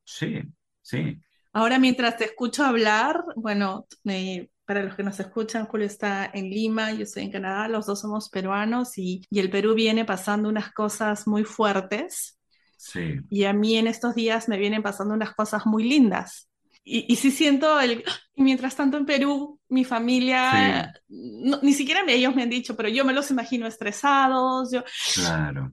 Sí, 0.05 0.43
sí. 0.83 1.21
Ahora, 1.53 1.79
mientras 1.79 2.17
te 2.17 2.25
escucho 2.25 2.65
hablar, 2.65 3.25
bueno, 3.37 3.87
me 4.05 4.51
para 4.69 4.83
los 4.83 4.95
que 4.95 5.03
nos 5.03 5.19
escuchan, 5.19 5.65
Julio 5.65 5.87
está 5.87 6.31
en 6.35 6.51
Lima, 6.51 6.93
yo 6.93 7.05
estoy 7.05 7.23
en 7.23 7.33
Canadá, 7.33 7.69
los 7.69 7.87
dos 7.87 8.01
somos 8.03 8.29
peruanos 8.29 8.99
y, 8.99 9.23
el 9.31 9.49
Perú 9.49 9.75
viene 9.75 10.05
pasando 10.05 10.47
unas 10.47 10.75
cosas 10.75 11.27
muy 11.27 11.45
fuertes. 11.45 12.39
Sí. 12.77 13.17
Y 13.31 13.45
a 13.45 13.55
mí 13.55 13.79
en 13.79 13.87
estos 13.87 14.15
días 14.15 14.47
me 14.47 14.59
vienen 14.59 14.83
pasando 14.83 15.15
unas 15.15 15.35
cosas 15.35 15.65
muy 15.65 15.85
lindas. 15.85 16.51
Y, 16.91 17.13
y 17.13 17.17
sí 17.17 17.31
siento, 17.31 17.81
el, 17.81 18.03
y 18.35 18.43
mientras 18.43 18.75
tanto 18.77 18.97
en 18.97 19.05
Perú, 19.05 19.61
mi 19.69 19.85
familia, 19.85 20.95
ni 21.09 21.73
siquiera 21.73 22.03
ellos 22.07 22.35
me 22.35 22.45
han 22.45 22.51
dicho, 22.51 22.77
pero 22.77 22.89
yo 22.89 23.05
me 23.05 23.13
los 23.13 23.31
imagino 23.31 23.67
estresados. 23.67 24.73
Yo... 24.73 24.83
Claro. 25.15 25.73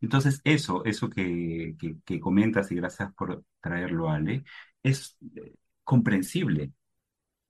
Entonces, 0.00 0.40
eso, 0.44 0.84
eso 0.84 1.10
que, 1.10 1.76
que, 1.78 1.96
que 2.04 2.18
comentas 2.18 2.72
y 2.72 2.76
gracias 2.76 3.12
por 3.14 3.44
traerlo, 3.60 4.10
Ale, 4.10 4.44
es 4.82 5.16
eh, 5.36 5.54
comprensible 5.84 6.72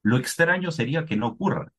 lo 0.02 0.16
extraño 0.16 0.70
sería 0.70 1.04
que 1.04 1.16
no 1.16 1.28
ocurra. 1.28 1.72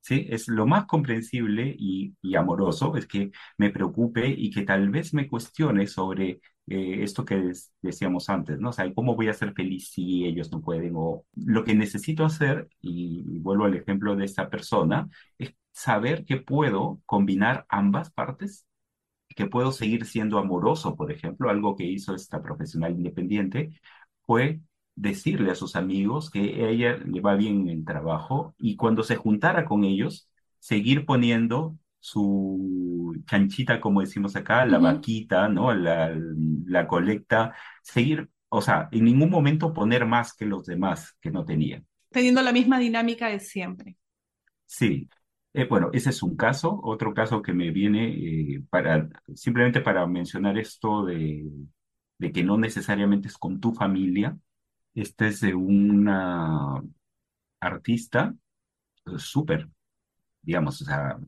¿Sí? 0.00 0.26
Es 0.28 0.48
lo 0.48 0.66
más 0.66 0.86
comprensible 0.86 1.74
y, 1.78 2.14
amoroso, 2.36 2.96
es 2.96 3.06
que 3.06 3.30
me 3.58 3.70
preocupe 3.70 4.28
y 4.28 4.50
que 4.50 4.62
tal 4.62 4.90
vez 4.90 5.14
me 5.14 5.28
cuestione 5.28 5.86
sobre 5.86 6.40
eh, 6.66 7.02
esto 7.02 7.24
que 7.24 7.52
decíamos 7.82 8.28
antes, 8.30 8.58
¿no? 8.58 8.70
O 8.70 8.72
sea, 8.72 8.92
¿cómo 8.94 9.14
voy 9.16 9.28
a 9.28 9.34
ser 9.34 9.52
feliz 9.52 9.90
si 9.90 10.24
ellos 10.24 10.50
no 10.50 10.62
pueden? 10.62 10.94
O 10.96 11.24
lo 11.34 11.64
que 11.64 11.74
necesito 11.74 12.24
hacer, 12.24 12.68
y, 12.80 13.38
vuelvo 13.40 13.64
al 13.64 13.74
ejemplo 13.76 14.16
de 14.16 14.24
esta 14.24 14.48
persona, 14.50 15.08
es 15.38 15.54
saber 15.72 16.24
que 16.24 16.36
puedo 16.38 17.00
combinar 17.06 17.66
ambas 17.68 18.10
partes, 18.10 18.66
que 19.36 19.46
puedo 19.46 19.72
seguir 19.72 20.06
siendo 20.06 20.38
amoroso, 20.38 20.96
por 20.96 21.12
ejemplo, 21.12 21.50
algo 21.50 21.76
que 21.76 21.84
hizo 21.84 22.14
esta 22.14 22.42
profesional 22.42 22.92
independiente 22.92 23.70
fue 24.22 24.60
decirle 24.96 25.50
a 25.50 25.54
sus 25.56 25.76
amigos 25.76 26.30
que 26.30 26.68
ella 26.70 26.96
le 26.98 27.20
va 27.20 27.34
bien 27.36 27.62
en 27.62 27.68
el 27.70 27.84
trabajo 27.84 28.54
y 28.58 28.76
cuando 28.76 29.02
se 29.02 29.16
juntara 29.16 29.64
con 29.66 29.84
ellos, 29.84 30.30
seguir 30.60 31.04
poniendo 31.06 31.76
su 32.04 33.16
chanchita, 33.24 33.80
como 33.80 34.02
decimos 34.02 34.36
acá, 34.36 34.66
la 34.66 34.76
vaquita, 34.76 35.48
¿no? 35.48 35.72
La, 35.72 36.14
la 36.66 36.86
colecta, 36.86 37.54
seguir, 37.82 38.28
o 38.50 38.60
sea, 38.60 38.90
en 38.92 39.06
ningún 39.06 39.30
momento 39.30 39.72
poner 39.72 40.04
más 40.04 40.34
que 40.34 40.44
los 40.44 40.66
demás 40.66 41.16
que 41.22 41.30
no 41.30 41.46
tenían. 41.46 41.86
Teniendo 42.10 42.42
la 42.42 42.52
misma 42.52 42.78
dinámica 42.78 43.28
de 43.28 43.40
siempre. 43.40 43.96
Sí. 44.66 45.08
Eh, 45.54 45.64
bueno, 45.66 45.88
ese 45.94 46.10
es 46.10 46.22
un 46.22 46.36
caso. 46.36 46.78
Otro 46.82 47.14
caso 47.14 47.40
que 47.40 47.54
me 47.54 47.70
viene 47.70 48.10
eh, 48.10 48.62
para, 48.68 49.08
simplemente 49.34 49.80
para 49.80 50.06
mencionar 50.06 50.58
esto 50.58 51.06
de, 51.06 51.48
de 52.18 52.32
que 52.32 52.44
no 52.44 52.58
necesariamente 52.58 53.28
es 53.28 53.38
con 53.38 53.60
tu 53.60 53.72
familia. 53.72 54.36
Este 54.94 55.28
es 55.28 55.40
de 55.40 55.54
una 55.54 56.82
artista 57.60 58.34
eh, 59.06 59.12
súper, 59.16 59.70
digamos, 60.42 60.82
o 60.82 60.84
sea, 60.84 61.18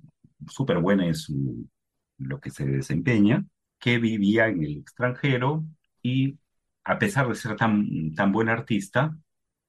súper 0.49 0.79
buena 0.79 1.07
en 1.07 1.71
lo 2.19 2.41
que 2.41 2.51
se 2.51 2.67
desempeña, 2.67 3.45
que 3.79 3.99
vivía 3.99 4.49
en 4.49 4.65
el 4.65 4.79
extranjero 4.79 5.65
y 6.03 6.39
a 6.85 6.99
pesar 6.99 7.29
de 7.29 7.35
ser 7.35 7.57
tan, 7.57 8.15
tan 8.15 8.33
buen 8.33 8.49
artista, 8.49 9.17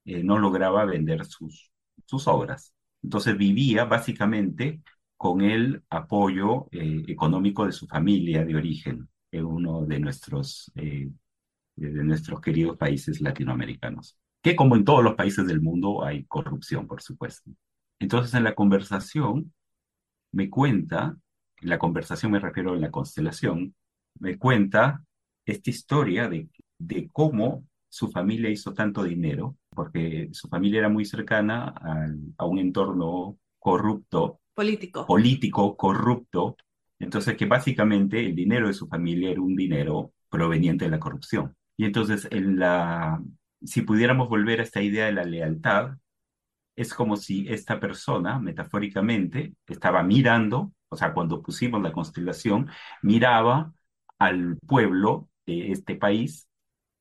eh, 0.04 0.22
no 0.22 0.38
lograba 0.38 0.84
vender 0.84 1.24
sus, 1.24 1.70
sus 2.06 2.28
obras. 2.28 2.74
Entonces 3.02 3.36
vivía 3.36 3.84
básicamente 3.84 4.82
con 5.16 5.40
el 5.42 5.82
apoyo 5.90 6.68
eh, 6.72 7.02
económico 7.08 7.66
de 7.66 7.72
su 7.72 7.86
familia 7.86 8.44
de 8.44 8.56
origen, 8.56 9.08
en 9.32 9.44
uno 9.44 9.84
de 9.84 9.98
nuestros, 9.98 10.72
eh, 10.76 11.10
de 11.76 12.04
nuestros 12.04 12.40
queridos 12.40 12.76
países 12.76 13.20
latinoamericanos, 13.20 14.16
que 14.42 14.56
como 14.56 14.76
en 14.76 14.84
todos 14.84 15.02
los 15.02 15.14
países 15.14 15.46
del 15.46 15.60
mundo 15.60 16.04
hay 16.04 16.24
corrupción, 16.24 16.86
por 16.86 17.02
supuesto. 17.02 17.50
Entonces 17.98 18.32
en 18.34 18.44
la 18.44 18.54
conversación 18.54 19.52
me 20.32 20.50
cuenta, 20.50 21.16
en 21.60 21.68
la 21.68 21.78
conversación 21.78 22.32
me 22.32 22.40
refiero 22.40 22.72
a 22.72 22.76
la 22.76 22.90
constelación, 22.90 23.74
me 24.20 24.36
cuenta 24.38 25.02
esta 25.44 25.70
historia 25.70 26.28
de, 26.28 26.48
de 26.78 27.08
cómo 27.12 27.64
su 27.88 28.10
familia 28.10 28.50
hizo 28.50 28.74
tanto 28.74 29.02
dinero, 29.02 29.56
porque 29.70 30.28
su 30.32 30.48
familia 30.48 30.80
era 30.80 30.88
muy 30.88 31.04
cercana 31.04 31.72
a 32.36 32.44
un 32.44 32.58
entorno 32.58 33.38
corrupto, 33.58 34.40
Político. 34.54 35.06
político, 35.06 35.76
corrupto, 35.76 36.56
entonces 36.98 37.36
que 37.36 37.46
básicamente 37.46 38.26
el 38.26 38.34
dinero 38.34 38.66
de 38.66 38.74
su 38.74 38.88
familia 38.88 39.30
era 39.30 39.40
un 39.40 39.54
dinero 39.54 40.12
proveniente 40.28 40.84
de 40.84 40.90
la 40.90 40.98
corrupción. 40.98 41.54
Y 41.76 41.84
entonces 41.84 42.26
en 42.30 42.58
la, 42.58 43.22
si 43.62 43.82
pudiéramos 43.82 44.28
volver 44.28 44.60
a 44.60 44.64
esta 44.64 44.82
idea 44.82 45.06
de 45.06 45.12
la 45.12 45.24
lealtad, 45.24 45.92
es 46.78 46.94
como 46.94 47.16
si 47.16 47.48
esta 47.48 47.80
persona, 47.80 48.38
metafóricamente, 48.38 49.54
estaba 49.66 50.04
mirando, 50.04 50.72
o 50.88 50.96
sea, 50.96 51.12
cuando 51.12 51.42
pusimos 51.42 51.82
la 51.82 51.92
constelación, 51.92 52.70
miraba 53.02 53.72
al 54.16 54.58
pueblo 54.58 55.28
de 55.44 55.72
este 55.72 55.96
país 55.96 56.48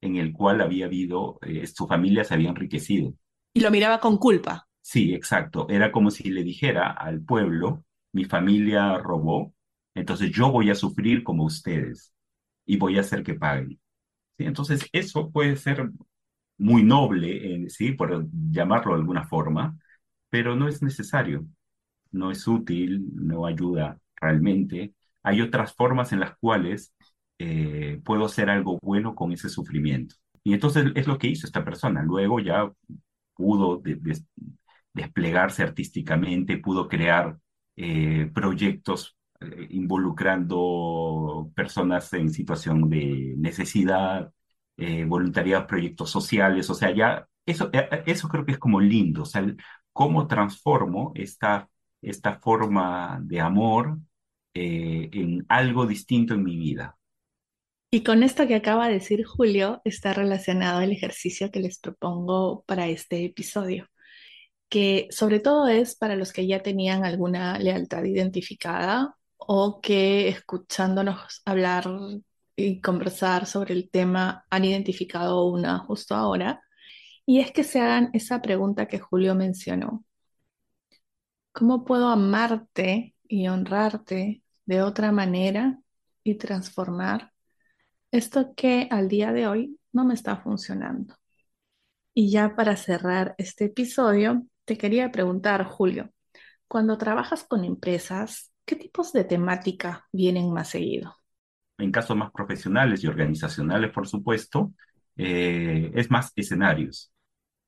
en 0.02 0.16
el 0.16 0.34
cual 0.34 0.62
había 0.62 0.88
habido, 0.88 1.38
eh, 1.44 1.68
su 1.68 1.88
familia 1.88 2.24
se 2.24 2.34
había 2.34 2.50
enriquecido. 2.50 3.14
Y 3.54 3.60
lo 3.60 3.70
miraba 3.70 4.00
con 4.00 4.18
culpa. 4.18 4.68
Sí, 4.82 5.14
exacto. 5.14 5.68
Era 5.70 5.92
como 5.92 6.10
si 6.10 6.32
le 6.32 6.44
dijera 6.44 6.90
al 6.90 7.22
pueblo, 7.22 7.84
mi 8.14 8.26
familia 8.26 8.98
robó, 8.98 9.54
entonces 9.94 10.32
yo 10.32 10.52
voy 10.52 10.72
a 10.72 10.76
sufrir 10.76 11.24
como 11.24 11.44
ustedes 11.44 12.14
y 12.66 12.78
voy 12.78 12.98
a 12.98 13.02
hacer 13.02 13.22
que 13.24 13.36
paguen. 13.36 13.80
¿Sí? 14.38 14.46
Entonces, 14.46 14.90
eso 14.92 15.30
puede 15.30 15.56
ser 15.56 15.92
muy 16.58 16.84
noble, 16.84 17.66
eh, 17.66 17.70
¿sí? 17.70 17.92
Por 17.94 18.28
llamarlo 18.52 18.94
de 18.94 19.00
alguna 19.02 19.28
forma, 19.28 19.78
pero 20.30 20.56
no 20.56 20.68
es 20.68 20.82
necesario, 20.84 21.46
no 22.12 22.32
es 22.32 22.48
útil, 22.48 23.06
no 23.16 23.46
ayuda 23.46 24.00
realmente. 24.16 24.94
Hay 25.24 25.42
otras 25.42 25.74
formas 25.76 26.12
en 26.14 26.20
las 26.22 26.38
cuales 26.38 26.94
eh, 27.40 28.02
puedo 28.06 28.26
hacer 28.26 28.50
algo 28.50 28.80
bueno 28.82 29.16
con 29.16 29.32
ese 29.34 29.50
sufrimiento. 29.50 30.16
Y 30.44 30.54
entonces 30.54 30.88
es 30.96 31.08
lo 31.08 31.18
que 31.18 31.28
hizo 31.28 31.46
esta 31.48 31.66
persona. 31.66 32.04
Luego 32.04 32.40
ya 32.40 32.72
pudo 33.36 33.78
de- 33.80 33.96
des- 33.96 34.26
desplegarse 34.94 35.64
artísticamente, 35.64 36.58
pudo 36.58 36.88
crear 36.88 37.38
eh, 37.76 38.30
proyectos 38.34 39.18
eh, 39.42 39.68
involucrando 39.72 41.52
personas 41.56 42.12
en 42.14 42.32
situación 42.32 42.90
de 42.90 43.36
necesidad, 43.38 44.32
eh, 44.78 45.06
voluntariado, 45.06 45.68
proyectos 45.68 46.10
sociales, 46.12 46.70
o 46.70 46.74
sea, 46.76 46.92
ya 46.96 47.28
eso, 47.46 47.70
eh, 47.74 47.88
eh, 47.92 48.04
eso 48.08 48.28
creo 48.30 48.46
que 48.46 48.54
es 48.54 48.60
como 48.60 48.80
lindo, 48.82 49.24
o 49.24 49.26
sea, 49.26 49.42
el- 49.42 49.58
cómo 49.94 50.28
transformo 50.28 51.12
esta, 51.16 51.70
esta 52.02 52.40
forma 52.40 53.20
de 53.24 53.42
amor 53.42 53.98
eh, 54.54 55.10
en 55.14 55.46
algo 55.50 55.86
distinto 55.88 56.34
en 56.36 56.44
mi 56.44 56.58
vida. 56.58 56.98
Y 57.90 58.04
con 58.04 58.24
esto 58.24 58.48
que 58.48 58.56
acaba 58.56 58.88
de 58.88 58.94
decir 58.96 59.24
Julio 59.26 59.82
está 59.86 60.14
relacionado 60.14 60.82
el 60.82 60.92
ejercicio 60.92 61.52
que 61.52 61.60
les 61.62 61.80
propongo 61.80 62.64
para 62.68 62.88
este 62.88 63.24
episodio, 63.26 63.88
que 64.70 65.08
sobre 65.12 65.40
todo 65.40 65.68
es 65.68 65.96
para 65.96 66.16
los 66.16 66.34
que 66.34 66.48
ya 66.48 66.64
tenían 66.64 67.06
alguna 67.06 67.60
lealtad 67.60 68.04
identificada 68.06 69.16
o 69.38 69.82
que 69.82 70.30
escuchándonos 70.30 71.42
hablar 71.46 71.88
y 72.58 72.82
conversar 72.82 73.46
sobre 73.46 73.74
el 73.76 73.90
tema 73.90 74.46
han 74.50 74.66
identificado 74.66 75.46
una 75.46 75.80
justo 75.80 76.16
ahora. 76.16 76.64
Y 77.26 77.40
es 77.40 77.52
que 77.52 77.64
se 77.64 77.80
hagan 77.80 78.10
esa 78.14 78.42
pregunta 78.42 78.88
que 78.88 79.00
Julio 79.00 79.36
mencionó. 79.36 80.04
¿Cómo 81.54 81.86
puedo 81.86 82.10
amarte 82.10 83.16
y 83.28 83.48
honrarte 83.48 84.44
de 84.66 84.82
otra 84.82 85.12
manera 85.12 85.80
y 86.24 86.36
transformar 86.36 87.32
esto 88.12 88.54
que 88.56 88.88
al 88.92 89.08
día 89.08 89.34
de 89.34 89.48
hoy 89.48 89.80
no 89.94 90.06
me 90.06 90.14
está 90.16 90.38
funcionando? 90.38 91.16
Y 92.14 92.32
ya 92.32 92.56
para 92.56 92.76
cerrar 92.76 93.36
este 93.38 93.66
episodio, 93.66 94.48
te 94.66 94.78
quería 94.78 95.12
preguntar, 95.12 95.64
Julio, 95.66 96.12
cuando 96.68 96.98
trabajas 96.98 97.44
con 97.44 97.64
empresas, 97.64 98.52
¿qué 98.66 98.76
tipos 98.76 99.14
de 99.14 99.24
temática 99.26 100.08
vienen 100.12 100.52
más 100.52 100.70
seguido? 100.70 101.17
En 101.78 101.92
casos 101.92 102.18
más 102.18 102.32
profesionales 102.32 103.04
y 103.04 103.08
organizacionales, 103.08 103.92
por 103.92 104.08
supuesto, 104.08 104.74
eh, 105.16 105.92
es 105.94 106.10
más 106.12 106.32
escenarios. 106.36 107.12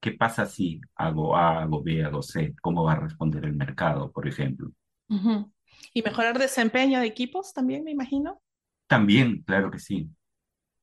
¿Qué 0.02 0.12
pasa 0.14 0.46
si 0.46 0.82
hago 0.96 1.36
A, 1.38 1.62
hago 1.64 1.84
B, 1.84 2.04
hago 2.04 2.22
C? 2.24 2.56
¿Cómo 2.62 2.84
va 2.86 2.94
a 2.94 3.00
responder 3.02 3.46
el 3.46 3.56
mercado, 3.56 4.12
por 4.12 4.28
ejemplo? 4.28 4.72
Ujú. 5.10 5.52
¿Y 5.94 6.02
mejorar 6.02 6.40
desempeño 6.40 7.00
de 7.00 7.06
equipos 7.08 7.54
también, 7.54 7.84
me 7.84 7.92
imagino? 7.92 8.42
También, 8.88 9.44
claro 9.44 9.70
que 9.72 9.80
sí. 9.80 10.10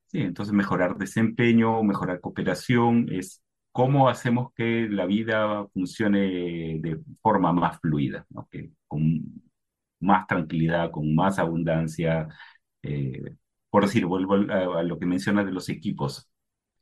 Sí, 0.07 0.21
entonces 0.21 0.55
mejorar 0.55 0.97
desempeño, 0.97 1.83
mejorar 1.83 2.21
cooperación, 2.21 3.09
es 3.13 3.43
cómo 3.73 4.09
hacemos 4.09 4.53
que 4.55 4.89
la 4.91 5.07
vida 5.07 5.67
funcione 5.75 6.79
de 6.81 7.01
forma 7.23 7.53
más 7.53 7.81
fluida, 7.81 8.27
¿no? 8.31 8.49
Que 8.51 8.71
con 8.89 9.23
más 10.01 10.27
tranquilidad, 10.27 10.91
con 10.91 11.15
más 11.15 11.39
abundancia. 11.39 12.29
Eh, 12.87 13.37
por 13.71 13.85
decir, 13.85 14.07
vuelvo 14.07 14.35
a, 14.35 14.81
a 14.81 14.83
lo 14.83 14.99
que 14.99 15.07
mencionas 15.07 15.47
de 15.47 15.53
los 15.53 15.69
equipos. 15.69 16.29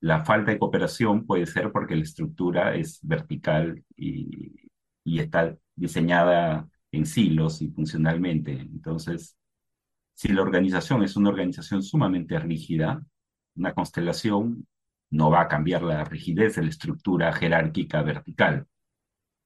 La 0.00 0.24
falta 0.24 0.52
de 0.52 0.59
cooperación 0.59 1.26
puede 1.26 1.46
ser 1.46 1.72
porque 1.72 1.96
la 1.96 2.02
estructura 2.02 2.74
es 2.74 3.00
vertical 3.02 3.82
y, 3.96 4.28
y 5.05 5.18
está 5.20 5.57
diseñada 5.74 6.68
en 6.92 7.07
silos 7.07 7.62
y 7.62 7.68
funcionalmente. 7.70 8.52
Entonces, 8.52 9.36
si 10.14 10.28
la 10.28 10.42
organización 10.42 11.02
es 11.02 11.16
una 11.16 11.30
organización 11.30 11.82
sumamente 11.82 12.38
rígida, 12.38 13.05
una 13.57 13.74
constelación 13.74 14.66
no 15.11 15.30
va 15.30 15.42
a 15.42 15.48
cambiar 15.48 15.82
la 15.82 16.05
rigidez 16.05 16.57
de 16.57 16.62
la 16.62 16.68
estructura 16.70 17.32
jerárquica 17.32 18.02
vertical. 18.02 18.66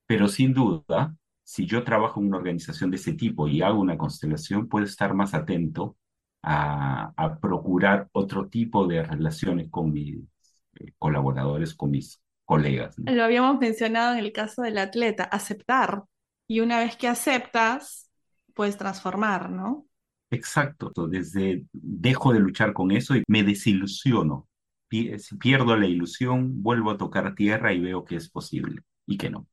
Pero 0.06 0.28
sin 0.28 0.54
duda, 0.54 1.16
si 1.44 1.66
yo 1.66 1.84
trabajo 1.84 2.20
en 2.20 2.28
una 2.28 2.38
organización 2.38 2.90
de 2.90 2.96
ese 2.96 3.14
tipo 3.14 3.48
y 3.48 3.62
hago 3.62 3.80
una 3.80 3.98
constelación, 3.98 4.68
puedo 4.68 4.84
estar 4.86 5.14
más 5.14 5.34
atento 5.34 5.96
a, 6.42 7.12
a 7.16 7.38
procurar 7.38 8.08
otro 8.12 8.48
tipo 8.48 8.86
de 8.86 9.02
relaciones 9.02 9.70
con 9.70 9.92
mis 9.92 10.18
eh, 10.80 10.92
colaboradores, 10.98 11.74
con 11.74 11.90
mis 11.90 12.20
colegas. 12.44 12.98
¿no? 12.98 13.12
Lo 13.12 13.24
habíamos 13.24 13.58
mencionado 13.58 14.14
en 14.14 14.20
el 14.20 14.32
caso 14.32 14.62
del 14.62 14.78
atleta, 14.78 15.24
aceptar. 15.24 16.04
Y 16.46 16.60
una 16.60 16.78
vez 16.78 16.96
que 16.96 17.08
aceptas, 17.08 18.10
puedes 18.54 18.76
transformar, 18.76 19.50
¿no? 19.50 19.86
Exacto, 20.30 20.92
desde 21.08 21.66
dejo 21.72 22.32
de 22.32 22.40
luchar 22.40 22.72
con 22.72 22.90
eso 22.90 23.16
y 23.16 23.22
me 23.28 23.42
desilusiono. 23.42 24.48
Si 24.90 25.36
pierdo 25.38 25.76
la 25.76 25.86
ilusión, 25.86 26.62
vuelvo 26.62 26.90
a 26.90 26.98
tocar 26.98 27.34
tierra 27.34 27.72
y 27.72 27.80
veo 27.80 28.04
que 28.04 28.16
es 28.16 28.30
posible 28.30 28.82
y 29.06 29.18
que 29.18 29.30
no. 29.30 29.46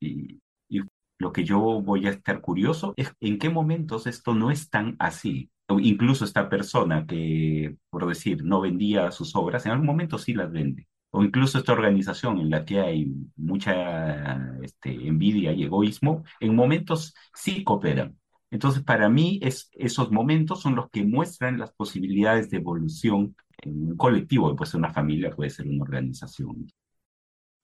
Y, 0.00 0.40
y 0.68 0.82
lo 1.18 1.32
que 1.32 1.44
yo 1.44 1.60
voy 1.60 2.06
a 2.06 2.10
estar 2.10 2.40
curioso 2.40 2.94
es 2.96 3.12
en 3.20 3.38
qué 3.38 3.50
momentos 3.50 4.06
esto 4.08 4.34
no 4.34 4.50
es 4.50 4.68
tan 4.70 4.96
así. 4.98 5.51
Incluso 5.80 6.24
esta 6.24 6.48
persona 6.48 7.06
que, 7.06 7.76
por 7.90 8.06
decir, 8.06 8.44
no 8.44 8.60
vendía 8.60 9.10
sus 9.10 9.34
obras, 9.36 9.66
en 9.66 9.72
algún 9.72 9.86
momento 9.86 10.18
sí 10.18 10.34
las 10.34 10.50
vende. 10.50 10.86
O 11.10 11.22
incluso 11.22 11.58
esta 11.58 11.72
organización 11.72 12.38
en 12.40 12.50
la 12.50 12.64
que 12.64 12.80
hay 12.80 13.12
mucha 13.36 14.56
este, 14.62 14.90
envidia 15.06 15.52
y 15.52 15.64
egoísmo, 15.64 16.24
en 16.40 16.54
momentos 16.56 17.14
sí 17.34 17.64
cooperan 17.64 18.16
entonces, 18.52 18.82
para 18.82 19.08
mí, 19.08 19.40
es, 19.42 19.70
esos 19.72 20.10
momentos 20.10 20.60
son 20.60 20.76
los 20.76 20.90
que 20.90 21.04
muestran 21.04 21.58
las 21.58 21.72
posibilidades 21.72 22.50
de 22.50 22.58
evolución 22.58 23.34
en 23.62 23.88
un 23.88 23.96
colectivo, 23.96 24.54
puede 24.54 24.70
ser 24.70 24.78
una 24.78 24.92
familia, 24.92 25.30
puede 25.30 25.48
ser 25.48 25.66
una 25.66 25.82
organización. 25.82 26.70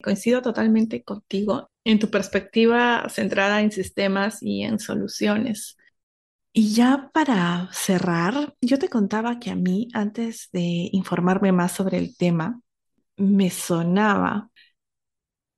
Coincido 0.03 0.41
totalmente 0.41 1.03
contigo 1.03 1.71
en 1.85 1.99
tu 1.99 2.09
perspectiva 2.09 3.07
centrada 3.11 3.61
en 3.61 3.71
sistemas 3.71 4.43
y 4.43 4.63
en 4.63 4.79
soluciones. 4.79 5.77
Y 6.61 6.75
ya 6.75 7.09
para 7.15 7.69
cerrar, 7.73 8.57
yo 8.61 8.81
te 8.81 8.89
contaba 8.89 9.39
que 9.39 9.51
a 9.51 9.55
mí, 9.55 9.87
antes 9.95 10.49
de 10.53 10.91
informarme 10.91 11.53
más 11.53 11.71
sobre 11.71 11.99
el 11.99 12.17
tema, 12.17 12.61
me 13.17 13.49
sonaba 13.49 14.51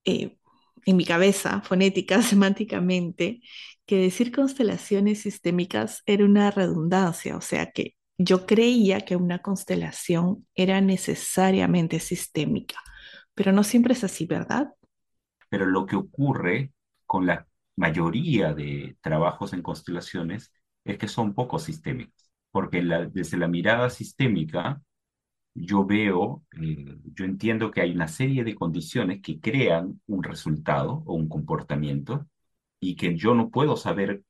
eh, 0.05 0.37
en 0.85 0.97
mi 0.99 1.07
cabeza, 1.07 1.63
fonética, 1.65 2.21
semánticamente, 2.21 3.41
que 3.87 3.97
decir 3.97 4.31
constelaciones 4.31 5.23
sistémicas 5.23 6.03
era 6.05 6.23
una 6.23 6.51
redundancia, 6.51 7.35
o 7.35 7.41
sea 7.41 7.71
que 7.71 7.95
yo 8.19 8.45
creía 8.45 9.01
que 9.01 9.17
una 9.17 9.39
constelación 9.39 10.47
era 10.55 10.83
necesariamente 10.83 11.99
sistémica, 11.99 12.77
pero 13.35 13.53
no 13.53 13.65
siempre 13.65 13.95
es 13.95 14.05
así, 14.05 14.27
¿verdad? 14.27 14.75
Pero 15.49 15.65
lo 15.65 15.87
que 15.87 15.97
ocurre 15.97 16.75
con 17.07 17.25
la 17.25 17.47
mayoría 17.77 18.53
de 18.53 18.99
trabajos 19.01 19.55
en 19.55 19.63
constelaciones 19.63 20.53
es 20.85 20.99
que 20.99 21.09
son 21.09 21.35
poco 21.35 21.59
sistémicos, 21.59 22.31
porque 22.51 22.83
desde 23.13 23.37
la 23.37 23.49
mirada 23.49 23.91
sistémica 23.91 24.83
yo 25.55 25.85
veo, 25.85 26.45
eh, 26.61 26.97
yo 27.15 27.25
entiendo 27.25 27.71
que 27.71 27.81
hay 27.81 27.93
una 27.93 28.09
serie 28.09 28.45
de 28.45 28.55
condiciones 28.55 29.21
que 29.21 29.41
crean 29.41 30.01
un 30.07 30.23
resultado 30.23 31.03
o 31.07 31.15
un 31.15 31.29
comportamiento 31.29 32.27
y 32.81 32.97
que 32.97 33.17
yo 33.17 33.35
no 33.35 33.51
puedo 33.51 33.77
saber 33.77 34.23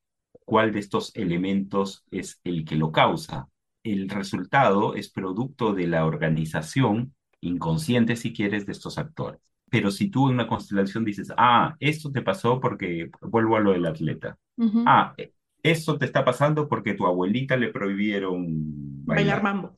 cuál 0.45 0.73
de 0.73 0.81
estos 0.81 1.15
elementos 1.15 2.05
es 2.11 2.41
el 2.45 2.65
que 2.65 2.77
lo 2.77 2.91
causa. 2.93 3.49
El 3.83 4.09
resultado 4.09 4.95
es 4.95 5.11
producto 5.11 5.73
de 5.75 5.87
la 5.87 6.05
organización 6.07 7.15
inconsciente, 7.41 8.17
si 8.17 8.33
quieres, 8.33 8.67
de 8.67 8.73
estos 8.73 8.99
actores. 8.99 9.41
Pero 9.71 9.91
si 9.91 10.11
tú 10.11 10.29
en 10.29 10.35
una 10.35 10.49
constelación 10.49 11.05
dices, 11.05 11.33
ah, 11.37 11.77
esto 11.79 12.11
te 12.11 12.23
pasó 12.23 12.61
porque, 12.61 13.11
vuelvo 13.23 13.57
a 13.57 13.61
lo 13.61 13.73
del 13.73 13.87
atleta, 13.87 14.37
ah, 14.85 15.15
esto 15.63 15.99
te 15.99 16.07
está 16.07 16.25
pasando 16.25 16.69
porque 16.69 16.95
tu 16.95 17.07
abuelita 17.07 17.57
le 17.57 17.69
prohibieron 17.69 19.05
bailar 19.05 19.43
mambo. 19.43 19.75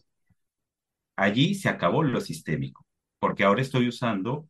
Allí 1.17 1.55
se 1.55 1.69
acabó 1.69 2.03
lo 2.03 2.21
sistémico, 2.21 2.87
porque 3.19 3.45
ahora 3.45 3.63
estoy 3.63 3.89
usando 3.89 4.49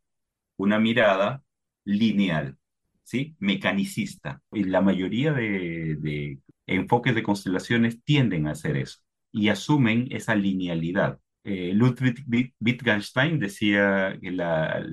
una 0.56 0.78
mirada 0.78 1.42
lineal. 1.84 2.56
¿sí? 3.02 3.36
mecanicista. 3.38 4.42
Y 4.52 4.64
la 4.64 4.80
mayoría 4.80 5.32
de, 5.32 6.38
enfoques 6.66 7.14
de 7.14 7.22
constelaciones 7.22 8.02
tienden 8.04 8.46
a 8.46 8.52
hacer 8.52 8.76
eso 8.76 9.00
y 9.32 9.48
asumen 9.48 10.08
esa 10.10 10.34
linealidad. 10.34 11.18
Eh, 11.44 11.72
Ludwig 11.74 12.24
Wittgenstein 12.60 13.38
decía 13.38 14.16
que 14.20 14.30
la, 14.30 14.84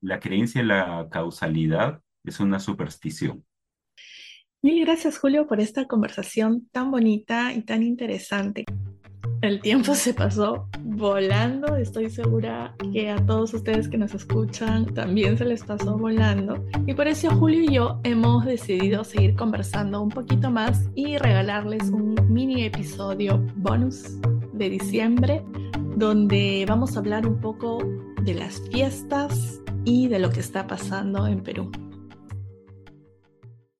la 0.00 0.20
creencia 0.20 0.60
en 0.60 0.68
la 0.68 1.08
causalidad 1.10 2.02
es 2.24 2.40
una 2.40 2.60
superstición. 2.60 3.44
Mil 4.66 4.84
gracias, 4.84 5.18
Julio, 5.18 5.46
por 5.46 5.60
esta 5.60 5.86
conversación 5.86 6.66
tan 6.72 6.90
bonita 6.90 7.52
y 7.52 7.62
tan 7.62 7.84
interesante. 7.84 8.64
El 9.40 9.60
tiempo 9.60 9.94
se 9.94 10.12
pasó 10.12 10.66
volando, 10.82 11.76
estoy 11.76 12.10
segura 12.10 12.74
que 12.92 13.08
a 13.10 13.24
todos 13.24 13.54
ustedes 13.54 13.88
que 13.88 13.96
nos 13.96 14.12
escuchan 14.12 14.92
también 14.92 15.38
se 15.38 15.44
les 15.44 15.62
pasó 15.62 15.96
volando. 15.96 16.66
Y 16.84 16.94
por 16.94 17.06
eso 17.06 17.30
Julio 17.30 17.62
y 17.62 17.74
yo 17.74 18.00
hemos 18.02 18.44
decidido 18.44 19.04
seguir 19.04 19.36
conversando 19.36 20.02
un 20.02 20.08
poquito 20.08 20.50
más 20.50 20.82
y 20.96 21.16
regalarles 21.16 21.84
un 21.90 22.16
mini 22.28 22.64
episodio 22.64 23.40
bonus 23.54 24.18
de 24.52 24.68
diciembre 24.68 25.44
donde 25.94 26.64
vamos 26.68 26.96
a 26.96 26.98
hablar 26.98 27.24
un 27.24 27.40
poco 27.40 27.78
de 28.24 28.34
las 28.34 28.60
fiestas 28.72 29.60
y 29.84 30.08
de 30.08 30.18
lo 30.18 30.30
que 30.30 30.40
está 30.40 30.66
pasando 30.66 31.28
en 31.28 31.44
Perú. 31.44 31.70